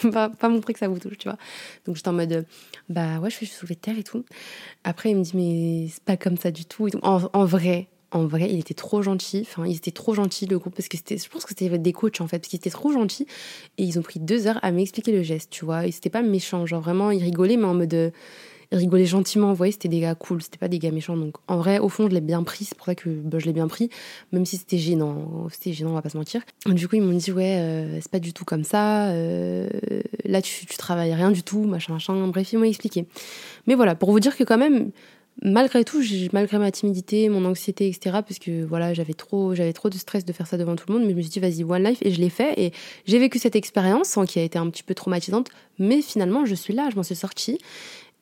va 0.03 0.29
pas 0.39 0.49
montrer 0.49 0.73
que 0.73 0.79
ça 0.79 0.87
vous 0.87 0.99
touche, 0.99 1.17
tu 1.17 1.27
vois. 1.27 1.37
Donc 1.85 1.95
j'étais 1.95 2.07
en 2.07 2.13
mode, 2.13 2.45
bah 2.89 3.19
ouais, 3.19 3.29
je 3.29 3.37
fais 3.37 3.45
soulever 3.45 3.75
de 3.75 3.79
terre 3.79 3.97
et 3.97 4.03
tout. 4.03 4.23
Après, 4.83 5.11
il 5.11 5.17
me 5.17 5.23
dit, 5.23 5.31
mais 5.35 5.87
c'est 5.89 6.03
pas 6.03 6.17
comme 6.17 6.37
ça 6.37 6.51
du 6.51 6.65
tout. 6.65 6.87
En, 7.01 7.45
vrai, 7.45 7.87
en 8.11 8.25
vrai, 8.25 8.47
il 8.49 8.59
était 8.59 8.73
trop 8.73 9.01
gentil. 9.01 9.41
Enfin, 9.41 9.65
ils 9.65 9.75
étaient 9.75 9.91
trop 9.91 10.13
gentils, 10.13 10.45
le 10.45 10.59
groupe, 10.59 10.75
parce 10.75 10.87
que 10.87 10.97
c'était, 10.97 11.17
je 11.17 11.29
pense 11.29 11.43
que 11.43 11.49
c'était 11.49 11.77
des 11.77 11.93
coachs, 11.93 12.21
en 12.21 12.27
fait, 12.27 12.39
parce 12.39 12.49
qu'ils 12.49 12.57
étaient 12.57 12.69
trop 12.69 12.91
gentils. 12.91 13.25
Et 13.77 13.83
ils 13.83 13.99
ont 13.99 14.01
pris 14.01 14.19
deux 14.19 14.47
heures 14.47 14.59
à 14.61 14.71
m'expliquer 14.71 15.11
le 15.11 15.23
geste, 15.23 15.49
tu 15.49 15.65
vois. 15.65 15.87
Et 15.87 15.91
c'était 15.91 16.09
pas 16.09 16.21
méchant, 16.21 16.65
genre 16.65 16.81
vraiment, 16.81 17.11
ils 17.11 17.23
rigolaient, 17.23 17.57
mais 17.57 17.65
en 17.65 17.73
mode, 17.73 18.11
ils 18.71 18.77
rigolaient 18.77 19.05
gentiment. 19.05 19.49
Vous 19.49 19.55
voyez, 19.55 19.71
c'était 19.71 19.89
des 19.89 19.99
gars 19.99 20.15
cool, 20.15 20.41
c'était 20.41 20.57
pas 20.57 20.67
des 20.67 20.79
gars 20.79 20.91
méchants. 20.91 21.17
Donc 21.17 21.35
en 21.47 21.57
vrai, 21.57 21.79
au 21.79 21.89
fond, 21.89 22.07
je 22.07 22.13
l'ai 22.13 22.21
bien 22.21 22.43
pris. 22.43 22.65
C'est 22.65 22.75
pour 22.75 22.85
ça 22.85 22.95
que 22.95 23.09
bah, 23.09 23.37
je 23.39 23.45
l'ai 23.45 23.53
bien 23.53 23.67
pris, 23.67 23.89
même 24.31 24.45
si 24.45 24.57
c'était 24.57 24.77
gênant. 24.77 25.47
C'était 25.51 25.73
gênant, 25.73 25.91
on 25.91 25.95
va 25.95 26.01
pas 26.01 26.09
se 26.09 26.17
mentir. 26.17 26.41
Du 26.65 26.87
coup, 26.87 26.95
ils 26.95 27.01
m'ont 27.01 27.17
dit 27.17 27.31
ouais, 27.31 27.57
euh, 27.59 27.99
c'est 28.01 28.11
pas 28.11 28.19
du 28.19 28.33
tout 28.33 28.45
comme 28.45 28.63
ça. 28.63 29.09
Euh, 29.09 29.69
là, 30.23 30.41
tu, 30.41 30.65
tu 30.65 30.77
travailles 30.77 31.13
rien 31.13 31.31
du 31.31 31.43
tout, 31.43 31.63
machin, 31.63 31.93
machin. 31.93 32.27
Bref, 32.27 32.53
ils 32.53 32.59
m'ont 32.59 32.65
expliqué. 32.65 33.05
Mais 33.67 33.75
voilà, 33.75 33.95
pour 33.95 34.11
vous 34.11 34.19
dire 34.19 34.35
que 34.35 34.43
quand 34.43 34.57
même. 34.57 34.91
Malgré 35.43 35.83
tout, 35.83 36.03
malgré 36.33 36.59
ma 36.59 36.71
timidité, 36.71 37.27
mon 37.29 37.45
anxiété, 37.45 37.87
etc., 37.87 38.19
parce 38.27 38.37
que 38.37 38.63
voilà, 38.63 38.93
j'avais 38.93 39.13
trop, 39.13 39.55
j'avais 39.55 39.73
trop 39.73 39.89
de 39.89 39.97
stress 39.97 40.23
de 40.23 40.33
faire 40.33 40.45
ça 40.45 40.57
devant 40.57 40.75
tout 40.75 40.85
le 40.87 40.93
monde, 40.93 41.03
mais 41.03 41.11
je 41.11 41.15
me 41.15 41.21
suis 41.21 41.31
dit 41.31 41.39
vas-y 41.39 41.63
one 41.63 41.83
life 41.83 41.97
et 42.01 42.11
je 42.11 42.19
l'ai 42.21 42.29
fait 42.29 42.53
et 42.57 42.73
j'ai 43.05 43.17
vécu 43.17 43.39
cette 43.39 43.55
expérience 43.55 44.19
qui 44.27 44.37
a 44.37 44.43
été 44.43 44.59
un 44.59 44.69
petit 44.69 44.83
peu 44.83 44.93
traumatisante, 44.93 45.49
mais 45.79 46.01
finalement 46.01 46.45
je 46.45 46.53
suis 46.53 46.73
là, 46.73 46.89
je 46.91 46.95
m'en 46.95 47.03
suis 47.03 47.15
sortie 47.15 47.57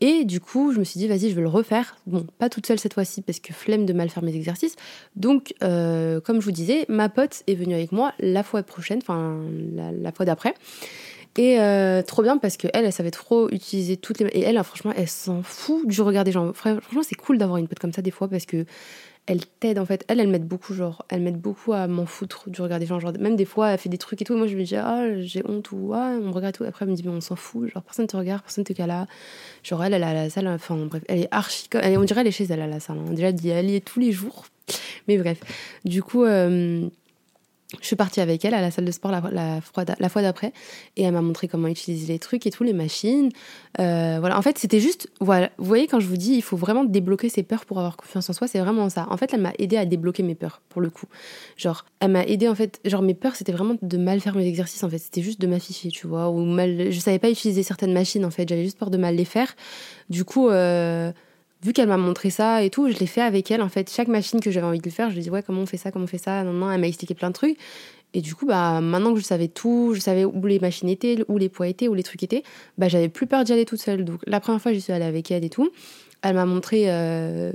et 0.02 0.24
du 0.24 0.40
coup, 0.40 0.72
je 0.72 0.80
me 0.80 0.84
suis 0.86 0.98
dit, 0.98 1.08
vas-y, 1.08 1.30
je 1.30 1.36
vais 1.36 1.42
le 1.42 1.50
refaire. 1.50 1.98
Bon, 2.08 2.26
pas 2.38 2.50
toute 2.50 2.66
seule 2.66 2.80
cette 2.80 2.94
fois-ci 2.94 3.22
parce 3.22 3.40
que 3.40 3.54
flemme 3.54 3.86
de 3.86 3.92
mal 3.92 4.10
faire 4.10 4.24
mes 4.24 4.34
exercices. 4.34 4.76
Donc, 5.16 5.54
euh, 5.62 6.22
comme 6.22 6.40
je 6.40 6.46
vous 6.46 6.52
disais, 6.52 6.86
ma 6.88 7.10
pote 7.10 7.44
est 7.48 7.56
venue 7.56 7.74
avec 7.74 7.92
moi 7.92 8.14
la 8.20 8.44
fois 8.44 8.64
prochaine, 8.64 9.00
enfin 9.02 9.40
la, 9.76 10.12
fois 10.14 10.26
d'après. 10.26 10.54
Et 11.38 11.60
euh, 11.60 12.02
trop 12.02 12.24
bien 12.24 12.38
parce 12.38 12.58
qu'elle, 12.58 12.72
elle 12.74 12.92
savait 12.92 13.12
trop 13.12 13.50
utiliser 13.50 13.98
toutes 13.98 14.20
les. 14.20 14.26
Et 14.28 14.42
elle, 14.42 14.62
franchement, 14.64 14.94
elle 14.96 15.08
s'en 15.08 15.44
fout 15.44 15.88
du 15.88 16.02
regard 16.02 16.24
des 16.24 16.32
gens. 16.32 16.52
Franchement, 16.54 17.02
c'est 17.04 17.16
cool 17.16 17.38
d'avoir 17.38 17.58
une 17.58 17.68
pote 17.68 17.80
comme 17.80 17.94
ça 17.94 18.02
des 18.02 18.12
fois 18.12 18.28
parce 18.28 18.46
que 18.46 18.66
elle 19.30 19.46
t'aide 19.46 19.78
en 19.78 19.86
fait. 19.86 20.04
Elle, 20.08 20.20
elle 20.20 20.28
m'aide 20.28 20.48
beaucoup, 20.48 20.74
genre, 20.74 21.06
elle 21.08 21.22
m'aide 21.22 21.40
beaucoup 21.40 21.74
à 21.74 21.88
m'en 21.88 22.08
foutre 22.08 22.50
du 22.50 22.62
regard 22.62 22.80
des 22.80 22.88
gens. 22.88 23.00
Genre, 23.00 23.14
même 23.20 23.36
des 23.36 23.46
fois, 23.46 23.70
elle 23.70 23.78
fait 23.78 23.88
des 23.88 24.00
trucs 24.00 24.22
et 24.22 24.26
tout. 24.26 24.34
Et 24.34 24.38
moi, 24.38 24.48
je 24.48 24.56
lui 24.56 24.64
dis, 24.64 24.76
ah, 24.76 25.20
j'ai 25.20 25.44
honte 25.48 25.72
ou 25.72 25.92
ah, 25.94 26.16
on 26.20 26.30
me 26.30 26.32
regarde 26.32 26.56
tout. 26.56 26.64
Après, 26.64 26.84
elle 26.86 26.92
me 26.92 26.96
dit, 26.96 27.04
mais 27.06 27.12
on 27.12 27.22
s'en 27.22 27.36
fout. 27.36 27.70
Genre, 27.72 27.84
personne 27.84 28.08
te 28.08 28.18
regarde, 28.18 28.42
personne 28.42 28.64
te 28.64 28.74
cala. 28.74 29.06
Genre, 29.62 29.84
elle, 29.84 29.94
elle 29.94 30.04
a 30.04 30.14
la 30.16 30.30
salle, 30.32 30.48
enfin, 30.48 30.76
bref, 30.78 31.04
elle 31.08 31.20
est 31.20 31.28
archi. 31.30 31.68
Elle, 31.74 32.00
on 32.00 32.04
dirait, 32.04 32.22
elle 32.22 32.28
est 32.28 32.32
chez 32.32 32.46
elle 32.46 32.62
à 32.62 32.68
la 32.68 32.80
salle. 32.80 32.98
Hein. 32.98 33.14
Déjà, 33.14 33.30
elle 33.30 33.70
y 33.70 33.76
est 33.76 33.86
tous 33.86 34.00
les 34.00 34.12
jours. 34.12 34.46
Mais 35.08 35.18
bref. 35.20 35.40
Du 35.86 36.02
coup, 36.02 36.24
euh, 36.24 36.90
je 37.80 37.86
suis 37.86 37.96
partie 37.96 38.20
avec 38.20 38.44
elle 38.46 38.56
à 38.56 38.62
la 38.62 38.72
salle 38.72 38.86
de 38.86 38.92
sport 38.92 39.12
la, 39.12 39.22
la, 39.32 39.62
fois 40.10 40.22
d'après 40.24 40.54
et 40.98 41.04
elle 41.04 41.14
m'a 41.14 41.22
montré 41.22 41.48
comment 41.48 41.68
utiliser 41.68 42.14
les 42.14 42.18
trucs 42.18 42.48
et 42.48 42.52
tout, 42.52 42.64
les 42.64 42.74
machines. 42.74 43.30
Euh, 43.80 44.18
voilà, 44.20 44.40
en 44.40 44.42
fait, 44.42 44.58
c'était 44.58 44.80
juste, 44.80 45.08
voilà, 45.22 45.52
vous 45.60 45.66
voyez, 45.66 45.86
quand 45.86 46.00
je 46.00 46.08
vous 46.08 46.18
dis, 46.18 46.34
il 46.34 46.42
faut 46.42 46.58
vraiment 46.58 46.84
débloquer 46.84 47.30
ses 47.30 47.44
peurs 47.44 47.66
pour 47.66 47.78
avoir 47.78 47.96
confiance 47.96 48.28
en 48.28 48.34
soi, 48.34 48.48
c'est 48.48 48.60
vraiment 48.60 48.90
ça. 48.90 49.06
En 49.12 49.18
fait, 49.18 49.34
elle 49.36 49.42
m'a 49.42 49.54
aidé 49.60 49.78
à 49.78 49.86
débloquer 49.86 50.24
mes 50.24 50.34
peurs, 50.34 50.62
pour 50.70 50.82
le 50.82 50.90
coup. 50.90 51.06
Genre, 51.58 51.86
elle 52.00 52.10
m'a 52.10 52.24
aidé, 52.24 52.48
en 52.48 52.56
fait, 52.56 52.80
genre, 52.86 53.04
mes 53.04 53.14
peurs, 53.14 53.36
c'était 53.36 53.52
vraiment 53.52 53.76
de 53.80 53.98
mal 53.98 54.20
faire 54.20 54.36
mes 54.36 54.48
exercices, 54.48 54.84
en 54.84 54.90
fait. 54.90 54.98
C'était 54.98 55.22
juste 55.22 55.40
de 55.40 55.46
m'afficher, 55.46 55.90
tu 55.90 56.08
vois, 56.08 56.30
ou 56.30 56.44
mal, 56.44 56.92
je 56.92 57.00
savais 57.00 57.20
pas 57.20 57.30
utiliser 57.30 57.62
certaines 57.62 57.94
machines, 57.94 58.26
en 58.26 58.32
fait. 58.32 58.50
J'avais 58.50 58.64
juste 58.64 58.80
peur 58.80 58.90
de 58.90 58.98
mal 58.98 59.16
les 59.16 59.26
faire. 59.26 59.56
Du 60.10 60.26
coup, 60.26 60.50
euh, 60.50 61.12
vu 61.64 61.74
qu'elle 61.74 61.88
m'a 61.90 61.98
montré 61.98 62.30
ça 62.30 62.64
et 62.64 62.70
tout, 62.70 62.90
je 62.90 62.98
l'ai 62.98 63.06
fait 63.06 63.22
avec 63.22 63.52
elle 63.52 63.62
en 63.62 63.70
fait. 63.70 63.90
Chaque 63.90 64.08
machine 64.08 64.40
que 64.40 64.52
j'avais 64.52 64.68
envie 64.68 64.80
de 64.80 64.90
faire, 64.90 65.10
je 65.10 65.16
lui 65.16 65.22
dis 65.22 65.30
ouais 65.30 65.44
comment 65.44 65.62
on 65.62 65.66
fait 65.66 65.78
ça, 65.78 65.92
comment 65.92 66.06
on 66.06 66.08
fait 66.08 66.18
ça. 66.18 66.44
Non 66.44 66.54
non, 66.54 66.72
elle 66.72 66.80
m'a 66.80 66.88
expliqué 66.88 67.14
plein 67.14 67.30
de 67.30 67.34
trucs. 67.34 67.58
Et 68.14 68.22
du 68.22 68.34
coup 68.34 68.48
bah 68.48 68.82
maintenant 68.82 69.14
que 69.14 69.20
je 69.20 69.26
savais 69.26 69.50
tout, 69.50 69.94
je 69.94 70.00
savais 70.00 70.26
où 70.26 70.46
les 70.46 70.60
machines 70.60 70.90
étaient, 70.90 71.24
où 71.28 71.38
les 71.38 71.50
poids 71.50 71.68
étaient, 71.68 71.88
où 71.88 71.94
les 71.94 72.04
trucs 72.04 72.24
étaient, 72.24 72.44
bah 72.78 72.88
j'avais 72.88 73.10
plus 73.10 73.28
peur 73.28 73.44
d'y 73.44 73.54
aller 73.54 73.66
toute 73.66 73.82
seule. 73.82 74.04
Donc 74.06 74.22
la 74.26 74.40
première 74.40 74.62
fois 74.62 74.74
je 74.74 74.80
suis 74.80 74.94
allée 74.94 75.06
avec 75.06 75.30
elle 75.32 75.44
et 75.44 75.50
tout, 75.50 75.70
elle 76.24 76.36
m'a 76.36 76.46
montré 76.46 76.86
euh, 76.88 77.52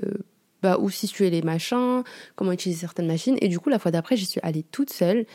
bah, 0.62 0.78
où 0.78 0.90
situer 0.90 1.30
les 1.30 1.42
machins, 1.42 2.02
comment 2.36 2.52
utiliser 2.52 2.80
certaines 2.80 3.06
machines. 3.08 3.36
Et 3.40 3.48
du 3.48 3.58
coup 3.58 3.68
la 3.68 3.78
fois 3.78 3.90
d'après 3.90 4.16
j'y 4.16 4.26
suis 4.26 4.40
allée 4.44 4.62
toute 4.62 4.92
seule 4.92 5.26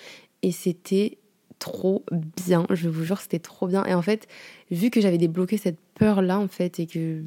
et 0.41 0.51
c'était 0.51 1.17
trop 1.57 2.05
bien. 2.11 2.65
Je 2.69 2.87
vous 2.87 3.03
jure 3.03 3.19
c'était 3.19 3.39
trop 3.39 3.67
bien. 3.67 3.83
Et 3.85 3.93
en 3.93 4.01
fait 4.01 4.27
vu 4.71 4.89
que 4.89 5.01
j'avais 5.01 5.17
débloqué 5.17 5.57
cette 5.57 5.79
peur 5.95 6.21
là 6.21 6.39
en 6.39 6.47
fait 6.47 6.79
et 6.79 6.87
que 6.87 7.23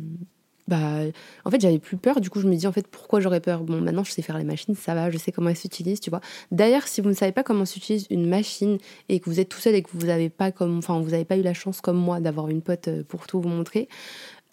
bah, 0.73 1.03
en 1.45 1.51
fait, 1.51 1.61
j'avais 1.61 1.79
plus 1.79 1.99
peur. 1.99 2.23
Du 2.23 2.31
coup, 2.31 2.41
je 2.41 2.49
me 2.49 2.57
dis, 2.57 2.67
en 2.67 2.73
fait, 2.73 2.87
pourquoi 2.87 3.21
j'aurais 3.21 3.41
peur? 3.41 3.63
Bon, 3.63 3.79
maintenant, 3.83 4.05
je 4.05 4.11
sais 4.11 4.23
faire 4.23 4.39
les 4.39 4.45
machines, 4.45 4.75
ça 4.75 4.95
va, 4.95 5.11
je 5.11 5.19
sais 5.19 5.31
comment 5.31 5.51
elles 5.51 5.57
s'utilisent, 5.57 6.01
tu 6.01 6.09
vois. 6.09 6.23
D'ailleurs, 6.51 6.89
si 6.89 7.03
vous 7.03 7.11
ne 7.11 7.15
savez 7.15 7.33
pas 7.33 7.43
comment 7.43 7.67
s'utilise 7.67 8.07
une 8.09 8.27
machine 8.27 8.79
et 9.11 9.21
que 9.21 9.29
vous 9.29 9.39
êtes 9.39 9.51
tout 9.51 9.61
seul 9.61 9.75
et 9.75 9.83
que 9.83 9.91
vous 9.93 10.07
n'avez 10.07 10.31
pas 10.31 10.51
comme, 10.51 10.79
enfin, 10.79 10.99
vous 10.99 11.11
n'avez 11.11 11.27
pas 11.27 11.37
eu 11.37 11.43
la 11.43 11.53
chance 11.53 11.83
comme 11.83 11.99
moi 11.99 12.21
d'avoir 12.21 12.49
une 12.49 12.63
pote 12.63 12.89
euh, 12.89 13.03
pour 13.07 13.27
tout 13.27 13.39
vous 13.39 13.51
montrer, 13.51 13.87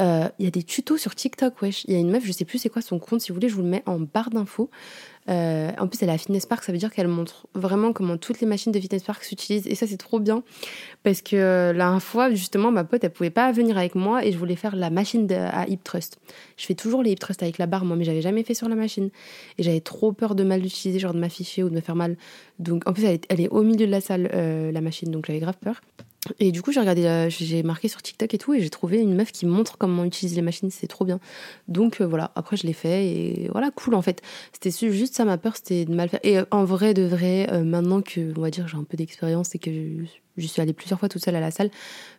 euh, 0.02 0.30
il 0.40 0.46
y 0.46 0.48
a 0.48 0.52
des 0.52 0.64
tutos 0.64 0.98
sur 0.98 1.16
TikTok, 1.16 1.62
wesh. 1.62 1.84
Il 1.86 1.94
y 1.94 1.96
a 1.96 2.00
une 2.00 2.10
meuf, 2.10 2.26
je 2.26 2.32
sais 2.32 2.46
plus 2.46 2.58
c'est 2.58 2.70
quoi 2.70 2.82
son 2.82 3.00
compte, 3.00 3.22
si 3.22 3.30
vous 3.30 3.36
voulez, 3.36 3.50
je 3.50 3.56
vous 3.56 3.64
le 3.64 3.70
mets 3.70 3.84
en 3.86 4.00
barre 4.00 4.30
d'infos. 4.30 4.70
Euh, 5.30 5.72
en 5.78 5.88
plus, 5.88 6.02
elle 6.02 6.10
a 6.10 6.18
Fitness 6.18 6.46
Park, 6.46 6.64
ça 6.64 6.72
veut 6.72 6.78
dire 6.78 6.92
qu'elle 6.92 7.08
montre 7.08 7.48
vraiment 7.54 7.94
comment 7.94 8.18
toutes 8.18 8.42
les 8.42 8.48
machines 8.48 8.72
de 8.72 8.80
Fitness 8.80 9.04
Park 9.04 9.24
s'utilisent. 9.24 9.68
Et 9.68 9.76
ça, 9.76 9.86
c'est 9.86 9.98
trop 9.98 10.20
bien. 10.20 10.44
Parce 11.04 11.22
que 11.22 11.36
euh, 11.36 11.74
la 11.74 12.00
fois, 12.00 12.32
justement, 12.32 12.72
ma 12.72 12.84
pote, 12.84 13.04
elle 13.04 13.12
pouvait 13.12 13.30
pas 13.30 13.52
venir 13.52 13.78
avec 13.78 13.96
moi 13.96 14.26
et 14.26 14.32
je 14.32 14.38
voulais 14.38 14.56
faire 14.56 14.76
la 14.76 14.90
machine 14.90 15.28
de, 15.28 15.36
à 15.36 15.68
Hip 15.68 15.80
Trust. 15.84 16.20
Je 16.58 16.66
fais 16.66 16.76
toujours 16.76 17.04
les 17.04 17.12
Hip 17.12 17.20
Trust 17.20 17.44
avec 17.44 17.58
la 17.58 17.68
barre, 17.68 17.86
moi, 17.86 17.96
mais 17.96 18.06
j'avais 18.06 18.22
jamais 18.22 18.44
fait 18.44 18.54
sur 18.54 18.70
la 18.70 18.76
machine. 18.76 19.10
Et 19.58 19.64
j'avais 19.64 19.82
trop 19.82 20.12
peur 20.12 20.36
de 20.36 20.44
mal 20.44 20.62
l'utiliser, 20.62 21.00
genre 21.00 21.14
de 21.14 21.20
m'afficher 21.20 21.64
ou 21.64 21.70
de 21.70 21.76
me 21.76 21.82
faire 21.82 21.96
mal. 21.96 22.18
Donc, 22.58 22.88
en 22.88 22.94
plus, 22.94 23.04
elle 23.04 23.16
est, 23.16 23.26
elle 23.30 23.42
est 23.42 23.50
au 23.50 23.62
milieu 23.62 23.86
de 23.86 23.92
la 23.92 24.02
salle, 24.02 24.30
euh, 24.34 24.72
la 24.72 24.82
machine, 24.82 25.12
donc 25.12 25.26
j'avais 25.28 25.40
grave 25.40 25.58
peur. 25.62 25.82
Et 26.40 26.52
du 26.52 26.62
coup, 26.62 26.72
j'ai 26.72 26.80
regardé, 26.80 27.06
euh, 27.06 27.30
j'ai 27.30 27.64
marqué 27.64 27.88
sur 27.88 28.02
TikTok 28.02 28.34
et 28.34 28.38
tout, 28.38 28.54
et 28.54 28.62
j'ai 28.62 28.70
trouvé 28.70 29.00
une 29.00 29.16
meuf 29.16 29.32
qui 29.32 29.46
montre 29.46 29.78
comment 29.78 30.04
utiliser 30.04 30.36
les 30.36 30.42
machines, 30.42 30.70
c'est 30.70 30.88
trop 30.88 31.06
bien. 31.06 31.20
Donc 31.68 32.02
euh, 32.02 32.06
voilà, 32.06 32.32
après 32.36 32.58
je 32.58 32.68
l'ai 32.68 32.74
fait, 32.74 33.06
et 33.08 33.50
voilà, 33.52 33.72
cool 33.72 33.96
en 33.96 34.02
fait. 34.02 34.22
C'était 34.52 34.92
juste 34.92 35.16
ça 35.16 35.26
ma 35.26 35.38
peur, 35.38 35.56
c'était 35.56 35.86
de 35.86 35.94
mal 35.94 36.10
faire. 36.10 36.20
Et 36.24 36.38
euh, 36.38 36.46
en 36.52 36.66
vrai, 36.66 36.94
de 36.94 37.04
vrai, 37.04 37.48
maintenant 37.64 38.02
que, 38.02 38.34
on 38.38 38.42
va 38.42 38.50
dire, 38.50 38.68
j'ai 38.68 38.78
un 38.78 38.84
peu 38.84 38.98
d'expérience 38.98 39.56
et 39.56 39.60
que 39.60 39.72
je 39.72 40.06
suis 40.48 40.62
allée 40.62 40.74
plusieurs 40.74 41.00
fois 41.00 41.10
toute 41.10 41.24
seule 41.24 41.36
à 41.36 41.40
la 41.40 41.52
salle. 41.52 41.70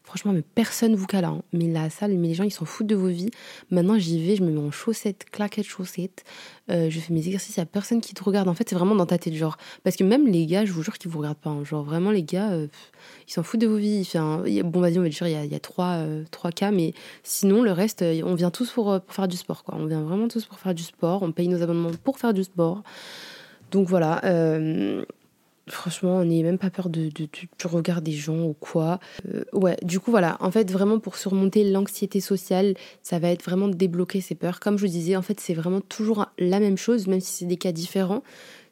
Franchement, 0.02 0.32
mais 0.32 0.42
personne 0.42 0.94
vous 0.94 1.06
cala. 1.06 1.28
Hein. 1.28 1.42
Mais 1.52 1.66
la 1.68 1.90
salle, 1.90 2.16
mais 2.16 2.28
les 2.28 2.34
gens, 2.34 2.44
ils 2.44 2.50
s'en 2.50 2.64
foutent 2.64 2.86
de 2.86 2.96
vos 2.96 3.08
vies. 3.08 3.30
Maintenant, 3.70 3.98
j'y 3.98 4.24
vais, 4.24 4.36
je 4.36 4.42
me 4.42 4.50
mets 4.50 4.60
en 4.60 4.70
chaussettes, 4.70 5.26
claquettes, 5.30 5.66
chaussettes. 5.66 6.24
Euh, 6.70 6.90
je 6.90 6.98
fais 7.00 7.12
mes 7.12 7.24
exercices, 7.26 7.56
il 7.56 7.60
n'y 7.60 7.62
a 7.62 7.66
personne 7.66 8.00
qui 8.00 8.14
te 8.14 8.24
regarde. 8.24 8.48
En 8.48 8.54
fait, 8.54 8.68
c'est 8.68 8.74
vraiment 8.74 8.94
dans 8.94 9.06
ta 9.06 9.18
tête, 9.18 9.34
genre. 9.34 9.56
Parce 9.84 9.96
que 9.96 10.04
même 10.04 10.26
les 10.26 10.46
gars, 10.46 10.64
je 10.64 10.72
vous 10.72 10.82
jure 10.82 10.98
qu'ils 10.98 11.10
vous 11.10 11.18
regardent 11.18 11.38
pas. 11.38 11.50
Hein. 11.50 11.64
Genre, 11.64 11.84
vraiment, 11.84 12.10
les 12.10 12.22
gars, 12.22 12.50
euh, 12.50 12.66
ils 13.28 13.32
s'en 13.32 13.42
foutent 13.42 13.60
de 13.60 13.66
vos 13.66 13.76
vies. 13.76 14.00
Enfin, 14.06 14.42
bon, 14.64 14.80
vas-y, 14.80 14.98
on 14.98 15.02
va 15.02 15.08
dire, 15.08 15.26
il 15.26 15.32
y 15.32 15.36
a, 15.36 15.44
y 15.44 15.54
a 15.54 15.60
trois, 15.60 15.98
euh, 15.98 16.24
trois, 16.30 16.50
cas, 16.50 16.70
mais 16.70 16.94
sinon, 17.22 17.62
le 17.62 17.72
reste, 17.72 18.02
on 18.02 18.34
vient 18.34 18.50
tous 18.50 18.70
pour, 18.70 19.00
pour 19.00 19.14
faire 19.14 19.28
du 19.28 19.36
sport, 19.36 19.64
quoi. 19.64 19.76
On 19.78 19.86
vient 19.86 20.02
vraiment 20.02 20.28
tous 20.28 20.44
pour 20.44 20.58
faire 20.58 20.74
du 20.74 20.82
sport. 20.82 21.22
On 21.22 21.32
paye 21.32 21.48
nos 21.48 21.62
abonnements 21.62 21.92
pour 22.02 22.18
faire 22.18 22.34
du 22.34 22.44
sport. 22.44 22.82
Donc 23.70 23.88
voilà. 23.88 24.20
Franchement, 25.70 26.24
n'est 26.24 26.42
même 26.42 26.58
pas 26.58 26.70
peur 26.70 26.88
de, 26.88 27.04
de, 27.04 27.26
de, 27.26 28.00
des 28.00 28.12
gens 28.12 28.42
ou 28.42 28.54
quoi. 28.58 28.98
Euh, 29.32 29.44
ouais, 29.52 29.76
du 29.82 30.00
coup, 30.00 30.10
voilà. 30.10 30.36
En 30.40 30.50
fait, 30.50 30.70
vraiment, 30.70 30.98
pour 30.98 31.16
surmonter 31.16 31.64
l'anxiété 31.64 32.20
sociale, 32.20 32.74
ça 33.02 33.18
va 33.18 33.30
être 33.30 33.44
vraiment 33.44 33.68
débloquer 33.68 34.20
ces 34.20 34.34
peurs. 34.34 34.60
Comme 34.60 34.76
je 34.76 34.86
vous 34.86 34.92
disais, 34.92 35.16
en 35.16 35.22
fait, 35.22 35.38
c'est 35.40 35.54
vraiment 35.54 35.80
toujours 35.80 36.26
la 36.38 36.60
même 36.60 36.76
chose, 36.76 37.06
même 37.06 37.20
si 37.20 37.32
c'est 37.32 37.44
des 37.46 37.56
cas 37.56 37.72
différents. 37.72 38.22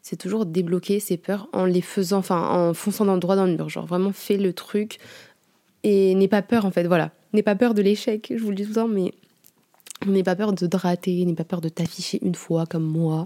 C'est 0.02 0.16
toujours 0.16 0.46
débloquer 0.46 1.00
ces 1.00 1.16
peurs 1.16 1.48
en 1.52 1.64
les 1.64 1.82
faisant, 1.82 2.18
enfin, 2.18 2.68
en 2.70 2.74
fonçant 2.74 3.04
dans 3.04 3.14
le 3.14 3.20
droit 3.20 3.36
dans 3.36 3.46
le 3.46 3.56
mur. 3.56 3.68
Genre, 3.68 3.86
vraiment, 3.86 4.12
fais 4.12 4.36
le 4.36 4.52
truc 4.52 4.98
et 5.84 6.14
n'aie 6.14 6.28
pas 6.28 6.42
peur, 6.42 6.64
en 6.64 6.70
fait. 6.70 6.86
Voilà. 6.86 7.12
N'aie 7.32 7.42
pas 7.42 7.54
peur 7.54 7.74
de 7.74 7.82
l'échec, 7.82 8.32
je 8.34 8.42
vous 8.42 8.50
le 8.50 8.56
dis 8.56 8.62
tout 8.62 8.70
le 8.70 8.74
temps, 8.74 8.88
mais 8.88 9.12
N'aie 10.06 10.22
pas 10.22 10.36
peur 10.36 10.52
de 10.52 10.66
te 10.66 10.76
rater, 10.76 11.24
n'aie 11.24 11.34
pas 11.34 11.44
peur 11.44 11.60
de 11.60 11.68
t'afficher 11.68 12.20
une 12.22 12.36
fois 12.36 12.66
comme 12.66 12.84
moi. 12.84 13.24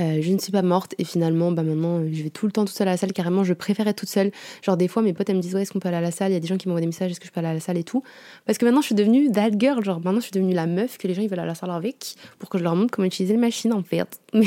Euh, 0.00 0.20
je 0.22 0.32
ne 0.32 0.38
suis 0.38 0.52
pas 0.52 0.62
morte 0.62 0.94
et 0.98 1.04
finalement, 1.04 1.50
bah 1.50 1.64
maintenant, 1.64 2.00
je 2.10 2.22
vais 2.22 2.30
tout 2.30 2.46
le 2.46 2.52
temps 2.52 2.64
toute 2.64 2.76
seule 2.76 2.86
à 2.86 2.92
la 2.92 2.96
salle. 2.96 3.12
Carrément, 3.12 3.42
je 3.42 3.52
préfère 3.52 3.88
être 3.88 3.98
toute 3.98 4.08
seule. 4.08 4.30
Genre, 4.62 4.76
des 4.76 4.86
fois, 4.86 5.02
mes 5.02 5.12
potes, 5.12 5.28
elles 5.28 5.36
me 5.36 5.42
disent 5.42 5.56
Ouais, 5.56 5.62
est-ce 5.62 5.72
qu'on 5.72 5.80
peut 5.80 5.88
aller 5.88 5.96
à 5.96 6.02
la 6.02 6.12
salle? 6.12 6.30
Il 6.30 6.34
y 6.34 6.36
a 6.36 6.40
des 6.40 6.46
gens 6.46 6.56
qui 6.56 6.68
m'envoient 6.68 6.80
des 6.80 6.86
messages 6.86 7.10
Est-ce 7.10 7.18
que 7.18 7.26
je 7.26 7.32
peux 7.32 7.40
aller 7.40 7.48
à 7.48 7.54
la 7.54 7.60
salle 7.60 7.78
et 7.78 7.84
tout? 7.84 8.04
Parce 8.46 8.58
que 8.58 8.64
maintenant, 8.64 8.80
je 8.80 8.86
suis 8.86 8.94
devenue 8.94 9.30
that 9.32 9.50
girl. 9.58 9.82
Genre, 9.84 9.96
maintenant, 9.96 10.20
je 10.20 10.26
suis 10.26 10.32
devenue 10.32 10.54
la 10.54 10.66
meuf 10.66 10.98
que 10.98 11.08
les 11.08 11.14
gens 11.14 11.22
ils 11.22 11.28
veulent 11.28 11.40
aller 11.40 11.48
à 11.48 11.52
la 11.52 11.54
salle 11.56 11.70
avec 11.70 12.14
pour 12.38 12.48
que 12.48 12.58
je 12.58 12.62
leur 12.62 12.76
montre 12.76 12.92
comment 12.92 13.06
utiliser 13.06 13.34
les 13.34 13.40
machines 13.40 13.72
en 13.72 13.82
fait. 13.82 14.20
Mais, 14.34 14.46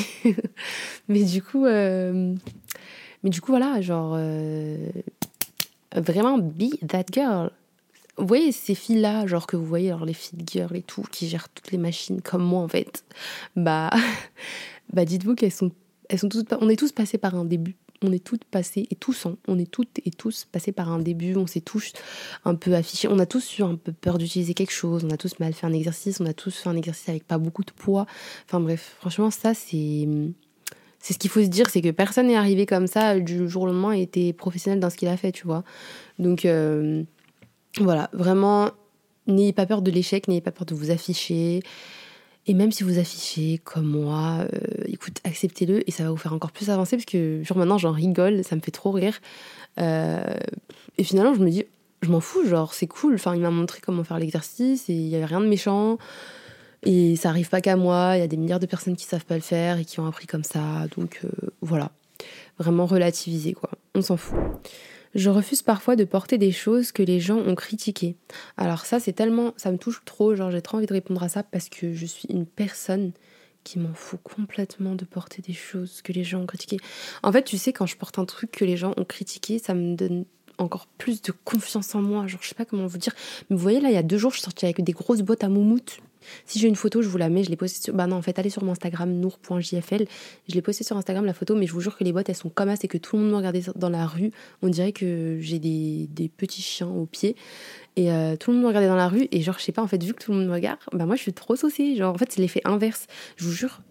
mais 1.10 1.24
du 1.24 1.42
coup, 1.42 1.66
euh... 1.66 2.34
mais 3.24 3.30
du 3.30 3.42
coup, 3.42 3.52
voilà, 3.52 3.82
genre, 3.82 4.14
euh... 4.16 4.78
vraiment 5.96 6.38
be 6.38 6.78
that 6.88 7.06
girl 7.12 7.52
vous 8.18 8.28
voyez 8.28 8.52
ces 8.52 8.76
filles-là, 8.76 9.26
genre 9.28 9.48
que 9.48 9.56
vous 9.56 9.66
voyez, 9.66 9.90
alors 9.90 10.06
les 10.06 10.14
filles 10.14 10.44
girls 10.46 10.76
et 10.76 10.82
tout, 10.82 11.04
qui 11.12 11.28
gèrent 11.28 11.50
toutes 11.50 11.72
les 11.72 11.78
machines 11.78 12.22
comme 12.22 12.44
moi 12.44 12.62
en 12.62 12.68
fait, 12.68 13.04
bah, 13.56 13.90
bah 14.94 15.06
dites-vous 15.06 15.36
qu'elles 15.36 15.52
sont, 15.52 15.72
elles 16.10 16.20
sont 16.20 16.30
toutes, 16.30 16.54
on 16.60 16.70
est 16.70 16.76
tous 16.76 16.92
passés 16.92 17.18
par 17.18 17.36
un 17.36 17.46
début. 17.46 17.76
On 18.04 18.12
est 18.12 18.24
toutes 18.24 18.46
passées, 18.46 18.88
et 18.90 18.96
tous, 18.96 19.28
hein, 19.28 19.38
on 19.48 19.60
est 19.60 19.70
toutes 19.70 20.00
et 20.04 20.10
tous 20.10 20.48
passés 20.52 20.72
par 20.72 20.92
un 20.92 20.98
début, 20.98 21.36
on 21.36 21.46
s'est 21.46 21.62
tous 21.62 21.94
un 22.46 22.56
peu 22.56 22.74
affichés, 22.74 23.08
on 23.08 23.20
a 23.20 23.28
tous 23.28 23.60
eu 23.60 23.62
un 23.62 23.76
peu 23.76 23.92
peur 23.92 24.18
d'utiliser 24.18 24.56
quelque 24.56 24.72
chose, 24.72 25.06
on 25.06 25.12
a 25.12 25.18
tous 25.18 25.40
mal 25.40 25.54
fait 25.54 25.68
un 25.68 25.74
exercice, 25.74 26.20
on 26.20 26.26
a 26.26 26.34
tous 26.34 26.58
fait 26.58 26.70
un 26.70 26.76
exercice 26.76 27.10
avec 27.10 27.28
pas 27.28 27.38
beaucoup 27.38 27.64
de 27.64 27.70
poids. 27.70 28.08
Enfin 28.48 28.60
bref, 28.60 28.96
franchement, 29.00 29.30
ça 29.30 29.54
c'est 29.54 30.08
c'est 31.02 31.14
ce 31.14 31.20
qu'il 31.20 31.30
faut 31.30 31.42
se 31.42 31.48
dire, 31.48 31.70
c'est 31.70 31.82
que 31.82 31.92
personne 31.92 32.28
n'est 32.28 32.36
arrivé 32.36 32.66
comme 32.66 32.88
ça 32.88 33.20
du 33.20 33.50
jour 33.50 33.64
au 33.64 33.66
lendemain 33.66 33.94
et 33.94 34.04
était 34.04 34.34
professionnel 34.34 34.80
dans 34.80 34.90
ce 34.90 34.98
qu'il 34.98 35.08
a 35.08 35.18
fait, 35.18 35.32
tu 35.32 35.46
vois. 35.46 35.64
Donc, 36.20 36.46
euh, 36.46 37.04
voilà, 37.80 38.10
vraiment, 38.14 38.72
n'ayez 39.28 39.54
pas 39.54 39.66
peur 39.66 39.82
de 39.82 39.92
l'échec, 39.92 40.28
n'ayez 40.28 40.42
pas 40.42 40.52
peur 40.52 40.66
de 40.66 40.76
vous 40.76 40.92
afficher. 40.92 41.62
Et 42.48 42.54
même 42.54 42.72
si 42.72 42.84
vous 42.84 42.98
affichez 42.98 43.60
comme 43.64 43.86
moi, 43.86 44.40
euh, 44.54 44.84
écoute, 44.88 45.18
acceptez-le 45.24 45.88
et 45.88 45.92
ça 45.92 46.04
va 46.04 46.10
vous 46.10 46.18
faire 46.18 46.34
encore 46.34 46.52
plus 46.52 46.72
avancer 46.72 46.96
parce 46.98 47.06
que 47.06 47.42
genre 47.44 47.58
maintenant 47.58 47.78
j'en 47.78 47.92
rigole, 47.92 48.44
ça 48.44 48.56
me 48.56 48.62
fait 48.62 48.72
trop 48.72 48.92
rire. 48.92 49.20
Euh, 49.80 50.24
et 50.98 51.04
finalement 51.04 51.36
je 51.36 51.40
me 51.40 51.52
dis, 51.52 51.66
je 52.02 52.10
m'en 52.10 52.20
fous, 52.20 52.46
genre 52.48 52.74
c'est 52.74 52.88
cool. 52.88 53.14
Enfin, 53.14 53.36
il 53.36 53.42
m'a 53.42 53.52
montré 53.52 53.80
comment 53.80 54.04
faire 54.04 54.18
l'exercice 54.18 54.90
et 54.90 54.94
il 54.94 55.08
n'y 55.08 55.16
avait 55.16 55.26
rien 55.26 55.40
de 55.42 55.48
méchant. 55.48 56.00
Et 56.84 57.16
ça 57.16 57.30
arrive 57.30 57.50
pas 57.50 57.62
qu'à 57.62 57.76
moi, 57.76 58.14
il 58.16 58.22
y 58.22 58.24
a 58.24 58.28
des 58.28 58.38
milliards 58.38 58.60
de 58.60 58.66
personnes 58.66 58.96
qui 58.96 59.06
savent 59.06 59.26
pas 59.26 59.36
le 59.36 59.42
faire 59.42 59.78
et 59.78 59.86
qui 59.86 60.00
ont 60.00 60.08
appris 60.08 60.26
comme 60.26 60.44
ça. 60.44 60.88
Donc 60.98 61.20
euh, 61.24 61.30
voilà, 61.62 61.92
vraiment 62.58 62.88
relativiser 62.88 63.54
quoi, 63.54 63.70
on 63.94 64.02
s'en 64.02 64.18
fout. 64.18 64.40
Je 65.14 65.30
refuse 65.30 65.62
parfois 65.62 65.96
de 65.96 66.06
porter 66.06 66.38
des 66.38 66.52
choses 66.52 66.92
que 66.92 67.04
les 67.04 67.20
gens 67.20 67.38
ont 67.38 67.56
critiquées. 67.56 68.16
Alors 68.58 68.86
ça, 68.86 69.00
c'est 69.00 69.14
tellement, 69.14 69.54
ça 69.58 69.72
me 69.72 69.78
touche 69.78 70.02
trop, 70.06 70.36
genre 70.36 70.52
j'ai 70.52 70.62
trop 70.62 70.78
envie 70.78 70.86
de 70.86 70.94
répondre 70.94 71.22
à 71.22 71.30
ça 71.30 71.44
parce 71.44 71.70
que 71.70 71.94
je 71.94 72.06
suis 72.06 72.28
une 72.30 72.46
personne 72.46 73.12
qui 73.64 73.80
m'en 73.80 73.94
fout 73.94 74.20
complètement 74.24 74.96
de 74.96 75.06
porter 75.06 75.42
des 75.42 75.54
choses 75.54 76.02
que 76.02 76.14
les 76.14 76.24
gens 76.24 76.42
ont 76.42 76.46
critiquées. 76.46 76.80
En 77.24 77.32
fait, 77.32 77.44
tu 77.44 77.58
sais, 77.58 77.74
quand 77.74 77.86
je 77.86 77.98
porte 77.98 78.20
un 78.20 78.26
truc 78.26 78.52
que 78.52 78.66
les 78.66 78.78
gens 78.78 78.94
ont 78.98 79.06
critiqué, 79.06 79.60
ça 79.60 79.74
me 79.74 79.96
donne 79.96 80.26
encore 80.58 80.88
plus 80.88 81.22
de 81.22 81.32
confiance 81.32 81.94
en 81.96 82.02
moi. 82.02 82.28
Genre, 82.28 82.42
je 82.42 82.48
sais 82.48 82.56
pas 82.56 82.66
comment 82.66 82.88
vous 82.88 82.98
dire. 82.98 83.14
Mais 83.50 83.56
vous 83.56 83.62
voyez, 83.62 83.80
là, 83.80 83.90
il 83.90 83.96
y 83.96 83.98
a 83.98 84.04
deux 84.04 84.18
jours, 84.18 84.32
je 84.32 84.38
suis 84.38 84.44
sortie 84.44 84.66
avec 84.66 84.82
des 84.84 84.94
grosses 84.94 85.22
bottes 85.22 85.44
à 85.44 85.50
moumoute. 85.50 86.00
Si 86.46 86.60
j'ai 86.60 86.68
une 86.68 86.76
photo, 86.76 87.02
je 87.02 87.08
vous 87.08 87.18
la 87.18 87.30
mets, 87.30 87.44
je 87.44 87.50
l'ai 87.50 87.56
postée 87.56 87.82
sur. 87.82 87.94
Bah 87.94 88.08
non, 88.08 88.18
en 88.18 88.22
fait, 88.22 88.38
allez 88.40 88.50
sur 88.50 88.64
mon 88.64 88.72
Instagram, 88.72 89.12
nour.jfl. 89.12 90.06
Je 90.48 90.56
l'ai 90.56 90.62
postée 90.62 90.84
sur 90.84 90.98
Instagram, 90.98 91.26
la 91.26 91.34
photo, 91.34 91.56
mais 91.56 91.68
je 91.68 91.74
vous 91.74 91.82
jure 91.82 91.98
que 91.98 92.04
les 92.04 92.14
bottes, 92.14 92.30
elles 92.30 92.36
sont 92.36 92.50
comme 92.50 92.70
ça, 92.70 92.76
c'est 92.76 92.88
que 92.88 92.98
tout 92.98 93.16
le 93.16 93.24
monde 93.24 93.32
me 93.32 93.38
regardait 93.38 93.64
dans 93.76 93.90
la 93.90 94.06
rue. 94.06 94.32
On 94.62 94.70
dirait 94.70 94.92
que 94.92 95.38
j'ai 95.42 95.60
des, 95.60 96.08
des 96.12 96.30
petits 96.30 96.62
chiens 96.62 96.90
aux 96.90 97.06
pieds. 97.06 97.36
Et 97.96 98.12
euh, 98.12 98.36
tout 98.38 98.52
le 98.52 98.58
monde 98.58 98.64
me 98.64 98.68
regardait 98.68 98.88
dans 98.88 98.96
la 98.96 99.08
rue. 99.08 99.28
Et 99.32 99.42
genre, 99.42 99.58
je 99.60 99.64
sais 99.64 99.72
pas, 99.72 99.82
en 99.82 99.88
fait, 99.88 100.04
vu 100.04 100.14
que 100.14 100.24
tout 100.24 100.32
le 100.32 100.38
monde 100.38 100.48
me 100.48 100.54
regarde, 100.54 100.80
bah 100.94 101.06
moi, 101.06 101.16
je 101.16 101.22
suis 101.22 101.34
trop 101.34 101.56
saucée. 101.56 101.96
Genre, 101.96 102.14
en 102.14 102.18
fait, 102.18 102.32
c'est 102.32 102.42
l'effet 102.42 102.62
inverse. 102.66 103.08
Je 103.38 103.46
vous 103.46 103.52
jure, 103.52 103.82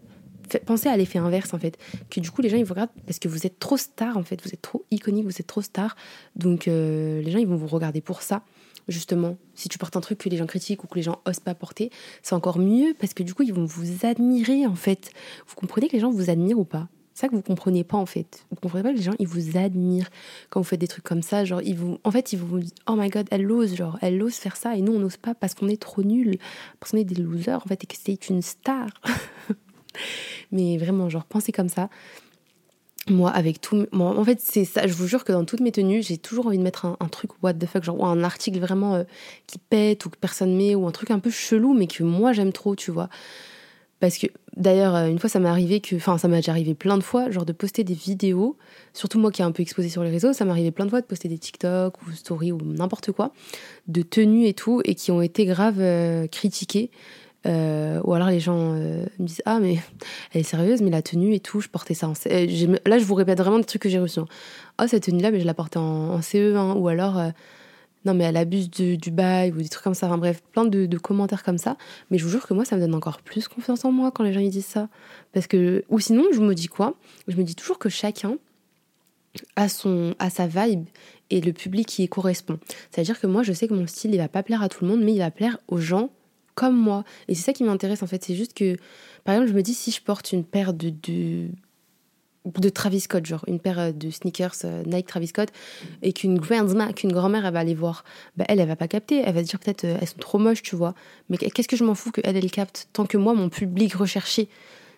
pensez 0.58 0.88
à 0.88 0.96
l'effet 0.96 1.18
inverse 1.18 1.54
en 1.54 1.58
fait 1.58 1.78
que 2.10 2.18
du 2.18 2.30
coup 2.30 2.42
les 2.42 2.48
gens 2.48 2.56
ils 2.56 2.64
vous 2.64 2.74
regardent 2.74 2.90
parce 3.06 3.18
que 3.18 3.28
vous 3.28 3.46
êtes 3.46 3.58
trop 3.60 3.76
star 3.76 4.16
en 4.16 4.24
fait 4.24 4.42
vous 4.42 4.50
êtes 4.52 4.62
trop 4.62 4.84
iconique 4.90 5.24
vous 5.24 5.38
êtes 5.38 5.46
trop 5.46 5.62
star 5.62 5.94
donc 6.34 6.66
euh, 6.66 7.22
les 7.22 7.30
gens 7.30 7.38
ils 7.38 7.46
vont 7.46 7.56
vous 7.56 7.68
regarder 7.68 8.00
pour 8.00 8.22
ça 8.22 8.42
justement, 8.90 9.36
si 9.54 9.68
tu 9.68 9.78
portes 9.78 9.96
un 9.96 10.00
truc 10.00 10.18
que 10.18 10.28
les 10.28 10.36
gens 10.36 10.46
critiquent 10.46 10.84
ou 10.84 10.86
que 10.86 10.96
les 10.96 11.02
gens 11.02 11.20
osent 11.26 11.40
pas 11.40 11.54
porter, 11.54 11.90
c'est 12.22 12.34
encore 12.34 12.58
mieux 12.58 12.94
parce 12.98 13.14
que 13.14 13.22
du 13.22 13.34
coup, 13.34 13.42
ils 13.42 13.54
vont 13.54 13.64
vous 13.64 14.04
admirer 14.04 14.66
en 14.66 14.74
fait. 14.74 15.10
Vous 15.46 15.54
comprenez 15.54 15.88
que 15.88 15.92
les 15.92 16.00
gens 16.00 16.10
vous 16.10 16.30
admirent 16.30 16.58
ou 16.58 16.64
pas? 16.64 16.88
C'est 17.14 17.22
ça 17.22 17.28
que 17.28 17.34
vous 17.34 17.42
comprenez 17.42 17.84
pas 17.84 17.96
en 17.96 18.06
fait. 18.06 18.44
Vous 18.50 18.56
comprenez 18.56 18.82
pas 18.82 18.92
que 18.92 18.96
les 18.96 19.02
gens, 19.02 19.14
ils 19.18 19.26
vous 19.26 19.56
admirent 19.56 20.10
quand 20.48 20.60
vous 20.60 20.64
faites 20.64 20.80
des 20.80 20.88
trucs 20.88 21.04
comme 21.04 21.22
ça. 21.22 21.44
Genre, 21.44 21.60
ils 21.62 21.76
vous, 21.76 21.98
en 22.04 22.10
fait, 22.10 22.32
ils 22.32 22.38
vous 22.38 22.60
disent, 22.60 22.74
oh 22.86 22.94
my 22.96 23.08
god, 23.08 23.26
elle 23.30 23.50
ose, 23.50 23.74
genre, 23.74 23.98
elle 24.00 24.22
ose 24.22 24.34
faire 24.34 24.56
ça 24.56 24.76
et 24.76 24.80
nous, 24.80 24.92
on 24.94 24.98
n'ose 24.98 25.16
pas 25.16 25.34
parce 25.34 25.54
qu'on 25.54 25.68
est 25.68 25.80
trop 25.80 26.02
nuls, 26.02 26.38
parce 26.78 26.92
qu'on 26.92 26.98
est 26.98 27.04
des 27.04 27.20
losers 27.20 27.62
en 27.64 27.68
fait 27.68 27.82
et 27.84 27.86
que 27.86 27.96
c'est 28.00 28.28
une 28.28 28.42
star. 28.42 28.88
Mais 30.52 30.78
vraiment, 30.78 31.08
genre, 31.08 31.24
pensez 31.24 31.52
comme 31.52 31.68
ça 31.68 31.90
moi 33.08 33.30
avec 33.30 33.60
tout 33.60 33.86
moi, 33.92 34.16
en 34.16 34.24
fait 34.24 34.40
c'est 34.40 34.64
ça 34.64 34.86
je 34.86 34.92
vous 34.92 35.06
jure 35.06 35.24
que 35.24 35.32
dans 35.32 35.44
toutes 35.44 35.60
mes 35.60 35.72
tenues 35.72 36.02
j'ai 36.02 36.18
toujours 36.18 36.46
envie 36.46 36.58
de 36.58 36.62
mettre 36.62 36.84
un, 36.84 37.08
truc 37.08 37.30
what 37.42 37.54
the 37.54 37.66
fuck 37.66 37.82
genre 37.82 37.98
ou 37.98 38.04
un 38.04 38.22
article 38.22 38.58
vraiment 38.60 38.94
euh, 38.94 39.04
qui 39.46 39.58
pète 39.58 40.04
ou 40.04 40.10
que 40.10 40.16
personne 40.18 40.54
met 40.54 40.74
ou 40.74 40.86
un 40.86 40.92
truc 40.92 41.10
un 41.10 41.18
peu 41.18 41.30
chelou 41.30 41.72
mais 41.72 41.86
que 41.86 42.02
moi 42.02 42.32
j'aime 42.32 42.52
trop 42.52 42.76
tu 42.76 42.90
vois. 42.90 43.08
Parce 44.00 44.16
que 44.16 44.26
d'ailleurs 44.56 44.94
euh, 44.94 45.08
une 45.08 45.18
fois 45.18 45.30
ça 45.30 45.40
m'est 45.40 45.48
arrivé 45.48 45.80
que 45.80 45.96
enfin 45.96 46.18
ça 46.18 46.28
m'a 46.28 46.36
déjà 46.36 46.52
arrivé 46.52 46.74
plein 46.74 46.98
de 46.98 47.02
fois 47.02 47.30
genre 47.30 47.46
de 47.46 47.52
poster 47.52 47.84
des 47.84 47.94
vidéos 47.94 48.56
surtout 48.92 49.18
moi 49.18 49.30
qui 49.30 49.42
est 49.42 49.44
un 49.44 49.52
peu 49.52 49.62
exposé 49.62 49.88
sur 49.88 50.02
les 50.02 50.10
réseaux 50.10 50.32
ça 50.32 50.44
m'est 50.44 50.50
arrivé 50.50 50.70
plein 50.70 50.84
de 50.84 50.90
fois 50.90 51.00
de 51.00 51.06
poster 51.06 51.28
des 51.28 51.38
TikTok 51.38 51.94
ou 52.02 52.12
stories 52.12 52.52
ou 52.52 52.58
n'importe 52.62 53.12
quoi 53.12 53.32
de 53.88 54.02
tenues 54.02 54.46
et 54.46 54.54
tout 54.54 54.82
et 54.84 54.94
qui 54.94 55.10
ont 55.10 55.22
été 55.22 55.46
grave 55.46 55.80
euh, 55.80 56.26
critiquées 56.26 56.90
euh, 57.46 58.00
ou 58.04 58.12
alors 58.12 58.28
les 58.28 58.40
gens 58.40 58.74
euh, 58.74 59.06
me 59.18 59.26
disent 59.26 59.42
ah 59.46 59.60
mais 59.60 59.78
elle 60.32 60.42
est 60.42 60.44
sérieuse 60.44 60.82
mais 60.82 60.90
la 60.90 61.00
tenue 61.00 61.34
et 61.34 61.40
tout 61.40 61.60
je 61.60 61.68
portais 61.68 61.94
ça 61.94 62.08
en 62.08 62.12
euh, 62.26 62.76
là 62.84 62.98
je 62.98 63.04
vous 63.04 63.14
répète 63.14 63.38
vraiment 63.38 63.58
des 63.58 63.64
trucs 63.64 63.80
que 63.80 63.88
j'ai 63.88 63.98
reçus 63.98 64.20
oh 64.20 64.84
cette 64.86 65.04
tenue 65.04 65.22
là 65.22 65.30
mais 65.30 65.40
je 65.40 65.46
la 65.46 65.54
portais 65.54 65.78
en, 65.78 66.20
CE1 66.20 66.74
ou 66.76 66.88
alors 66.88 67.18
non 68.04 68.14
mais 68.14 68.24
elle 68.24 68.36
abuse 68.36 68.70
du, 68.70 69.10
bail 69.10 69.52
ou 69.52 69.56
des 69.56 69.68
trucs 69.68 69.84
comme 69.84 69.94
ça. 69.94 70.06
Enfin 70.06 70.18
bref 70.18 70.42
plein 70.52 70.64
de, 70.64 70.98
commentaires 70.98 71.42
comme 71.42 71.58
ça. 71.58 71.76
Mais 72.10 72.18
je 72.18 72.24
vous 72.24 72.30
jure 72.30 72.46
que 72.46 72.54
moi 72.54 72.64
ça 72.64 72.76
me 72.76 72.80
donne 72.80 72.94
encore 72.94 73.20
plus 73.20 73.48
confiance 73.48 73.84
en 73.84 73.92
moi 73.92 74.10
quand 74.10 74.24
les 74.24 74.32
gens 74.32 74.40
ils 74.40 74.50
disent 74.50 74.64
ça. 74.64 74.88
Parce 75.32 75.46
que 75.46 75.84
ou 75.88 76.00
sinon 76.00 76.24
je 76.32 76.40
me 76.40 76.54
dis 76.54 76.68
quoi? 76.68 76.94
Je 77.28 77.36
me 77.36 77.42
dis 77.42 77.54
toujours 77.54 77.78
que 77.78 77.88
chacun 77.88 78.36
a 79.56 79.68
son 79.68 80.14
a 80.18 80.30
sa 80.30 80.46
vibe 80.46 80.86
et 81.30 81.40
le 81.40 81.52
public 81.52 81.86
qui 81.86 82.02
y 82.02 82.08
correspond. 82.08 82.58
C'est 82.90 83.00
à 83.02 83.04
dire 83.04 83.20
que 83.20 83.26
moi 83.26 83.42
je 83.42 83.52
sais 83.52 83.68
que 83.68 83.74
mon 83.74 83.86
style 83.86 84.14
il 84.14 84.18
va 84.18 84.28
pas 84.28 84.42
plaire 84.42 84.62
à 84.62 84.68
tout 84.68 84.84
le 84.84 84.90
monde 84.90 85.02
mais 85.02 85.12
il 85.12 85.18
va 85.18 85.30
plaire 85.30 85.58
aux 85.68 85.78
gens 85.78 86.10
comme 86.60 86.76
moi. 86.76 87.04
Et 87.26 87.34
c'est 87.34 87.42
ça 87.42 87.54
qui 87.54 87.64
m'intéresse 87.64 88.02
en 88.02 88.06
fait. 88.06 88.22
C'est 88.22 88.34
juste 88.34 88.52
que, 88.52 88.76
par 89.24 89.34
exemple, 89.34 89.50
je 89.50 89.56
me 89.56 89.62
dis 89.62 89.72
si 89.72 89.90
je 89.90 90.02
porte 90.02 90.30
une 90.32 90.44
paire 90.44 90.74
de, 90.74 90.90
de 90.90 91.48
de 92.44 92.68
Travis 92.68 93.00
Scott, 93.00 93.24
genre 93.24 93.44
une 93.46 93.60
paire 93.60 93.92
de 93.94 94.10
sneakers 94.10 94.64
Nike 94.86 95.06
Travis 95.06 95.28
Scott, 95.28 95.48
et 96.02 96.12
qu'une 96.12 96.38
grandma, 96.38 96.92
qu'une 96.92 97.12
grand-mère, 97.12 97.46
elle 97.46 97.52
va 97.52 97.60
aller 97.60 97.74
voir, 97.74 98.04
bah, 98.36 98.44
elle, 98.48 98.60
elle 98.60 98.68
va 98.68 98.76
pas 98.76 98.88
capter. 98.88 99.22
Elle 99.24 99.34
va 99.34 99.42
se 99.42 99.48
dire 99.48 99.58
peut-être, 99.58 99.84
elles 99.84 100.06
sont 100.06 100.18
trop 100.18 100.38
moches, 100.38 100.62
tu 100.62 100.76
vois. 100.76 100.94
Mais 101.28 101.38
qu'est-ce 101.38 101.68
que 101.68 101.76
je 101.76 101.84
m'en 101.84 101.94
fous 101.94 102.10
qu'elle, 102.10 102.36
elle 102.36 102.50
capte 102.50 102.88
Tant 102.92 103.06
que 103.06 103.16
moi, 103.16 103.32
mon 103.32 103.48
public 103.48 103.94
recherché, 103.94 104.48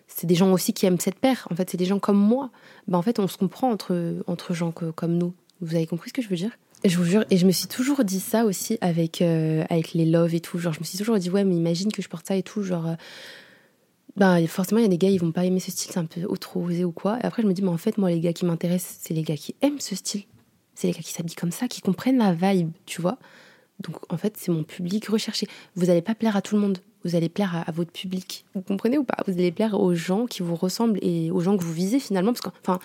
c'est 0.07 0.27
des 0.27 0.35
gens 0.35 0.51
aussi 0.51 0.73
qui 0.73 0.85
aiment 0.85 0.99
cette 0.99 1.19
paire. 1.19 1.47
En 1.49 1.55
fait, 1.55 1.69
c'est 1.69 1.77
des 1.77 1.85
gens 1.85 1.99
comme 1.99 2.19
moi. 2.19 2.49
Bah, 2.87 2.97
en 2.97 3.01
fait, 3.01 3.19
on 3.19 3.27
se 3.27 3.37
comprend 3.37 3.71
entre, 3.71 4.23
entre 4.27 4.53
gens 4.53 4.71
comme 4.71 5.17
nous. 5.17 5.33
Vous 5.61 5.75
avez 5.75 5.87
compris 5.87 6.09
ce 6.09 6.13
que 6.13 6.21
je 6.21 6.29
veux 6.29 6.35
dire? 6.35 6.51
Je 6.85 6.97
vous 6.97 7.05
jure, 7.05 7.25
et 7.29 7.37
je 7.37 7.45
me 7.45 7.51
suis 7.51 7.67
toujours 7.67 8.03
dit 8.03 8.19
ça 8.19 8.45
aussi 8.45 8.77
avec, 8.81 9.21
euh, 9.21 9.63
avec 9.69 9.93
les 9.93 10.05
love 10.05 10.35
et 10.35 10.39
tout. 10.39 10.57
Genre, 10.57 10.73
je 10.73 10.79
me 10.79 10.85
suis 10.85 10.97
toujours 10.97 11.17
dit, 11.17 11.29
ouais, 11.29 11.43
mais 11.43 11.55
imagine 11.55 11.91
que 11.91 12.01
je 12.01 12.09
porte 12.09 12.27
ça 12.27 12.35
et 12.35 12.43
tout. 12.43 12.63
Genre, 12.63 12.87
euh, 12.87 12.95
ben, 14.17 14.45
forcément, 14.47 14.79
il 14.79 14.83
y 14.83 14.85
a 14.85 14.89
des 14.89 14.97
gars, 14.97 15.09
ils 15.09 15.19
vont 15.19 15.31
pas 15.31 15.45
aimer 15.45 15.59
ce 15.59 15.71
style, 15.71 15.91
c'est 15.91 15.99
un 15.99 16.05
peu 16.05 16.21
trop 16.37 16.63
osé 16.65 16.83
ou 16.83 16.91
quoi. 16.91 17.19
Et 17.21 17.25
après, 17.25 17.41
je 17.41 17.47
me 17.47 17.53
dis, 17.53 17.61
mais 17.61 17.69
en 17.69 17.77
fait, 17.77 17.97
moi, 17.97 18.09
les 18.09 18.19
gars 18.19 18.33
qui 18.33 18.45
m'intéressent, 18.45 18.97
c'est 19.01 19.13
les 19.13 19.23
gars 19.23 19.37
qui 19.37 19.55
aiment 19.61 19.79
ce 19.79 19.95
style. 19.95 20.23
C'est 20.75 20.87
les 20.87 20.93
gars 20.93 21.01
qui 21.01 21.13
s'habillent 21.13 21.35
comme 21.35 21.51
ça, 21.51 21.67
qui 21.67 21.81
comprennent 21.81 22.17
la 22.17 22.33
vibe, 22.33 22.71
tu 22.85 23.01
vois. 23.01 23.17
Donc, 23.79 23.95
en 24.11 24.17
fait, 24.17 24.35
c'est 24.37 24.51
mon 24.51 24.63
public 24.63 25.07
recherché. 25.07 25.47
Vous 25.75 25.87
n'allez 25.87 26.01
pas 26.01 26.15
plaire 26.15 26.35
à 26.35 26.41
tout 26.41 26.55
le 26.55 26.61
monde. 26.61 26.79
Vous 27.03 27.15
allez 27.15 27.29
plaire 27.29 27.63
à, 27.67 27.71
votre 27.71 27.91
public. 27.91 28.45
Vous 28.55 28.61
comprenez 28.61 28.97
ou 28.97 29.03
pas? 29.03 29.17
Vous 29.27 29.33
allez 29.33 29.51
plaire 29.51 29.79
aux 29.79 29.93
gens 29.93 30.25
qui 30.25 30.41
vous 30.41 30.55
ressemblent 30.55 30.99
et 31.01 31.31
aux 31.31 31.41
gens 31.41 31.57
que 31.57 31.63
vous 31.63 31.73
visez 31.73 31.99
finalement. 31.99 32.31
Parce 32.31 32.41
que, 32.41 32.49
enfin, 32.61 32.79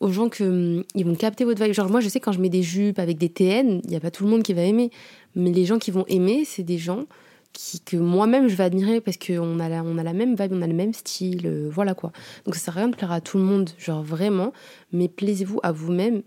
aux 0.00 0.10
gens 0.10 0.28
que 0.28 0.44
hum, 0.44 0.84
ils 0.94 1.06
vont 1.06 1.14
capter 1.14 1.44
votre 1.44 1.62
vibe. 1.62 1.74
Genre 1.74 1.90
moi, 1.90 2.00
je 2.00 2.08
sais 2.08 2.20
quand 2.20 2.32
je 2.32 2.40
mets 2.40 2.48
des 2.48 2.62
jupes 2.62 2.98
avec 2.98 3.18
des 3.18 3.28
TN, 3.28 3.80
il 3.84 3.90
y 3.90 3.96
a 3.96 4.00
pas 4.00 4.10
tout 4.10 4.24
le 4.24 4.30
monde 4.30 4.42
qui 4.42 4.54
va 4.54 4.62
aimer, 4.62 4.90
mais 5.34 5.52
les 5.52 5.64
gens 5.64 5.78
qui 5.78 5.90
vont 5.90 6.04
aimer, 6.08 6.44
c'est 6.44 6.62
des 6.62 6.78
gens 6.78 7.04
qui 7.52 7.80
que 7.80 7.96
moi-même 7.96 8.48
je 8.48 8.54
vais 8.54 8.64
admirer 8.64 9.00
parce 9.00 9.16
qu'on 9.16 9.58
a 9.58 9.68
la, 9.68 9.82
on 9.82 9.98
a 9.98 10.02
la 10.02 10.12
même 10.12 10.34
vibe, 10.36 10.52
on 10.52 10.62
a 10.62 10.66
le 10.66 10.74
même 10.74 10.92
style, 10.92 11.46
euh, 11.46 11.68
voilà 11.70 11.94
quoi. 11.94 12.12
Donc 12.44 12.54
ça 12.54 12.60
sert 12.60 12.76
à 12.76 12.80
rien 12.80 12.88
de 12.88 12.96
plaire 12.96 13.12
à 13.12 13.20
tout 13.20 13.38
le 13.38 13.44
monde, 13.44 13.70
genre 13.78 14.02
vraiment, 14.02 14.52
mais 14.92 15.08
plaisez-vous 15.08 15.60
à 15.62 15.72
vous-même. 15.72 16.22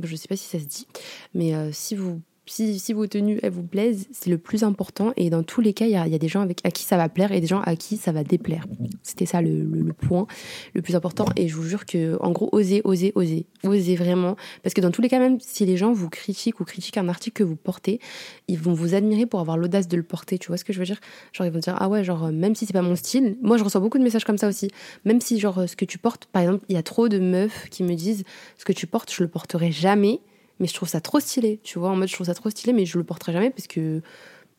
Je 0.00 0.14
sais 0.14 0.28
pas 0.28 0.36
si 0.36 0.44
ça 0.44 0.60
se 0.60 0.64
dit, 0.64 0.86
mais 1.34 1.54
euh, 1.54 1.70
si 1.72 1.96
vous 1.96 2.20
si, 2.50 2.92
vos 2.92 3.06
tenues 3.06 3.38
elles 3.42 3.52
vous 3.52 3.62
plaisent, 3.62 4.08
c'est 4.12 4.30
le 4.30 4.38
plus 4.38 4.64
important. 4.64 5.12
Et 5.16 5.30
dans 5.30 5.42
tous 5.42 5.60
les 5.60 5.72
cas, 5.72 5.86
il 5.86 5.92
y 5.92 5.96
a, 5.96 6.18
des 6.18 6.28
gens 6.28 6.40
avec, 6.40 6.60
à 6.64 6.70
qui 6.70 6.84
ça 6.84 6.96
va 6.96 7.08
plaire 7.08 7.32
et 7.32 7.40
des 7.40 7.46
gens 7.46 7.60
à 7.60 7.76
qui 7.76 7.96
ça 7.96 8.12
va 8.12 8.24
déplaire. 8.24 8.66
C'était 9.02 9.26
ça 9.26 9.42
le, 9.42 9.92
point 9.92 10.26
le 10.74 10.82
plus 10.82 10.96
important. 10.96 11.26
Et 11.36 11.48
je 11.48 11.54
vous 11.54 11.62
jure 11.62 11.86
que, 11.86 12.16
en 12.20 12.32
gros, 12.32 12.48
osez, 12.52 12.80
osez, 12.84 13.12
osez. 13.14 13.46
Osez 13.64 13.96
vraiment. 13.96 14.36
Parce 14.62 14.74
que 14.74 14.80
dans 14.80 14.90
tous 14.90 15.02
les 15.02 15.08
cas, 15.08 15.18
même 15.18 15.38
si 15.40 15.66
les 15.66 15.76
gens 15.76 15.92
vous 15.92 16.08
critiquent 16.08 16.60
ou 16.60 16.64
critiquent 16.64 16.98
un 16.98 17.08
article 17.08 17.38
que 17.38 17.44
vous 17.44 17.56
portez, 17.56 18.00
ils 18.48 18.58
vont 18.58 18.72
vous 18.72 18.94
admirer 18.94 19.26
pour 19.26 19.40
avoir 19.40 19.56
l'audace 19.56 19.88
de 19.88 19.96
le 19.96 20.02
porter. 20.02 20.38
Tu 20.38 20.48
vois 20.48 20.56
ce 20.56 20.64
que 20.64 20.72
je 20.72 20.78
veux 20.78 20.86
dire? 20.86 21.00
Genre, 21.32 21.46
ils 21.46 21.52
vont 21.52 21.58
dire, 21.58 21.76
ah 21.78 21.88
ouais, 21.88 22.04
genre, 22.04 22.30
même 22.32 22.54
si 22.54 22.66
c'est 22.66 22.72
pas 22.72 22.82
mon 22.82 22.96
style. 22.96 23.36
Moi, 23.42 23.56
je 23.56 23.64
reçois 23.64 23.80
beaucoup 23.80 23.98
de 23.98 24.04
messages 24.04 24.24
comme 24.24 24.38
ça 24.38 24.48
aussi. 24.48 24.70
Même 25.04 25.20
si, 25.20 25.38
genre, 25.38 25.68
ce 25.68 25.76
que 25.76 25.84
tu 25.84 25.98
portes, 25.98 26.26
par 26.26 26.42
exemple, 26.42 26.64
il 26.68 26.74
y 26.74 26.78
a 26.78 26.82
trop 26.82 27.08
de 27.08 27.18
meufs 27.18 27.68
qui 27.70 27.82
me 27.82 27.94
disent, 27.94 28.24
ce 28.56 28.64
que 28.64 28.72
tu 28.72 28.86
portes, 28.86 29.12
je 29.12 29.22
le 29.22 29.28
porterai 29.28 29.70
jamais 29.72 30.20
mais 30.60 30.66
je 30.66 30.74
trouve 30.74 30.88
ça 30.88 31.00
trop 31.00 31.20
stylé, 31.20 31.60
tu 31.62 31.78
vois. 31.78 31.90
En 31.90 31.96
mode, 31.96 32.08
je 32.08 32.14
trouve 32.14 32.26
ça 32.26 32.34
trop 32.34 32.50
stylé, 32.50 32.72
mais 32.72 32.86
je 32.86 32.98
le 32.98 33.04
porterai 33.04 33.32
jamais 33.32 33.50
parce 33.50 33.66
que 33.66 34.02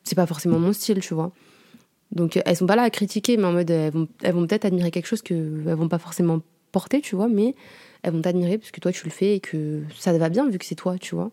c'est 0.04 0.16
pas 0.16 0.26
forcément 0.26 0.60
mon 0.60 0.74
style, 0.74 1.00
tu 1.00 1.14
vois. 1.14 1.32
Donc, 2.12 2.40
elles 2.44 2.56
sont 2.56 2.66
pas 2.66 2.76
là 2.76 2.84
à 2.84 2.90
critiquer, 2.90 3.38
mais 3.38 3.46
en 3.46 3.52
mode, 3.52 3.70
elles 3.70 3.92
vont, 3.92 4.48
peut-être 4.48 4.66
admirer 4.66 4.92
quelque 4.92 5.06
chose 5.06 5.22
qu'elles 5.22 5.64
vont 5.64 5.90
pas 5.90 6.00
forcément 6.00 6.42
porter, 6.72 7.02
tu 7.02 7.16
vois, 7.16 7.28
mais 7.28 7.56
elles 8.04 8.14
vont 8.14 8.22
t'admirer 8.22 8.58
parce 8.58 8.72
que 8.72 8.80
toi 8.80 8.92
tu 8.92 9.06
le 9.06 9.12
fais 9.12 9.36
et 9.36 9.40
que 9.40 9.82
ça 9.98 10.14
va 10.18 10.30
bien 10.30 10.50
vu 10.50 10.58
que 10.58 10.66
c'est 10.66 10.76
toi, 10.76 10.98
tu 11.00 11.16
vois. 11.16 11.32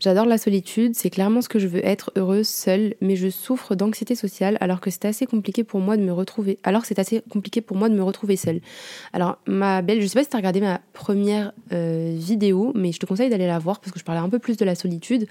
J'adore 0.00 0.26
la 0.26 0.36
solitude, 0.36 0.94
c'est 0.94 1.10
clairement 1.10 1.40
ce 1.40 1.48
que 1.48 1.58
je 1.58 1.68
veux 1.68 1.84
être 1.86 2.12
heureuse 2.16 2.48
seule, 2.48 2.94
mais 3.00 3.16
je 3.16 3.28
souffre 3.28 3.74
d'anxiété 3.74 4.14
sociale 4.14 4.58
alors 4.60 4.80
que 4.80 4.90
c'est 4.90 5.04
assez 5.04 5.26
compliqué 5.26 5.64
pour 5.64 5.80
moi 5.80 5.96
de 5.96 6.02
me 6.02 6.12
retrouver. 6.12 6.58
Alors 6.62 6.84
c'est 6.84 6.98
assez 6.98 7.22
compliqué 7.30 7.60
pour 7.60 7.76
moi 7.76 7.88
de 7.88 7.94
me 7.94 8.02
retrouver 8.02 8.36
seule. 8.36 8.60
Alors 9.12 9.38
ma 9.46 9.80
belle, 9.82 10.00
je 10.00 10.06
sais 10.06 10.18
pas 10.18 10.24
si 10.24 10.30
tu 10.30 10.36
as 10.36 10.38
regardé 10.38 10.60
ma 10.60 10.80
première 10.92 11.52
euh, 11.72 12.14
vidéo, 12.18 12.72
mais 12.74 12.92
je 12.92 12.98
te 12.98 13.06
conseille 13.06 13.30
d'aller 13.30 13.46
la 13.46 13.58
voir 13.58 13.80
parce 13.80 13.92
que 13.92 13.98
je 13.98 14.04
parlais 14.04 14.20
un 14.20 14.28
peu 14.28 14.38
plus 14.38 14.56
de 14.56 14.64
la 14.64 14.74
solitude. 14.74 15.26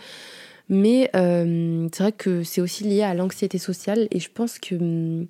Mais 0.70 1.10
euh, 1.16 1.88
c'est 1.94 2.04
vrai 2.04 2.12
que 2.14 2.44
c'est 2.44 2.62
aussi 2.62 2.86
lié 2.86 3.04
à 3.04 3.14
l'anxiété 3.14 3.58
sociale 3.58 4.08
et 4.12 4.20
je 4.20 4.30
pense 4.34 4.60
que 4.60 4.76
hum, 4.76 5.28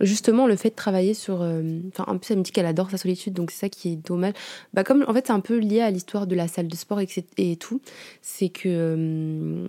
justement 0.00 0.46
le 0.46 0.56
fait 0.56 0.70
de 0.70 0.74
travailler 0.74 1.14
sur 1.14 1.42
euh, 1.42 1.80
enfin 1.88 2.04
en 2.06 2.18
plus 2.18 2.32
elle 2.32 2.38
me 2.38 2.42
dit 2.42 2.52
qu'elle 2.52 2.66
adore 2.66 2.90
sa 2.90 2.96
solitude 2.96 3.32
donc 3.32 3.50
c'est 3.50 3.60
ça 3.60 3.68
qui 3.68 3.92
est 3.92 3.96
dommage. 3.96 4.34
Bah 4.74 4.84
comme 4.84 5.04
en 5.06 5.14
fait 5.14 5.26
c'est 5.26 5.32
un 5.32 5.40
peu 5.40 5.58
lié 5.58 5.80
à 5.80 5.90
l'histoire 5.90 6.26
de 6.26 6.34
la 6.34 6.48
salle 6.48 6.68
de 6.68 6.76
sport 6.76 7.00
et, 7.00 7.56
tout 7.56 7.80
c'est 8.22 8.48
que 8.48 8.68
euh, 8.68 9.66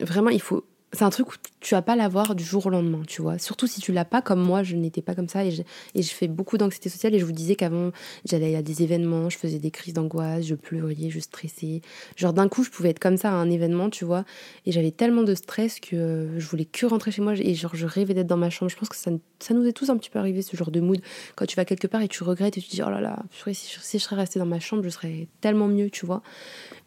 vraiment 0.00 0.30
il 0.30 0.40
faut 0.40 0.64
c'est 0.94 1.04
un 1.04 1.10
truc 1.10 1.32
où 1.32 1.36
tu 1.60 1.74
vas 1.74 1.80
pas 1.80 1.96
l'avoir 1.96 2.34
du 2.34 2.44
jour 2.44 2.66
au 2.66 2.70
lendemain, 2.70 3.02
tu 3.06 3.22
vois. 3.22 3.38
Surtout 3.38 3.66
si 3.66 3.80
tu 3.80 3.92
l'as 3.92 4.04
pas 4.04 4.20
comme 4.20 4.42
moi, 4.42 4.62
je 4.62 4.76
n'étais 4.76 5.00
pas 5.00 5.14
comme 5.14 5.28
ça 5.28 5.44
et 5.44 5.50
je, 5.50 5.62
et 5.94 6.02
je 6.02 6.12
fais 6.12 6.28
beaucoup 6.28 6.58
d'anxiété 6.58 6.90
sociale 6.90 7.14
et 7.14 7.18
je 7.18 7.24
vous 7.24 7.32
disais 7.32 7.56
qu'avant 7.56 7.92
j'allais 8.26 8.54
à 8.56 8.62
des 8.62 8.82
événements, 8.82 9.30
je 9.30 9.38
faisais 9.38 9.58
des 9.58 9.70
crises 9.70 9.94
d'angoisse, 9.94 10.44
je 10.44 10.54
pleurais, 10.54 11.08
je 11.08 11.18
stressais. 11.18 11.80
Genre 12.16 12.34
d'un 12.34 12.48
coup 12.48 12.62
je 12.62 12.70
pouvais 12.70 12.90
être 12.90 12.98
comme 12.98 13.16
ça 13.16 13.30
à 13.30 13.34
un 13.34 13.48
événement, 13.50 13.88
tu 13.88 14.04
vois. 14.04 14.24
Et 14.66 14.72
j'avais 14.72 14.90
tellement 14.90 15.22
de 15.22 15.34
stress 15.34 15.80
que 15.80 16.28
je 16.36 16.46
voulais 16.46 16.66
que 16.66 16.84
rentrer 16.84 17.10
chez 17.10 17.22
moi 17.22 17.32
et 17.36 17.54
genre 17.54 17.74
je 17.74 17.86
rêvais 17.86 18.12
d'être 18.12 18.26
dans 18.26 18.36
ma 18.36 18.50
chambre. 18.50 18.70
Je 18.70 18.76
pense 18.76 18.90
que 18.90 18.96
ça, 18.96 19.10
ça 19.38 19.54
nous 19.54 19.66
est 19.66 19.72
tous 19.72 19.88
un 19.88 19.96
petit 19.96 20.10
peu 20.10 20.18
arrivé 20.18 20.42
ce 20.42 20.56
genre 20.58 20.70
de 20.70 20.80
mood 20.80 21.00
quand 21.36 21.46
tu 21.46 21.56
vas 21.56 21.64
quelque 21.64 21.86
part 21.86 22.02
et 22.02 22.08
tu 22.08 22.22
regrettes 22.22 22.58
et 22.58 22.60
tu 22.60 22.68
te 22.68 22.74
dis 22.74 22.82
oh 22.82 22.90
là 22.90 23.00
là, 23.00 23.22
si, 23.46 23.54
si 23.54 23.98
je 23.98 24.04
serais 24.04 24.16
restée 24.16 24.38
dans 24.38 24.46
ma 24.46 24.60
chambre, 24.60 24.82
je 24.82 24.90
serais 24.90 25.28
tellement 25.40 25.68
mieux, 25.68 25.88
tu 25.88 26.04
vois. 26.04 26.22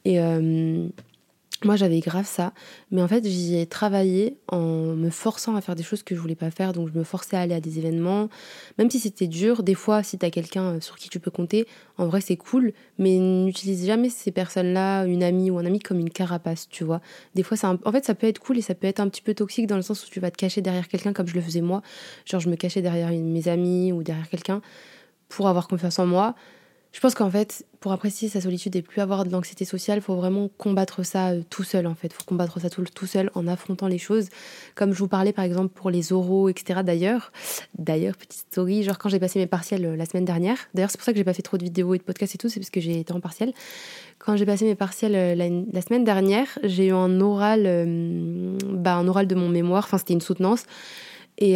Et 0.04 0.20
euh, 0.20 0.88
moi, 1.66 1.76
j'avais 1.76 2.00
grave 2.00 2.26
ça, 2.26 2.54
mais 2.92 3.02
en 3.02 3.08
fait, 3.08 3.26
j'y 3.28 3.58
ai 3.58 3.66
travaillé 3.66 4.38
en 4.48 4.96
me 4.96 5.10
forçant 5.10 5.56
à 5.56 5.62
faire 5.62 5.76
des 5.76 5.84
choses 5.84 6.04
que 6.04 6.16
je 6.16 6.20
voulais 6.22 6.36
pas 6.36 6.52
faire. 6.52 6.74
Donc, 6.74 6.90
je 6.94 6.98
me 6.98 7.04
forçais 7.04 7.36
à 7.36 7.42
aller 7.42 7.56
à 7.56 7.60
des 7.60 7.80
événements, 7.80 8.30
même 8.78 8.90
si 8.90 9.00
c'était 9.00 9.28
dur. 9.28 9.64
Des 9.64 9.74
fois, 9.74 10.04
si 10.04 10.18
t'as 10.18 10.30
quelqu'un 10.30 10.76
euh, 10.76 10.80
sur 10.80 10.96
qui 10.96 11.10
tu 11.10 11.20
peux 11.20 11.32
compter, 11.32 11.68
en 11.98 12.06
vrai, 12.06 12.22
c'est 12.22 12.38
cool, 12.38 12.74
mais 13.00 13.18
n'utilise 13.18 13.86
jamais 13.86 14.10
ces 14.10 14.32
personnes-là, 14.32 15.06
une 15.06 15.24
amie 15.24 15.50
ou 15.50 15.58
un 15.58 15.66
ami, 15.66 15.80
comme 15.80 16.00
une 16.00 16.12
carapace, 16.12 16.70
tu 16.70 16.84
vois. 16.84 17.02
Des 17.34 17.44
fois, 17.44 17.58
ça, 17.58 17.76
en 17.84 17.92
fait, 17.92 18.06
ça 18.06 18.16
peut 18.16 18.28
être 18.28 18.40
cool 18.40 18.60
et 18.60 18.62
ça 18.62 18.76
peut 18.76 18.88
être 18.88 19.00
un 19.00 19.10
petit 19.10 19.22
peu 19.22 19.34
toxique 19.34 19.68
dans 19.68 19.76
le 19.76 19.82
sens 19.82 20.06
où 20.06 20.10
tu 20.10 20.20
vas 20.20 20.30
te 20.32 20.38
cacher 20.38 20.62
derrière 20.62 20.88
quelqu'un, 20.88 21.14
comme 21.14 21.28
je 21.28 21.36
le 21.36 21.42
faisais 21.42 21.62
moi. 21.62 21.82
Genre, 22.26 22.40
je 22.40 22.50
me 22.50 22.56
cachais 22.56 22.82
derrière 22.82 23.10
mes 23.10 23.48
amis 23.48 23.92
ou 23.92 24.04
derrière 24.04 24.30
quelqu'un 24.30 24.62
pour 25.30 25.48
avoir 25.48 25.68
confiance 25.68 26.00
en 26.00 26.06
moi. 26.06 26.36
Je 26.96 27.02
pense 27.02 27.14
qu'en 27.14 27.30
fait, 27.30 27.66
pour 27.82 27.92
apprécier 27.92 28.30
sa 28.30 28.40
solitude 28.40 28.74
et 28.78 28.82
plus 28.82 29.02
avoir 29.02 29.26
de 29.26 29.30
l'anxiété 29.30 29.66
sociale, 29.66 29.98
il 29.98 30.02
faut 30.02 30.16
vraiment 30.16 30.50
combattre 30.58 31.04
ça 31.04 31.32
euh, 31.32 31.42
tout 31.50 31.66
seul 31.66 31.88
en 31.88 31.94
fait. 31.94 32.14
Faut 32.14 32.24
combattre 32.24 32.62
ça 32.62 32.70
tout, 32.70 32.86
tout, 32.86 33.06
seul 33.06 33.30
en 33.34 33.48
affrontant 33.48 33.88
les 33.88 33.98
choses. 33.98 34.30
Comme 34.76 34.94
je 34.94 35.00
vous 35.00 35.10
parlais 35.10 35.34
par 35.34 35.44
exemple 35.44 35.74
pour 35.76 35.90
les 35.90 36.14
oraux, 36.14 36.48
etc. 36.48 36.84
D'ailleurs, 36.86 37.34
d'ailleurs, 37.78 38.16
petite 38.16 38.46
story, 38.50 38.84
genre 38.84 38.98
quand 38.98 39.10
j'ai 39.10 39.20
passé 39.20 39.40
mes 39.40 39.46
partiels 39.46 39.84
euh, 39.84 39.98
la 39.98 40.06
semaine 40.06 40.24
dernière, 40.24 40.58
d'ailleurs 40.74 40.90
c'est 40.90 40.98
pour 40.98 41.04
ça 41.04 41.12
que 41.12 41.18
j'ai 41.18 41.26
pas 41.26 41.34
fait 41.34 41.42
trop 41.42 41.58
de 41.58 41.66
vidéos 41.66 41.96
et 41.96 41.98
de 41.98 42.04
podcasts 42.04 42.36
et 42.36 42.38
tout, 42.38 42.48
c'est 42.48 42.62
parce 42.62 42.70
que 42.70 42.80
j'ai 42.80 43.02
été 43.02 43.12
en 43.12 43.20
partiel. 43.20 43.52
Quand 44.18 44.38
j'ai 44.38 44.46
passé 44.46 44.64
mes 44.64 44.76
partiels 44.76 45.16
euh, 45.16 45.36
la, 45.36 45.82
semaine 45.82 46.06
dernière, 46.06 46.48
j'ai 46.64 46.88
eu 46.88 46.94
un 46.94 47.20
oral, 47.20 47.64
bah, 48.70 48.96
un 48.96 49.08
oral 49.10 49.28
de 49.28 49.36
mon 49.36 49.50
mémoire, 49.50 49.84
enfin 49.84 49.98
c'était 49.98 50.14
une 50.14 50.22
soutenance. 50.22 50.64
Et 51.40 51.56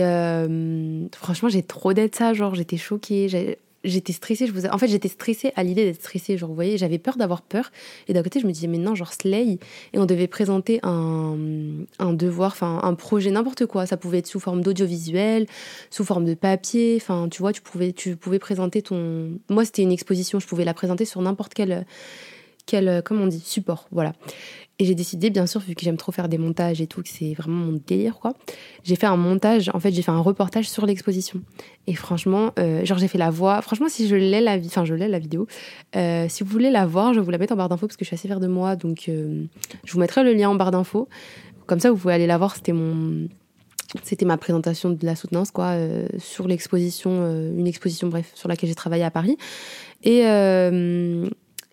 franchement, 1.16 1.48
j'ai 1.48 1.64
trop 1.64 1.94
d'être 1.94 2.18
ça, 2.18 2.34
genre 2.34 2.56
j'étais 2.56 2.76
choquée 2.76 3.58
j'étais 3.90 4.14
stressée. 4.14 4.48
Je 4.48 4.52
vous... 4.52 4.66
En 4.66 4.78
fait, 4.78 4.88
j'étais 4.88 5.08
stressée 5.08 5.52
à 5.56 5.64
l'idée 5.64 5.86
d'être 5.86 6.02
stressée. 6.02 6.38
Genre, 6.38 6.50
vous 6.50 6.56
voyez, 6.56 6.78
j'avais 6.78 6.98
peur 6.98 7.18
d'avoir 7.18 7.42
peur. 7.42 7.72
Et 8.08 8.14
d'un 8.14 8.24
côté, 8.24 8.40
je 8.40 8.48
me 8.48 8.52
disais, 8.52 8.68
mais 8.68 8.78
non, 8.78 8.96
genre 8.96 9.14
Slay. 9.14 9.60
Et 9.94 10.00
on 10.00 10.06
devait 10.06 10.28
présenter 10.28 10.80
un, 10.84 12.14
devoir, 12.14 12.56
un 12.62 12.94
projet, 12.96 13.32
n'importe 13.32 13.66
quoi. 13.66 13.86
Ça 13.86 13.98
pouvait 13.98 14.20
être 14.20 14.28
sous 14.28 14.40
forme 14.40 14.62
d'audiovisuel, 14.62 15.48
sous 15.90 16.04
forme 16.04 16.26
de 16.26 16.34
papier. 16.34 16.98
Enfin, 17.02 17.28
tu 17.30 17.42
vois, 17.42 17.54
tu 17.54 17.62
pouvais, 17.62 18.40
présenter 18.40 18.82
ton. 18.82 19.40
Moi, 19.50 19.66
c'était 19.66 19.82
une 19.82 19.92
exposition. 19.92 20.40
Je 20.40 20.48
pouvais 20.48 20.66
la 20.66 20.74
présenter 20.74 21.06
sur 21.06 21.22
n'importe 21.22 21.54
quel, 21.54 21.86
quel, 22.66 23.04
support. 23.44 23.88
Voilà. 23.92 24.14
Et 24.82 24.86
j'ai 24.86 24.96
décidé, 24.96 25.30
bien 25.30 25.46
sûr, 25.46 25.60
vu 25.60 25.76
que 25.76 25.82
j'aime 25.82 25.98
trop 25.98 26.14
faire 26.14 26.30
des 26.30 26.38
montages 26.38 26.80
et 26.80 26.88
tout, 26.88 27.04
que 27.04 27.10
c'est 27.10 27.34
vraiment 27.34 27.66
mon 27.66 27.82
délire, 27.86 28.18
quoi. 28.18 28.34
J'ai 28.86 28.96
fait 28.96 29.08
un 29.08 29.18
montage, 29.18 29.70
en 29.74 29.80
fait, 29.82 29.92
j'ai 29.92 30.02
fait 30.02 30.12
un 30.12 30.22
reportage 30.22 30.70
sur 30.70 30.86
l'exposition. 30.86 31.42
Et 31.86 31.96
franchement, 31.96 32.54
euh, 32.60 32.86
genre, 32.86 32.98
j'ai 32.98 33.10
fait 33.10 33.18
la 33.18 33.30
voix. 33.30 33.62
Franchement, 33.62 33.90
si 33.90 34.08
je 34.08 34.16
l'ai 34.16 34.40
la, 34.40 34.56
enfin, 34.56 34.86
je 34.86 34.94
la 34.94 35.20
vidéo. 35.20 35.48
Euh, 35.98 36.28
si 36.30 36.44
vous 36.44 36.50
voulez 36.50 36.72
la 36.72 36.86
voir, 36.86 37.14
je 37.14 37.20
vais 37.20 37.26
vous 37.26 37.32
la 37.32 37.38
mettre 37.38 37.52
en 37.52 37.58
barre 37.58 37.68
d'infos 37.68 37.88
parce 37.88 37.98
que 37.98 38.06
je 38.06 38.08
suis 38.08 38.16
assez 38.16 38.30
fière 38.30 38.40
de 38.40 38.48
moi. 38.48 38.78
Donc, 38.78 39.10
euh, 39.10 39.44
je 39.84 39.92
vous 39.92 40.00
mettrai 40.00 40.24
le 40.24 40.32
lien 40.32 40.50
en 40.50 40.56
barre 40.56 40.72
d'infos. 40.72 41.10
Comme 41.66 41.82
ça, 41.82 41.92
vous 41.92 41.98
pouvez 41.98 42.14
aller 42.14 42.28
la 42.28 42.38
voir. 42.38 42.56
C'était 42.56 42.72
mon, 42.72 43.28
c'était 44.04 44.26
ma 44.26 44.38
présentation 44.38 44.92
de 44.92 45.06
la 45.06 45.18
soutenance, 45.18 45.52
quoi, 45.52 45.74
sur 46.20 46.48
l'exposition, 46.48 47.12
une 47.52 47.68
exposition, 47.68 48.08
bref, 48.08 48.32
sur 48.34 48.48
laquelle 48.48 48.70
j'ai 48.70 48.76
travaillé 48.76 49.04
à 49.04 49.12
Paris. 49.12 49.38
Et 50.04 50.24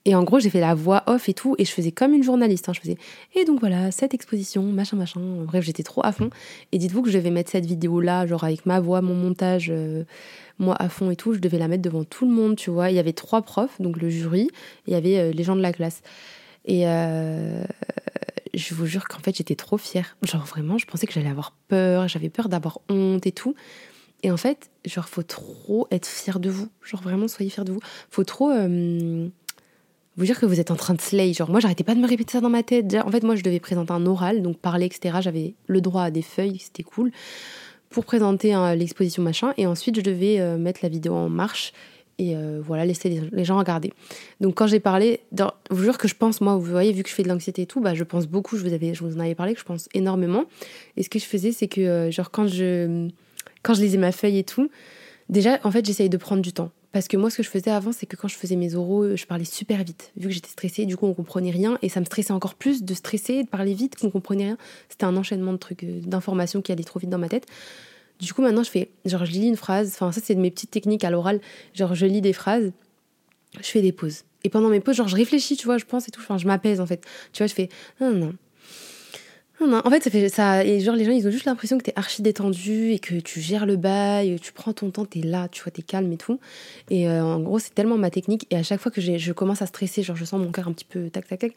et 0.07 0.15
en 0.15 0.23
gros, 0.23 0.39
j'ai 0.39 0.51
fait 0.51 0.61
la 0.61 0.77
voix 0.77 1.03
off 1.09 1.29
et 1.29 1.35
tout, 1.35 1.57
et 1.59 1.65
je 1.65 1.73
faisais 1.73 1.91
comme 1.91 2.15
une 2.15 2.23
journaliste. 2.23 2.69
Hein. 2.69 2.73
Je 2.73 2.81
faisais, 2.81 2.97
et 3.35 3.45
donc 3.45 3.59
voilà, 3.59 3.91
cette 3.91 4.15
exposition, 4.15 4.63
machin, 4.63 4.97
machin. 4.97 5.21
Bref, 5.45 5.65
j'étais 5.65 5.83
trop 5.83 6.01
à 6.05 6.13
fond. 6.13 6.31
Et 6.71 6.79
dites-vous 6.79 7.03
que 7.03 7.11
je 7.11 7.19
devais 7.19 7.33
mettre 7.33 7.51
cette 7.51 7.67
vidéo-là, 7.67 8.25
genre 8.25 8.45
avec 8.45 8.67
ma 8.67 8.79
voix, 8.79 9.03
mon 9.03 9.15
montage, 9.15 9.67
euh, 9.69 10.05
moi 10.61 10.77
à 10.79 10.89
fond 10.89 11.11
et 11.11 11.17
tout. 11.17 11.35
Je 11.35 11.41
devais 11.41 11.59
la 11.59 11.67
mettre 11.67 11.83
devant 11.83 12.05
tout 12.05 12.25
le 12.25 12.33
monde, 12.33 12.55
tu 12.55 12.71
vois. 12.71 12.91
Il 12.91 12.95
y 12.95 13.01
avait 13.01 13.15
trois 13.15 13.43
profs, 13.43 13.81
donc 13.81 14.01
le 14.01 14.09
jury, 14.09 14.49
il 14.87 14.93
y 14.93 14.97
avait 14.97 15.19
euh, 15.19 15.33
les 15.33 15.43
gens 15.43 15.57
de 15.57 15.61
la 15.61 15.73
classe. 15.73 16.03
Et 16.67 16.87
euh, 16.87 17.65
je 18.55 18.75
vous 18.75 18.87
jure 18.87 19.09
qu'en 19.09 19.19
fait, 19.19 19.37
j'étais 19.37 19.57
trop 19.57 19.77
fière. 19.77 20.17
Genre 20.23 20.45
vraiment, 20.45 20.79
je 20.79 20.87
pensais 20.87 21.09
que 21.09 21.13
j'allais 21.13 21.31
avoir 21.31 21.51
peur, 21.67 22.07
j'avais 22.07 22.31
peur 22.31 22.49
d'avoir 22.49 22.79
honte 22.89 23.27
et 23.27 23.33
tout. 23.33 23.57
Et 24.23 24.31
en 24.31 24.37
fait, 24.37 24.71
genre, 24.85 25.09
faut 25.09 25.25
trop 25.25 25.89
être 25.91 26.07
fier 26.07 26.39
de 26.39 26.49
vous. 26.49 26.69
Genre, 26.85 27.03
vraiment, 27.03 27.27
soyez 27.27 27.51
fier 27.51 27.65
de 27.65 27.73
vous. 27.73 27.81
Faut 28.09 28.25
trop 28.25 28.53
vous 30.17 30.25
dire 30.25 30.39
que 30.41 30.47
vous 30.47 30.61
êtes 30.61 30.71
en 30.71 30.77
train 30.77 30.95
de 30.95 31.01
slay. 31.01 31.33
Genre, 31.33 31.51
moi, 31.51 31.61
j'arrêtais 31.61 31.85
pas 31.85 31.95
de 31.95 32.01
me 32.01 32.09
répéter 32.09 32.33
ça 32.33 32.41
dans 32.41 32.51
ma 32.51 32.63
tête. 32.63 32.95
En 33.05 33.11
fait, 33.11 33.23
moi, 33.23 33.37
je 33.37 33.43
devais 33.43 33.61
présenter 33.61 33.93
un 33.93 34.07
oral, 34.07 34.43
donc 34.43 34.59
parler, 34.59 34.87
etc. 34.87 35.19
J'avais 35.21 35.55
le 35.67 35.81
droit 35.81 36.05
à 36.05 36.11
des 36.11 36.23
feuilles, 36.23 36.59
c'était 36.59 36.83
cool, 36.83 37.13
pour 37.91 38.05
présenter 38.05 38.55
l'exposition 38.77 39.23
machin. 39.23 39.53
Et 39.57 39.67
ensuite, 39.67 39.97
je 39.97 40.01
devais 40.01 40.41
euh, 40.41 40.57
mettre 40.57 40.81
la 40.83 40.89
vidéo 40.89 41.15
en 41.15 41.29
marche 41.29 41.73
et 42.19 42.35
euh, 42.35 42.63
voilà, 42.65 42.87
laisser 42.87 43.11
les, 43.31 43.45
gens 43.45 43.59
regarder. 43.59 43.93
Donc, 44.41 44.55
quand 44.55 44.67
j'ai 44.67 44.81
parlé, 44.81 45.21
je 45.37 45.45
vous 45.71 45.83
jure 45.83 45.99
que 45.99 46.09
je 46.09 46.15
pense, 46.15 46.41
moi, 46.41 46.57
vous 46.57 46.63
voyez, 46.63 46.93
vu 46.93 47.03
que 47.03 47.11
je 47.11 47.15
fais 47.15 47.23
de 47.23 47.29
l'anxiété 47.29 47.63
et 47.63 47.67
tout, 47.67 47.81
bah, 47.81 47.95
je 47.95 48.05
pense 48.05 48.27
beaucoup. 48.27 48.57
Je 48.57 48.63
vous, 48.65 49.17
en 49.17 49.21
avais 49.21 49.35
parlé, 49.35 49.53
que 49.53 49.61
je 49.61 49.65
pense 49.65 49.89
énormément. 49.93 50.45
Et 50.97 51.03
ce 51.03 51.11
que 51.11 51.19
je 51.19 51.27
faisais, 51.27 51.53
c'est 51.53 51.69
que, 51.69 52.11
genre, 52.11 52.31
quand 52.31 52.47
je, 52.47 53.09
quand 53.63 53.75
je 53.75 53.83
lisais 53.83 53.99
ma 53.99 54.13
feuille 54.13 54.39
et 54.39 54.45
tout, 54.45 54.71
déjà, 55.29 55.59
en 55.63 55.71
fait, 55.71 55.85
j'essayais 55.85 56.09
de 56.09 56.17
prendre 56.17 56.41
du 56.41 56.55
temps. 56.55 56.71
Parce 56.93 57.09
que 57.09 57.17
moi, 57.17 57.31
ce 57.31 57.39
que 57.39 57.43
je 57.43 57.51
faisais 57.51 57.71
avant, 57.71 57.93
c'est 57.93 58.07
que 58.07 58.17
quand 58.17 58.29
je 58.29 58.37
faisais 58.37 58.57
mes 58.57 58.75
oraux, 58.75 59.17
je 59.17 59.27
parlais 59.27 59.45
super 59.45 59.85
vite. 59.85 60.13
Vu 60.17 60.29
que 60.29 60.35
j'étais 60.35 60.49
stressée, 60.49 60.87
du 60.87 60.97
coup, 60.97 61.07
on 61.07 61.15
comprenait 61.15 61.51
rien. 61.51 61.79
Et 61.83 61.89
ça 61.89 62.01
me 62.01 62.07
stressait 62.07 62.33
encore 62.33 62.55
plus 62.55 62.85
de 62.85 62.95
stresser, 62.95 63.45
de 63.45 63.49
parler 63.49 63.75
vite, 63.75 63.97
qu'on 63.97 64.11
comprenait 64.11 64.45
rien. 64.45 64.59
C'était 64.89 65.05
un 65.05 65.17
enchaînement 65.17 65.53
de 65.53 65.59
trucs, 65.59 65.85
euh, 65.85 66.01
d'informations 66.01 66.63
qui 66.63 66.73
allaient 66.73 66.85
trop 66.85 66.99
vite 66.99 67.11
dans 67.11 67.19
ma 67.19 67.29
tête. 67.29 67.47
Du 68.19 68.33
coup, 68.33 68.41
maintenant, 68.41 68.63
je 68.63 68.71
fais, 68.71 68.91
genre, 69.05 69.25
je 69.27 69.33
lis 69.33 69.47
une 69.47 69.57
phrase. 69.57 69.93
Enfin, 69.95 70.11
ça, 70.13 70.21
c'est 70.25 70.35
de 70.35 70.41
mes 70.41 70.51
petites 70.51 70.71
techniques 70.71 71.05
à 71.05 71.11
l'oral. 71.11 71.41
Genre, 71.75 71.95
je 71.95 72.07
lis 72.07 72.23
des 72.23 72.33
phrases, 72.33 72.73
je 73.61 73.67
fais 73.67 73.83
des 73.83 73.93
pauses. 73.93 74.23
Et 74.45 74.49
pendant 74.49 74.69
mes 74.69 74.81
pauses, 74.81 74.97
genre, 74.97 75.09
je 75.09 75.17
réfléchis, 75.17 75.57
tu 75.57 75.67
vois, 75.67 75.77
je 75.77 75.85
pense 75.85 76.09
et 76.09 76.11
tout. 76.11 76.21
Enfin, 76.21 76.39
je 76.39 76.47
m'apaise, 76.47 76.81
en 76.81 76.87
fait. 76.87 77.05
Tu 77.33 77.43
vois, 77.43 77.47
je 77.47 77.55
fais, 77.55 77.69
non, 78.01 78.13
non, 78.13 78.35
en 79.61 79.91
fait, 79.91 80.03
ça 80.03 80.11
fait 80.11 80.29
ça. 80.29 80.65
Et 80.65 80.81
genre, 80.81 80.97
les 80.97 81.05
gens, 81.05 81.13
ils 81.13 81.27
ont 81.27 81.31
juste 81.31 81.47
l'impression 81.47 81.79
que 81.79 81.85
t'es 81.85 81.93
archi 81.97 82.23
détendu 82.23 82.91
et 82.93 82.99
que 82.99 83.15
tu 83.17 83.41
gères 83.41 83.67
le 83.67 83.77
bail, 83.77 84.39
tu 84.41 84.53
prends 84.53 84.73
ton 84.73 84.91
temps, 84.91 85.05
t'es 85.05 85.21
là, 85.21 85.49
tu 85.49 85.63
vois, 85.63 85.71
t'es 85.71 85.83
calme 85.83 86.13
et 86.13 86.17
tout. 86.17 86.39
Et 86.91 87.09
euh, 87.09 87.25
en 87.25 87.41
gros, 87.41 87.59
c'est 87.59 87.75
tellement 87.75 87.99
ma 87.99 88.11
technique. 88.11 88.47
Et 88.51 88.57
à 88.57 88.63
chaque 88.63 88.81
fois 88.81 88.93
que 88.93 89.01
je 89.01 89.33
commence 89.33 89.63
à 89.63 89.67
stresser, 89.67 90.03
genre, 90.03 90.17
je 90.17 90.25
sens 90.25 90.41
mon 90.41 90.53
cœur 90.53 90.69
un 90.69 90.73
petit 90.73 90.85
peu 90.85 91.11
tac, 91.11 91.27
tac, 91.27 91.39
tac, 91.39 91.55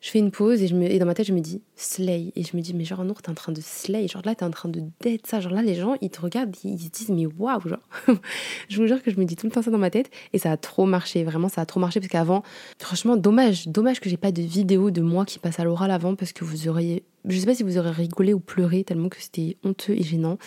je 0.00 0.10
fais 0.10 0.18
une 0.18 0.30
pause 0.30 0.62
et, 0.62 0.98
dans 0.98 1.06
ma 1.06 1.14
tête, 1.14 1.26
je 1.26 1.32
me 1.32 1.40
dis 1.40 1.62
slay. 1.74 2.32
Et 2.36 2.44
je 2.44 2.56
me 2.56 2.62
dis, 2.62 2.74
mais 2.74 2.84
genre, 2.84 3.02
Nour, 3.04 3.22
t'es 3.22 3.30
en 3.30 3.34
train 3.34 3.52
de 3.52 3.60
slay. 3.60 4.06
Genre 4.06 4.22
là, 4.24 4.34
t'es 4.34 4.44
en 4.44 4.50
train 4.50 4.68
de 4.68 4.82
dead 5.00 5.26
ça. 5.26 5.40
Genre 5.40 5.52
là, 5.52 5.62
les 5.62 5.74
gens, 5.74 5.96
ils 6.00 6.10
te 6.10 6.20
regardent, 6.20 6.54
ils 6.62 6.78
se 6.78 6.90
disent, 6.90 7.08
mais 7.08 7.26
waouh, 7.26 7.60
genre. 7.66 7.80
je 8.68 8.80
vous 8.80 8.86
jure 8.86 9.02
que 9.02 9.10
je 9.10 9.18
me 9.18 9.24
dis 9.24 9.36
tout 9.36 9.46
le 9.46 9.52
temps 9.52 9.62
ça 9.62 9.70
dans 9.70 9.78
ma 9.78 9.90
tête. 9.90 10.10
Et 10.32 10.38
ça 10.38 10.52
a 10.52 10.56
trop 10.56 10.84
marché. 10.84 11.24
Vraiment, 11.24 11.48
ça 11.48 11.62
a 11.62 11.66
trop 11.66 11.80
marché 11.80 11.98
parce 11.98 12.10
qu'avant, 12.10 12.42
franchement, 12.78 13.16
dommage. 13.16 13.68
Dommage 13.68 14.00
que 14.00 14.08
j'ai 14.10 14.16
pas 14.16 14.32
de 14.32 14.42
vidéo 14.42 14.90
de 14.90 15.00
moi 15.00 15.24
qui 15.24 15.38
passe 15.38 15.58
à 15.58 15.64
l'oral 15.64 15.90
avant 15.90 16.14
parce 16.14 16.32
que 16.32 16.44
vous 16.44 16.68
auriez. 16.68 17.02
Je 17.28 17.38
sais 17.38 17.46
pas 17.46 17.54
si 17.54 17.62
vous 17.62 17.78
aurez 17.78 17.90
rigolé 17.90 18.32
ou 18.32 18.40
pleuré 18.40 18.84
tellement 18.84 19.08
que 19.08 19.20
c'était 19.20 19.56
honteux 19.64 19.94
et 19.94 20.02
gênant. 20.02 20.38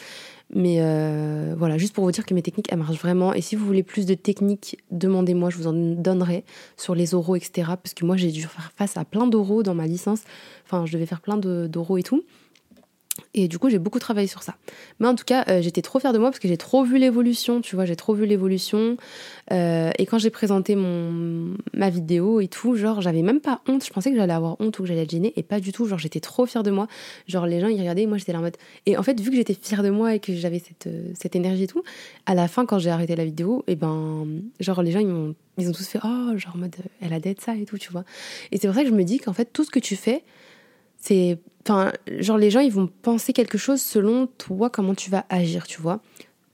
Mais 0.54 0.78
euh, 0.80 1.54
voilà, 1.58 1.78
juste 1.78 1.94
pour 1.94 2.04
vous 2.06 2.12
dire 2.12 2.26
que 2.26 2.34
mes 2.34 2.42
techniques, 2.42 2.72
elles 2.72 2.80
marchent 2.80 3.00
vraiment. 3.00 3.34
Et 3.34 3.42
si 3.42 3.56
vous 3.56 3.66
voulez 3.66 3.84
plus 3.84 4.06
de 4.06 4.16
techniques, 4.16 4.78
demandez-moi, 4.90 5.50
je 5.50 5.58
vous 5.58 5.68
en 5.68 5.74
donnerai 5.74 6.44
sur 6.78 6.96
les 6.96 7.14
oraux, 7.14 7.36
etc. 7.36 7.72
Parce 7.82 7.94
que 7.94 8.06
moi, 8.06 8.18
j'ai 8.18 8.32
dû 8.32 8.42
faire 8.42 8.72
face 8.76 8.98
à 8.98 9.06
plein 9.06 9.28
d'oraux 9.28 9.62
dans 9.62 9.76
ma 9.76 9.86
licence. 9.86 10.22
Enfin, 10.66 10.86
je 10.86 10.94
devais 10.94 11.06
faire 11.06 11.22
plein 11.22 11.38
d'oraux 11.38 11.98
et 11.98 12.04
tout. 12.04 12.24
Et 13.34 13.48
du 13.48 13.60
coup, 13.60 13.70
j'ai 13.70 13.80
beaucoup 13.80 14.00
travaillé 14.00 14.28
sur 14.28 14.44
ça. 14.44 14.56
Mais 15.00 15.08
en 15.08 15.16
tout 15.16 15.24
cas, 15.26 15.46
euh, 15.48 15.62
j'étais 15.62 15.82
trop 15.82 16.00
fière 16.00 16.14
de 16.14 16.18
moi 16.18 16.30
parce 16.30 16.40
que 16.40 16.48
j'ai 16.48 16.58
trop 16.58 16.84
vu 16.84 16.98
l'évolution, 16.98 17.62
tu 17.62 17.76
vois, 17.76 17.86
j'ai 17.86 17.96
trop 17.96 18.14
vu 18.14 18.26
l'évolution. 18.26 18.98
Euh, 19.52 19.92
et 19.98 20.06
quand 20.06 20.18
j'ai 20.18 20.30
présenté 20.30 20.76
mon, 20.76 21.56
ma 21.74 21.90
vidéo 21.90 22.40
et 22.40 22.48
tout, 22.48 22.76
genre, 22.76 23.02
j'avais 23.02 23.22
même 23.22 23.40
pas 23.40 23.62
honte. 23.68 23.86
Je 23.86 23.92
pensais 23.92 24.12
que 24.12 24.18
j'allais 24.18 24.34
avoir 24.34 24.60
honte 24.60 24.78
ou 24.80 24.84
que 24.84 24.88
j'allais 24.88 25.04
être 25.04 25.12
gênée. 25.12 25.34
Et 25.36 25.44
pas 25.44 25.60
du 25.60 25.72
tout. 25.72 25.86
Genre, 25.86 26.00
j'étais 26.00 26.20
trop 26.20 26.46
fière 26.46 26.64
de 26.64 26.72
moi. 26.72 26.88
Genre, 27.28 27.46
les 27.46 27.60
gens, 27.60 27.68
ils 27.68 27.80
regardaient 27.80 28.06
moi, 28.06 28.18
j'étais 28.18 28.34
là 28.34 28.40
en 28.40 28.44
mode. 28.44 28.58
Et 28.86 28.98
en 28.98 29.04
fait, 29.04 29.20
vu 29.20 29.30
que 29.30 29.36
j'étais 29.36 29.54
fière 29.54 29.84
de 29.84 29.90
moi 29.90 30.16
et 30.16 30.20
que 30.20 30.34
j'avais 30.34 30.60
cette, 30.60 30.88
euh, 30.88 31.12
cette 31.20 31.36
énergie 31.36 31.64
et 31.64 31.68
tout, 31.68 31.84
à 32.26 32.36
la 32.36 32.48
fin, 32.48 32.66
quand 32.66 32.80
j'ai 32.80 32.90
arrêté 32.90 33.16
la 33.16 33.26
vidéo, 33.26 33.64
et 33.68 33.76
ben, 33.76 34.28
genre, 34.60 34.82
les 34.82 34.92
gens, 34.92 35.00
ils 35.00 35.08
m'ont. 35.08 35.36
Ils 35.58 35.68
ont 35.68 35.74
tous 35.74 35.88
fait, 35.88 36.00
oh, 36.04 36.38
genre, 36.38 36.56
en 36.56 36.60
mode, 36.60 36.76
elle 37.02 37.12
a 37.12 37.20
d'être 37.20 37.42
ça 37.42 37.54
et 37.56 37.66
tout, 37.66 37.78
tu 37.78 37.92
vois. 37.92 38.06
Et 38.52 38.58
c'est 38.58 38.68
pour 38.68 38.76
ça 38.76 38.84
que 38.84 38.90
je 38.90 38.94
me 38.94 39.04
dis 39.04 39.20
qu'en 39.20 39.34
fait, 39.34 39.52
tout 39.52 39.66
ce 39.66 39.70
que 39.70 39.80
tu 39.80 39.96
fais, 39.96 40.24
c'est. 40.98 41.38
Enfin, 41.70 41.92
genre, 42.08 42.40
les 42.40 42.50
gens, 42.50 42.62
ils 42.62 42.72
vont 42.72 42.88
penser 42.88 43.32
quelque 43.32 43.60
chose 43.60 43.80
selon 43.80 44.26
toi, 44.26 44.72
comment 44.72 44.96
tu 44.96 45.12
vas 45.12 45.26
agir, 45.30 45.68
tu 45.68 45.80
vois. 45.80 46.00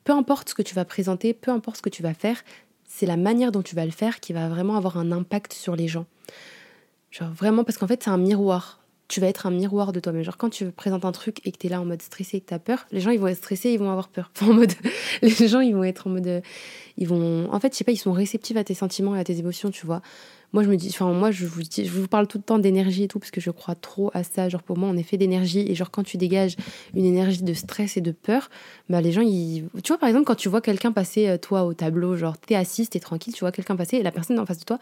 Peu 0.04 0.12
importe 0.12 0.50
ce 0.50 0.56
que 0.56 0.62
tu 0.62 0.76
vas 0.76 0.84
présenter, 0.84 1.34
peu 1.34 1.52
importe 1.52 1.78
ce 1.78 1.82
que 1.82 1.90
tu 1.90 2.04
vas 2.04 2.14
faire, 2.14 2.44
c'est 2.84 3.06
la 3.06 3.16
manière 3.16 3.54
dont 3.54 3.62
tu 3.62 3.76
vas 3.76 3.86
le 3.86 3.92
faire 3.92 4.20
qui 4.20 4.34
va 4.34 4.50
vraiment 4.50 4.76
avoir 4.76 4.98
un 4.98 5.14
impact 5.14 5.54
sur 5.54 5.78
les 5.78 5.88
gens. 5.88 6.06
Genre, 7.12 7.32
vraiment, 7.32 7.64
parce 7.64 7.78
qu'en 7.78 7.88
fait, 7.88 8.04
c'est 8.04 8.10
un 8.10 8.18
miroir. 8.18 8.82
Tu 9.08 9.22
vas 9.22 9.28
être 9.28 9.46
un 9.46 9.52
miroir 9.52 9.94
de 9.94 10.02
toi-même. 10.02 10.24
Genre, 10.24 10.36
quand 10.36 10.50
tu 10.50 10.70
présentes 10.72 11.06
un 11.06 11.14
truc 11.14 11.40
et 11.46 11.54
que 11.54 11.60
tu 11.60 11.68
es 11.68 11.70
là 11.70 11.80
en 11.80 11.86
mode 11.86 12.02
stressé 12.02 12.38
et 12.38 12.42
que 12.42 12.48
tu 12.48 12.54
as 12.54 12.60
peur, 12.60 12.86
les 12.92 13.00
gens, 13.00 13.12
ils 13.12 13.20
vont 13.20 13.28
être 13.28 13.38
stressés, 13.38 13.70
ils 13.70 13.80
vont 13.80 13.92
avoir 13.92 14.10
peur. 14.10 14.32
Enfin, 14.36 14.52
en 14.52 14.54
mode. 14.54 14.74
les 15.22 15.48
gens, 15.48 15.62
ils 15.62 15.74
vont 15.74 15.86
être 15.86 16.08
en 16.08 16.10
mode. 16.10 16.42
Ils 16.98 17.08
vont. 17.08 17.50
En 17.54 17.60
fait, 17.62 17.72
je 17.72 17.78
sais 17.78 17.86
pas, 17.86 17.94
ils 17.94 17.98
sont 17.98 18.12
réceptifs 18.12 18.58
à 18.58 18.66
tes 18.66 18.74
sentiments 18.74 19.16
et 19.16 19.20
à 19.22 19.24
tes 19.24 19.40
émotions, 19.40 19.72
tu 19.72 19.86
vois 19.86 20.02
moi 20.56 20.64
je 20.64 20.70
me 20.70 20.78
dis 20.78 20.88
enfin 20.90 21.12
moi 21.12 21.32
je 21.32 21.46
vous 21.46 21.64
dis, 21.64 21.86
je 21.86 21.92
vous 21.92 22.08
parle 22.08 22.28
tout 22.28 22.38
le 22.38 22.44
temps 22.44 22.60
d'énergie 22.60 23.04
et 23.04 23.08
tout 23.10 23.20
parce 23.20 23.30
que 23.30 23.42
je 23.42 23.52
crois 23.52 23.76
trop 23.76 24.10
à 24.14 24.24
ça. 24.24 24.48
Genre 24.48 24.64
pour 24.64 24.78
moi 24.78 24.88
on 24.88 24.96
est 24.96 25.04
fait 25.04 25.18
d'énergie. 25.18 25.70
Et 25.70 25.76
genre 25.76 25.92
quand 25.92 26.04
tu 26.04 26.16
dégages 26.16 26.56
une 26.96 27.04
énergie 27.04 27.44
de 27.44 27.54
stress 27.54 27.98
et 27.98 28.02
de 28.02 28.12
peur 28.12 28.50
bah 28.88 29.02
les 29.02 29.12
gens 29.12 29.22
ils 29.22 29.66
tu 29.84 29.90
vois 29.90 29.98
par 29.98 30.08
exemple 30.08 30.24
quand 30.24 30.36
tu 30.36 30.48
vois 30.48 30.62
quelqu'un 30.62 30.94
passer 30.94 31.28
euh, 31.28 31.38
toi 31.38 31.66
au 31.66 31.74
tableau 31.74 32.16
genre 32.16 32.38
t'es 32.38 32.56
assise 32.56 32.90
t'es 32.90 33.02
tranquille 33.02 33.34
tu 33.34 33.42
vois 33.42 33.52
quelqu'un 33.52 33.76
passer 33.76 33.98
et 33.98 34.04
la 34.04 34.12
personne 34.12 34.40
en 34.40 34.46
face 34.46 34.60
de 34.60 34.64
toi 34.64 34.80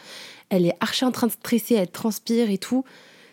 elle 0.49 0.67
est 0.67 0.75
archi 0.79 1.05
en 1.05 1.11
train 1.11 1.25
de 1.25 1.31
stresser 1.31 1.73
elle 1.73 1.89
transpire 1.89 2.51
et 2.51 2.59
tout. 2.59 2.85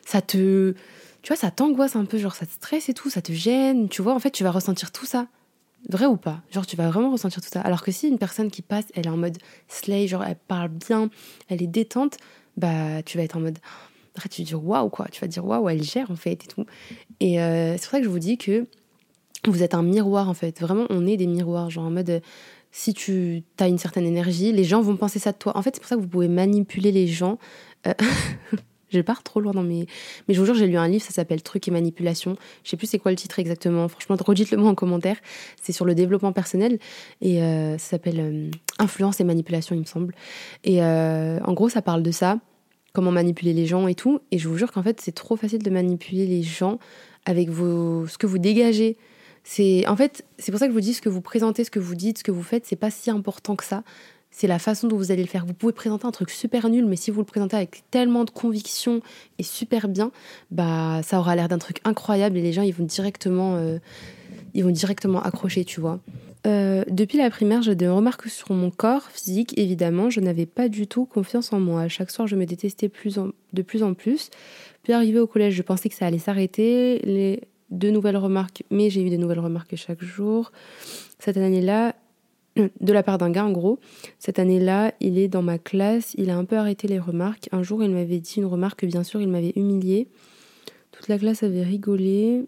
Ça 0.07 0.23
te 0.23 0.73
tu 1.21 1.29
vois 1.29 1.37
ça 1.37 1.51
t'angoisse 1.51 1.95
un 1.95 2.07
peu 2.07 2.17
genre 2.17 2.35
ça 2.35 2.47
te 2.47 2.53
stresse 2.53 2.89
et 2.89 2.95
tout 2.95 3.11
ça 3.11 3.21
te 3.21 3.33
gêne 3.33 3.91
tu 3.91 4.01
vois. 4.01 4.15
En 4.15 4.19
fait 4.19 4.31
tu 4.31 4.45
vas 4.45 4.51
ressentir 4.51 4.93
tout 4.93 5.05
ça 5.05 5.27
Vrai 5.89 6.07
ou 6.07 6.17
pas? 6.17 6.43
Genre, 6.51 6.67
tu 6.67 6.77
vas 6.77 6.89
vraiment 6.89 7.11
ressentir 7.11 7.43
tout 7.43 7.49
ça. 7.51 7.61
Alors 7.61 7.83
que 7.83 7.91
si 7.91 8.09
une 8.09 8.19
personne 8.19 8.51
qui 8.51 8.63
passe, 8.63 8.87
elle 8.95 9.07
est 9.07 9.11
en 9.11 9.17
mode 9.17 9.39
slay, 9.69 10.07
genre, 10.07 10.23
elle 10.25 10.37
parle 10.37 10.69
bien, 10.69 11.11
elle 11.49 11.63
est 11.63 11.67
détente, 11.67 12.19
bah, 12.57 13.03
tu 13.05 13.17
vas 13.17 13.25
être 13.25 13.37
en 13.37 13.41
mode. 13.41 13.59
Après, 14.15 14.29
tu 14.29 14.43
vas 14.43 14.47
dire 14.47 14.65
waouh, 14.65 14.91
quoi. 14.91 15.07
Tu 15.11 15.21
vas 15.21 15.27
dire 15.27 15.45
waouh, 15.45 15.69
elle 15.69 15.83
gère, 15.83 16.11
en 16.11 16.17
fait, 16.17 16.45
et 16.45 16.49
tout. 16.49 16.67
Et 17.21 17.41
euh, 17.41 17.73
c'est 17.73 17.83
pour 17.83 17.91
ça 17.91 17.99
que 17.99 18.05
je 18.05 18.11
vous 18.11 18.19
dis 18.19 18.37
que 18.37 18.67
vous 19.47 19.63
êtes 19.63 19.75
un 19.75 19.83
miroir, 19.83 20.29
en 20.29 20.35
fait. 20.35 20.61
Vraiment, 20.61 20.87
on 20.91 21.07
est 21.07 21.17
des 21.17 21.27
miroirs. 21.27 21.71
Genre, 21.71 21.85
en 21.85 21.91
mode. 21.91 22.21
si 22.73 22.93
tu 22.93 23.43
as 23.59 23.69
une 23.69 23.79
certaine 23.79 24.07
énergie, 24.07 24.53
les 24.53 24.65
gens 24.65 24.83
vont 24.83 24.97
penser 24.97 25.19
ça 25.19 25.33
de 25.33 25.39
toi. 25.39 25.57
En 25.57 25.63
fait, 25.63 25.75
c'est 25.75 25.81
pour 25.81 25.89
ça 25.89 25.97
que 25.97 26.03
vous 26.03 26.09
pouvez 26.09 26.29
manipuler 26.29 26.93
les 26.93 27.07
gens. 27.07 27.39
Euh, 27.87 27.95
Je 28.91 29.01
pars 29.01 29.23
trop 29.23 29.41
loin 29.41 29.53
dans 29.53 29.63
mes. 29.63 29.87
Mais 30.27 30.35
je 30.35 30.41
vous 30.41 30.47
jure, 30.47 30.55
j'ai 30.55 30.67
lu 30.67 30.77
un 30.77 30.89
livre, 30.89 31.03
ça 31.03 31.13
s'appelle 31.13 31.43
Trucs 31.43 31.67
et 31.69 31.71
manipulation. 31.71 32.37
Je 32.65 32.71
sais 32.71 32.77
plus 32.77 32.87
c'est 32.87 32.99
quoi 32.99 33.11
le 33.11 33.17
titre 33.17 33.39
exactement. 33.39 33.89
Franchement, 33.89 34.17
redites-le 34.25 34.59
moi 34.59 34.71
en 34.71 34.75
commentaire. 34.75 35.17
C'est 35.63 35.73
sur 35.73 35.85
le 35.85 35.95
développement 35.95 36.33
personnel 36.33 36.79
et 37.21 37.43
euh, 37.43 37.79
ça 37.79 37.91
s'appelle 37.91 38.21
euh, 38.21 38.51
Influence 38.79 39.21
et 39.21 39.25
manipulation, 39.25 39.75
il 39.75 39.81
me 39.81 39.85
semble. 39.85 40.15
Et 40.65 40.83
euh, 40.83 41.39
en 41.45 41.53
gros, 41.53 41.69
ça 41.69 41.83
parle 41.83 42.03
de 42.03 42.11
ça, 42.11 42.39
comment 42.93 43.13
manipuler 43.13 43.53
les 43.53 43.67
gens 43.67 43.87
et 43.89 43.95
tout. 43.95 44.21
Et 44.31 44.39
je 44.39 44.49
vous 44.49 44.57
jure 44.57 44.73
qu'en 44.73 44.83
fait, 44.83 45.01
c'est 45.01 45.15
trop 45.15 45.37
facile 45.37 45.63
de 45.63 45.71
manipuler 45.71 46.27
les 46.27 46.43
gens 46.43 46.79
avec 47.27 47.51
vos... 47.51 48.07
ce 48.07 48.19
que 48.19 48.27
vous 48.27 48.39
dégagez. 48.39 48.97
C'est 49.45 49.87
en 49.87 49.97
fait, 49.97 50.25
c'est 50.39 50.53
pour 50.53 50.59
ça 50.59 50.67
que 50.67 50.73
je 50.73 50.75
vous 50.75 50.83
dis 50.83 50.95
ce 50.95 51.01
que 51.01 51.09
vous 51.09 51.21
présentez, 51.21 51.65
ce 51.65 51.71
que 51.71 51.79
vous 51.79 51.95
dites, 51.95 52.19
ce 52.19 52.25
que 52.25 52.31
vous 52.31 52.43
faites, 52.43 52.67
c'est 52.67 52.77
pas 52.77 52.91
si 52.91 53.11
important 53.11 53.57
que 53.57 53.65
ça 53.65 53.85
c'est 54.31 54.47
la 54.47 54.59
façon 54.59 54.89
dont 54.89 54.97
vous 54.97 55.13
allez 55.13 55.23
le 55.23 55.29
faire. 55.29 55.45
Vous 55.45 55.55
pouvez 55.55 55.73
présenter 55.73 56.07
un 56.07 56.11
truc 56.11 56.31
super 56.31 56.69
nul, 56.69 56.87
mais 56.87 56.97
si 56.97 57.11
vous 57.11 57.21
le 57.21 57.27
présentez 57.27 57.57
avec 57.57 57.83
tellement 57.91 58.25
de 58.25 58.31
conviction 58.31 59.01
et 59.39 59.43
super 59.43 59.89
bien, 59.89 60.13
bah 60.51 61.01
ça 61.03 61.19
aura 61.19 61.37
l'air 61.37 61.49
d'un 61.49 61.59
truc 61.59 61.81
incroyable 61.85 62.37
et 62.37 62.43
les 62.43 62.53
gens 62.53 62.63
ils 62.63 62.75
vont 62.75 62.85
directement, 62.85 63.57
euh, 63.57 63.79
ils 64.55 64.65
vont 64.65 64.71
directement 64.71 65.23
accrocher, 65.23 65.65
tu 65.65 65.81
vois. 65.81 66.01
Euh, 66.47 66.85
depuis 66.89 67.19
la 67.19 67.29
primaire, 67.29 67.61
j'ai 67.61 67.75
des 67.75 67.89
remarques 67.89 68.29
sur 68.29 68.53
mon 68.53 68.71
corps 68.71 69.09
physique. 69.11 69.53
Évidemment, 69.59 70.09
je 70.09 70.21
n'avais 70.21 70.47
pas 70.47 70.69
du 70.69 70.87
tout 70.87 71.05
confiance 71.05 71.53
en 71.53 71.61
moi. 71.61 71.89
Chaque 71.89 72.11
soir, 72.11 72.27
je 72.27 72.37
me 72.37 72.47
détestais 72.47 72.89
de 72.89 73.63
plus 73.63 73.83
en 73.83 73.95
plus. 73.95 74.31
Puis 74.83 74.93
arrivé 74.93 75.19
au 75.19 75.27
collège, 75.27 75.55
je 75.55 75.63
pensais 75.63 75.89
que 75.89 75.95
ça 75.95 76.07
allait 76.07 76.19
s'arrêter. 76.19 77.01
Les 77.01 77.43
deux 77.71 77.91
nouvelles 77.91 78.17
remarques, 78.17 78.63
mais 78.71 78.91
j'ai 78.91 79.03
eu 79.03 79.11
des 79.11 79.19
nouvelles 79.19 79.41
remarques 79.41 79.77
chaque 79.77 80.03
jour. 80.03 80.51
Cette 81.19 81.37
année-là, 81.37 81.95
de 82.81 82.93
la 82.93 83.03
part 83.03 83.19
d'un 83.19 83.31
gars 83.31 83.45
en 83.45 83.53
gros. 83.53 83.79
Cette 84.19 84.39
année-là, 84.39 84.93
il 85.01 85.19
est 85.19 85.29
dans 85.29 85.43
ma 85.43 85.59
classe, 85.59 86.15
il 86.17 86.31
a 86.31 86.37
un 86.37 86.45
peu 86.45 86.57
arrêté 86.57 86.89
les 86.89 86.99
remarques. 86.99 87.49
Un 87.53 87.63
jour, 87.63 87.83
il 87.83 87.91
m'avait 87.91 88.21
dit 88.21 88.35
une 88.37 88.47
remarque 88.47 88.81
que 88.81 88.87
bien 88.87 89.03
sûr, 89.03 89.21
il 89.21 89.29
m'avait 89.29 89.53
humilié. 89.57 90.09
Toute 90.93 91.09
la 91.09 91.19
classe 91.19 91.43
avait 91.43 91.63
rigolé. 91.63 92.47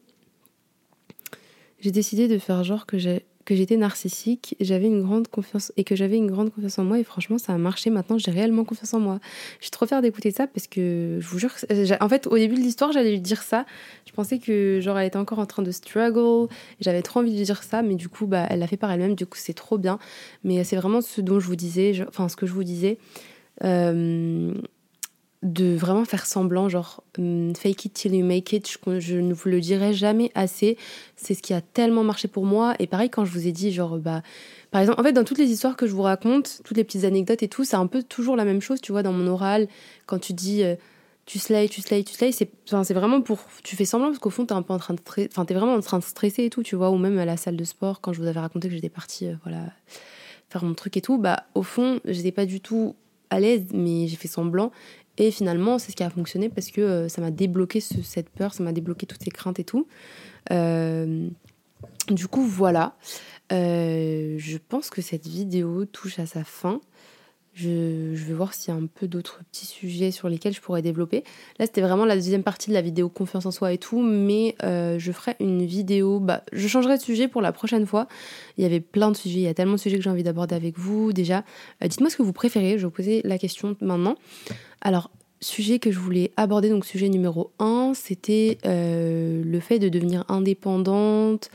J'ai 1.80 1.90
décidé 1.90 2.28
de 2.28 2.38
faire 2.38 2.62
genre 2.62 2.86
que 2.86 2.98
j'ai 2.98 3.24
que 3.44 3.54
j'étais 3.54 3.76
narcissique, 3.76 4.56
j'avais 4.60 4.86
une 4.86 5.02
grande 5.02 5.28
confiance 5.28 5.72
et 5.76 5.84
que 5.84 5.96
j'avais 5.96 6.16
une 6.16 6.30
grande 6.30 6.50
confiance 6.52 6.78
en 6.78 6.84
moi 6.84 6.98
et 6.98 7.04
franchement 7.04 7.38
ça 7.38 7.52
a 7.52 7.58
marché. 7.58 7.90
Maintenant 7.90 8.18
j'ai 8.18 8.30
réellement 8.30 8.64
confiance 8.64 8.94
en 8.94 9.00
moi. 9.00 9.18
Je 9.58 9.64
suis 9.64 9.70
trop 9.70 9.86
fière 9.86 10.02
d'écouter 10.02 10.30
ça 10.30 10.46
parce 10.46 10.66
que 10.66 11.18
je 11.20 11.26
vous 11.26 11.38
jure, 11.38 11.52
en 12.00 12.08
fait 12.08 12.26
au 12.26 12.36
début 12.36 12.54
de 12.54 12.60
l'histoire 12.60 12.92
j'allais 12.92 13.10
lui 13.10 13.20
dire 13.20 13.42
ça. 13.42 13.66
Je 14.06 14.12
pensais 14.12 14.38
que 14.38 14.80
genre 14.80 14.98
elle 14.98 15.06
était 15.06 15.16
encore 15.16 15.38
en 15.38 15.46
train 15.46 15.62
de 15.62 15.70
struggle. 15.70 16.48
J'avais 16.80 17.02
trop 17.02 17.20
envie 17.20 17.32
de 17.32 17.36
lui 17.36 17.44
dire 17.44 17.62
ça, 17.62 17.82
mais 17.82 17.94
du 17.94 18.08
coup 18.08 18.26
bah 18.26 18.46
elle 18.50 18.60
l'a 18.60 18.66
fait 18.66 18.76
par 18.76 18.90
elle-même. 18.90 19.14
Du 19.14 19.26
coup 19.26 19.38
c'est 19.38 19.54
trop 19.54 19.78
bien. 19.78 19.98
Mais 20.44 20.64
c'est 20.64 20.76
vraiment 20.76 21.00
ce 21.00 21.20
dont 21.20 21.40
je 21.40 21.46
vous 21.46 21.56
disais, 21.56 22.04
enfin 22.08 22.28
ce 22.28 22.36
que 22.36 22.46
je 22.46 22.52
vous 22.52 22.64
disais. 22.64 22.98
Euh, 23.64 24.54
de 25.42 25.74
vraiment 25.74 26.04
faire 26.04 26.24
semblant, 26.24 26.68
genre 26.68 27.02
hum, 27.18 27.54
fake 27.56 27.86
it 27.86 27.94
till 27.94 28.14
you 28.14 28.24
make 28.24 28.52
it, 28.52 28.78
je, 28.98 29.16
ne 29.16 29.34
vous 29.34 29.48
le 29.48 29.60
dirai 29.60 29.92
jamais 29.92 30.30
assez. 30.34 30.76
C'est 31.16 31.34
ce 31.34 31.42
qui 31.42 31.52
a 31.52 31.60
tellement 31.60 32.04
marché 32.04 32.28
pour 32.28 32.44
moi. 32.44 32.74
Et 32.78 32.86
pareil, 32.86 33.10
quand 33.10 33.24
je 33.24 33.32
vous 33.32 33.46
ai 33.46 33.52
dit, 33.52 33.72
genre, 33.72 33.98
bah, 33.98 34.22
par 34.70 34.80
exemple, 34.80 35.00
en 35.00 35.04
fait, 35.04 35.12
dans 35.12 35.24
toutes 35.24 35.38
les 35.38 35.50
histoires 35.50 35.76
que 35.76 35.86
je 35.86 35.92
vous 35.92 36.02
raconte, 36.02 36.60
toutes 36.64 36.76
les 36.76 36.84
petites 36.84 37.04
anecdotes 37.04 37.42
et 37.42 37.48
tout, 37.48 37.64
c'est 37.64 37.76
un 37.76 37.88
peu 37.88 38.02
toujours 38.02 38.36
la 38.36 38.44
même 38.44 38.60
chose, 38.60 38.80
tu 38.80 38.92
vois, 38.92 39.02
dans 39.02 39.12
mon 39.12 39.26
oral, 39.26 39.68
quand 40.06 40.18
tu 40.18 40.32
dis. 40.32 40.62
Euh, 40.62 40.76
tu 41.24 41.38
slay, 41.38 41.68
tu 41.68 41.80
slay, 41.80 42.02
tu 42.02 42.14
slay, 42.14 42.32
c'est 42.32 42.50
c'est 42.64 42.94
vraiment 42.94 43.20
pour 43.20 43.38
tu 43.62 43.76
fais 43.76 43.84
semblant 43.84 44.08
parce 44.08 44.18
qu'au 44.18 44.30
fond 44.30 44.44
t'es 44.44 44.54
un 44.54 44.62
peu 44.62 44.72
en 44.72 44.78
train 44.78 44.94
de 44.94 45.00
enfin 45.28 45.44
t'es 45.44 45.54
vraiment 45.54 45.74
en 45.74 45.80
train 45.80 45.98
de 45.98 46.04
stresser 46.04 46.44
et 46.44 46.50
tout, 46.50 46.64
tu 46.64 46.74
vois, 46.74 46.90
ou 46.90 46.98
même 46.98 47.16
à 47.18 47.24
la 47.24 47.36
salle 47.36 47.56
de 47.56 47.64
sport 47.64 48.00
quand 48.00 48.12
je 48.12 48.20
vous 48.20 48.26
avais 48.26 48.40
raconté 48.40 48.68
que 48.68 48.74
j'étais 48.74 48.88
partie 48.88 49.28
euh, 49.28 49.34
voilà 49.44 49.66
faire 50.48 50.64
mon 50.64 50.74
truc 50.74 50.96
et 50.96 51.00
tout, 51.00 51.18
bah 51.18 51.44
au 51.54 51.62
fond, 51.62 52.00
j'étais 52.04 52.32
pas 52.32 52.44
du 52.44 52.60
tout 52.60 52.96
à 53.30 53.40
l'aise 53.40 53.66
mais 53.72 54.08
j'ai 54.08 54.16
fait 54.16 54.28
semblant 54.28 54.72
et 55.18 55.30
finalement, 55.30 55.78
c'est 55.78 55.92
ce 55.92 55.96
qui 55.96 56.02
a 56.02 56.10
fonctionné 56.10 56.48
parce 56.48 56.70
que 56.70 56.80
euh, 56.80 57.08
ça 57.08 57.20
m'a 57.20 57.30
débloqué 57.30 57.80
cette 57.80 58.30
peur, 58.30 58.54
ça 58.54 58.62
m'a 58.62 58.72
débloqué 58.72 59.06
toutes 59.06 59.22
ces 59.22 59.30
craintes 59.30 59.58
et 59.58 59.64
tout. 59.64 59.86
Euh, 60.50 61.28
du 62.08 62.28
coup, 62.28 62.42
voilà. 62.42 62.96
Euh, 63.52 64.36
je 64.38 64.56
pense 64.56 64.88
que 64.88 65.02
cette 65.02 65.26
vidéo 65.26 65.84
touche 65.84 66.18
à 66.18 66.26
sa 66.26 66.44
fin. 66.44 66.80
Je, 67.54 68.14
vais 68.14 68.32
voir 68.32 68.54
s'il 68.54 68.72
y 68.72 68.76
a 68.76 68.80
un 68.80 68.86
peu 68.86 69.06
d'autres 69.06 69.40
petits 69.50 69.66
sujets 69.66 70.10
sur 70.10 70.30
lesquels 70.30 70.54
je 70.54 70.60
pourrais 70.60 70.80
développer. 70.80 71.22
Là, 71.58 71.66
c'était 71.66 71.82
vraiment 71.82 72.06
la 72.06 72.14
deuxième 72.14 72.42
partie 72.42 72.70
de 72.70 72.74
la 72.74 72.80
vidéo 72.80 73.10
confiance 73.10 73.44
en 73.44 73.50
soi 73.50 73.74
et 73.74 73.78
tout, 73.78 74.00
mais 74.00 74.56
euh, 74.62 74.98
je 74.98 75.12
ferai 75.12 75.36
une 75.38 75.64
vidéo. 75.66 76.18
Bah, 76.18 76.42
je 76.52 76.66
changerai 76.66 76.96
de 76.96 77.02
sujet 77.02 77.28
pour 77.28 77.42
la 77.42 77.52
prochaine 77.52 77.86
fois. 77.86 78.08
Il 78.56 78.62
y 78.62 78.64
avait 78.64 78.80
plein 78.80 79.10
de 79.10 79.16
sujets, 79.16 79.40
il 79.40 79.42
y 79.42 79.48
a 79.48 79.54
tellement 79.54 79.74
de 79.74 79.80
sujets 79.80 79.98
que 79.98 80.02
j'ai 80.02 80.10
envie 80.10 80.22
d'aborder 80.22 80.54
avec 80.54 80.78
vous. 80.78 81.12
Déjà, 81.12 81.44
euh, 81.82 81.88
dites-moi 81.88 82.08
ce 82.08 82.16
que 82.16 82.22
vous 82.22 82.32
préférez. 82.32 82.72
Je 82.72 82.76
vais 82.76 82.84
vous 82.84 82.90
poser 82.90 83.20
la 83.24 83.36
question 83.36 83.76
maintenant. 83.82 84.14
Alors, 84.80 85.10
sujet 85.42 85.78
que 85.78 85.90
je 85.90 85.98
voulais 85.98 86.32
aborder, 86.38 86.70
donc 86.70 86.86
sujet 86.86 87.10
numéro 87.10 87.52
1, 87.58 87.92
c'était 87.94 88.56
euh, 88.64 89.42
le 89.44 89.60
fait 89.60 89.78
de 89.78 89.90
devenir 89.90 90.24
indépendante, 90.28 91.50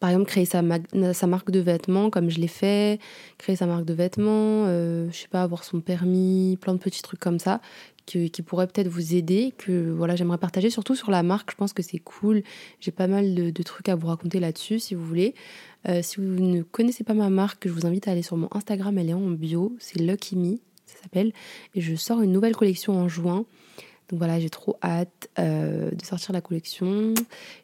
par 0.00 0.10
exemple, 0.10 0.26
créer 0.26 0.44
sa, 0.44 0.62
marque 0.62 1.50
de 1.50 1.60
vêtements 1.60 2.10
comme 2.10 2.30
je 2.30 2.38
l'ai 2.38 2.48
fait, 2.48 3.00
créer 3.36 3.56
sa 3.56 3.66
marque 3.66 3.84
de 3.84 3.94
vêtements, 3.94 4.64
euh, 4.66 5.08
je 5.10 5.16
sais 5.18 5.28
pas, 5.28 5.42
avoir 5.42 5.64
son 5.64 5.80
permis, 5.80 6.56
plein 6.60 6.74
de 6.74 6.78
petits 6.78 7.02
trucs 7.02 7.20
comme 7.20 7.38
ça 7.38 7.60
qui, 8.08 8.30
qui 8.30 8.42
pourraient 8.42 8.66
peut-être 8.66 8.88
vous 8.88 9.14
aider, 9.14 9.52
que 9.58 9.90
voilà, 9.90 10.16
j'aimerais 10.16 10.38
partager, 10.38 10.70
surtout 10.70 10.94
sur 10.94 11.10
la 11.10 11.22
marque, 11.22 11.50
je 11.50 11.56
pense 11.56 11.72
que 11.72 11.82
c'est 11.82 11.98
cool. 11.98 12.42
J'ai 12.80 12.90
pas 12.90 13.06
mal 13.06 13.34
de, 13.34 13.62
trucs 13.62 13.88
à 13.88 13.96
vous 13.96 14.06
raconter 14.06 14.40
là-dessus 14.40 14.78
si 14.78 14.94
vous 14.94 15.04
voulez. 15.04 15.34
Euh, 15.88 16.00
si 16.02 16.16
vous 16.16 16.22
ne 16.22 16.62
connaissez 16.62 17.04
pas 17.04 17.14
ma 17.14 17.28
marque, 17.28 17.68
je 17.68 17.72
vous 17.72 17.86
invite 17.86 18.08
à 18.08 18.12
aller 18.12 18.22
sur 18.22 18.36
mon 18.36 18.48
Instagram, 18.52 18.96
elle 18.98 19.10
est 19.10 19.14
en 19.14 19.30
bio, 19.30 19.76
c'est 19.78 20.00
Lucky 20.00 20.36
Me, 20.36 20.56
ça 20.86 21.02
s'appelle, 21.02 21.32
et 21.74 21.80
je 21.80 21.94
sors 21.94 22.22
une 22.22 22.32
nouvelle 22.32 22.56
collection 22.56 22.94
en 22.94 23.08
juin. 23.08 23.44
Donc 24.08 24.18
voilà, 24.18 24.40
j'ai 24.40 24.50
trop 24.50 24.76
hâte 24.82 25.28
euh, 25.38 25.90
de 25.90 26.04
sortir 26.04 26.32
la 26.32 26.40
collection. 26.40 27.14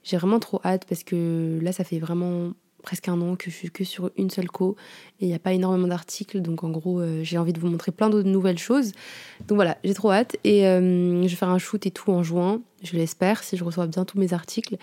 J'ai 0.02 0.16
vraiment 0.16 0.38
trop 0.38 0.60
hâte 0.64 0.84
parce 0.86 1.02
que 1.02 1.58
là, 1.62 1.72
ça 1.72 1.84
fait 1.84 1.98
vraiment 1.98 2.52
presque 2.82 3.08
un 3.08 3.18
an 3.22 3.34
que 3.34 3.50
je 3.50 3.56
suis 3.56 3.70
que 3.70 3.82
sur 3.82 4.10
une 4.18 4.28
seule 4.28 4.48
co 4.48 4.76
et 5.18 5.24
il 5.24 5.28
n'y 5.28 5.34
a 5.34 5.38
pas 5.38 5.54
énormément 5.54 5.88
d'articles. 5.88 6.42
Donc 6.42 6.64
en 6.64 6.70
gros, 6.70 7.00
euh, 7.00 7.22
j'ai 7.22 7.38
envie 7.38 7.54
de 7.54 7.60
vous 7.60 7.68
montrer 7.68 7.92
plein 7.92 8.10
d'autres 8.10 8.28
nouvelles 8.28 8.58
choses. 8.58 8.92
Donc 9.48 9.56
voilà, 9.56 9.78
j'ai 9.84 9.94
trop 9.94 10.12
hâte 10.12 10.36
et 10.44 10.66
euh, 10.66 11.22
je 11.22 11.28
vais 11.28 11.36
faire 11.36 11.48
un 11.48 11.58
shoot 11.58 11.86
et 11.86 11.90
tout 11.90 12.10
en 12.12 12.22
juin, 12.22 12.60
je 12.82 12.94
l'espère, 12.96 13.42
si 13.42 13.56
je 13.56 13.64
reçois 13.64 13.86
bien 13.86 14.04
tous 14.04 14.18
mes 14.18 14.34
articles. 14.34 14.76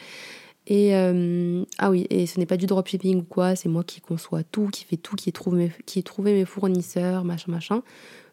Et 0.68 0.94
ah 0.94 1.90
oui, 1.90 2.06
et 2.10 2.28
ce 2.28 2.40
n'est 2.40 2.46
pas 2.46 2.56
du 2.56 2.68
dropshipping 2.68 3.22
ou 3.22 3.24
quoi, 3.24 3.56
c'est 3.56 3.68
moi 3.68 3.84
qui 3.84 4.00
conçois 4.00 4.44
tout, 4.44 4.68
qui 4.68 4.86
fait 4.86 4.96
tout, 4.96 5.16
qui 5.16 5.30
ai 5.30 5.32
trouvé 5.32 5.58
mes, 5.66 5.72
qui 5.86 6.00
ai 6.00 6.04
trouvé 6.04 6.34
mes 6.34 6.46
fournisseurs, 6.46 7.26
machin, 7.26 7.52
machin. 7.52 7.82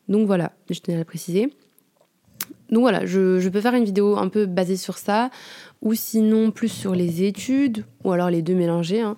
Donc 0.09 0.27
voilà, 0.27 0.53
je 0.71 0.79
tenais 0.79 0.97
à 0.97 1.01
le 1.01 1.05
préciser. 1.05 1.51
Donc 2.71 2.83
voilà, 2.83 3.07
je, 3.07 3.49
peux 3.49 3.61
faire 3.61 3.75
une 3.75 3.85
vidéo 3.85 4.17
un 4.17 4.29
peu 4.29 4.47
basée 4.47 4.77
sur 4.77 4.99
ça, 4.99 5.31
ou 5.81 5.95
sinon 5.95 6.51
plus 6.51 6.69
sur 6.69 6.95
les 6.95 7.23
études, 7.23 7.85
ou 8.05 8.13
alors 8.13 8.31
les 8.31 8.43
deux 8.43 8.55
mélangés. 8.55 9.01
Hein. 9.01 9.17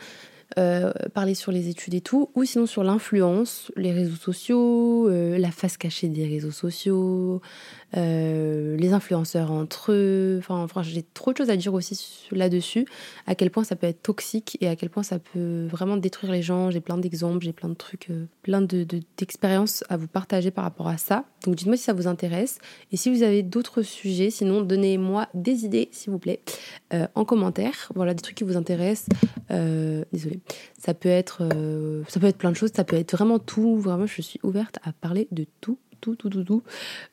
Euh, 0.59 0.91
parler 1.15 1.37
sur 1.37 1.53
les 1.53 1.69
études 1.69 1.95
et 1.95 2.01
tout, 2.01 2.31
ou 2.35 2.45
sinon 2.45 2.67
sur 2.67 2.83
l'influence, 2.83 3.71
les 3.77 3.93
réseaux 3.93 4.17
sociaux, 4.17 5.09
euh, 5.09 5.39
la 5.39 5.53
face 5.53 5.77
cachée 5.77 6.09
des 6.09 6.27
réseaux 6.27 6.51
sociaux, 6.51 7.41
euh, 7.97 8.76
les 8.76 8.93
influenceurs 8.93 9.51
entre 9.51 9.93
eux. 9.93 10.36
Enfin, 10.38 10.62
enfin 10.62 10.82
j'ai 10.82 11.03
trop 11.03 11.32
de 11.32 11.38
choses 11.38 11.51
à 11.51 11.57
dire 11.57 11.74
aussi 11.74 12.26
là-dessus, 12.30 12.86
à 13.26 13.34
quel 13.34 13.51
point 13.51 13.64
ça 13.64 13.76
peut 13.76 13.86
être 13.86 14.03
toxique 14.03 14.59
et 14.61 14.68
à 14.68 14.76
quel 14.76 14.91
point 14.91 15.03
ça 15.03 15.18
peut 15.18 15.66
vraiment 15.66 15.97
détruire 15.97 16.32
les 16.32 16.43
gens. 16.43 16.70
J'ai 16.70 16.80
plein 16.80 16.99
d'exemples, 16.99 17.45
j'ai 17.45 17.53
plein 17.53 17.68
de 17.68 17.74
trucs, 17.74 18.09
plein 18.43 18.61
de, 18.61 18.86
d'expériences 19.16 19.84
à 19.88 19.97
vous 19.97 20.09
partager 20.09 20.51
par 20.51 20.64
rapport 20.64 20.88
à 20.88 20.99
ça. 20.99 21.24
Donc 21.45 21.55
dites-moi 21.55 21.76
si 21.76 21.84
ça 21.84 21.93
vous 21.93 22.07
intéresse 22.07 22.59
et 22.93 22.97
si 22.97 23.11
vous 23.11 23.22
avez 23.22 23.43
d'autres 23.43 23.82
sujets, 23.82 24.30
sinon 24.30 24.61
donnez-moi 24.61 25.28
des 25.34 25.64
idées, 25.64 25.88
s'il 25.93 26.12
vous 26.12 26.18
plaît, 26.18 26.41
en 27.14 27.24
commentaire. 27.24 27.91
Voilà, 27.95 28.14
des 28.14 28.22
trucs 28.22 28.36
qui 28.36 28.45
vous 28.45 28.57
intéressent. 28.57 29.09
désolé. 30.12 30.41
Ça 30.80 30.95
peut 30.95 31.11
être, 31.11 31.43
euh, 31.43 32.03
ça 32.09 32.20
peut 32.20 32.26
être 32.26 32.38
plein 32.38 32.51
de 32.51 32.57
choses, 32.57 32.70
ça 32.74 32.84
peut 32.84 32.97
être 32.97 33.12
vraiment 33.12 33.38
tout. 33.38 33.76
Vraiment, 33.76 34.07
je 34.07 34.22
suis 34.22 34.41
ouverte 34.43 34.78
à 34.82 34.93
parler 34.93 35.28
de 35.30 35.45
tout, 35.61 35.78
tout, 36.01 36.17
tout, 36.17 36.31
tout, 36.31 36.45
tout. 36.45 36.63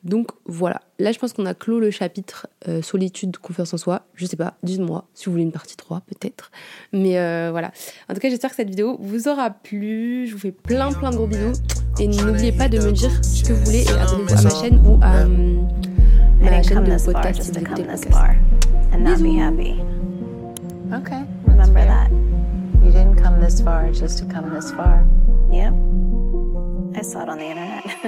Donc 0.04 0.28
voilà. 0.46 0.80
Là, 0.98 1.12
je 1.12 1.18
pense 1.18 1.32
qu'on 1.32 1.46
a 1.46 1.54
clos 1.54 1.78
le 1.78 1.90
chapitre 1.90 2.48
euh, 2.66 2.82
solitude, 2.82 3.36
confiance 3.36 3.72
en 3.74 3.76
soi. 3.76 4.02
Je 4.14 4.26
sais 4.26 4.36
pas, 4.36 4.54
dites-moi 4.62 5.04
si 5.14 5.26
vous 5.26 5.32
voulez 5.32 5.44
une 5.44 5.52
partie 5.52 5.76
3, 5.76 6.02
peut-être. 6.06 6.50
Mais 6.92 7.18
euh, 7.18 7.48
voilà. 7.50 7.70
En 8.08 8.14
tout 8.14 8.20
cas, 8.20 8.30
j'espère 8.30 8.50
que 8.50 8.56
cette 8.56 8.70
vidéo 8.70 8.96
vous 9.00 9.28
aura 9.28 9.50
plu. 9.50 10.26
Je 10.26 10.32
vous 10.32 10.40
fais 10.40 10.52
plein, 10.52 10.92
plein 10.92 11.10
de 11.10 11.16
gros 11.16 11.26
bisous. 11.26 11.52
Et 12.00 12.08
n'oubliez 12.08 12.52
pas 12.52 12.68
de 12.68 12.78
me 12.78 12.92
dire 12.92 13.12
ce 13.24 13.44
que 13.44 13.52
vous 13.52 13.64
voulez 13.64 13.84
et 13.84 13.90
abonnez-vous 13.90 14.38
à 14.38 14.42
ma 14.42 14.50
chaîne 14.50 14.86
ou 14.86 14.98
à 15.02 15.24
ma 16.50 16.62
chaîne 16.62 16.84
de 16.84 17.04
podcast 17.04 17.42
si 17.42 17.50
vous 17.50 17.58
écoutez 17.58 17.82
le 17.82 17.88
podcast. 17.88 18.16
Remember 21.58 21.84
that. 21.84 22.10
You 22.84 22.92
didn't 22.92 23.16
come 23.16 23.40
this 23.40 23.60
far 23.60 23.90
just 23.92 24.18
to 24.18 24.24
come 24.26 24.54
this 24.54 24.70
far. 24.70 25.04
Yep. 25.50 25.74
I 26.94 27.02
saw 27.02 27.22
it 27.22 27.28
on 27.28 27.38
the 27.38 27.44
internet. 27.44 27.84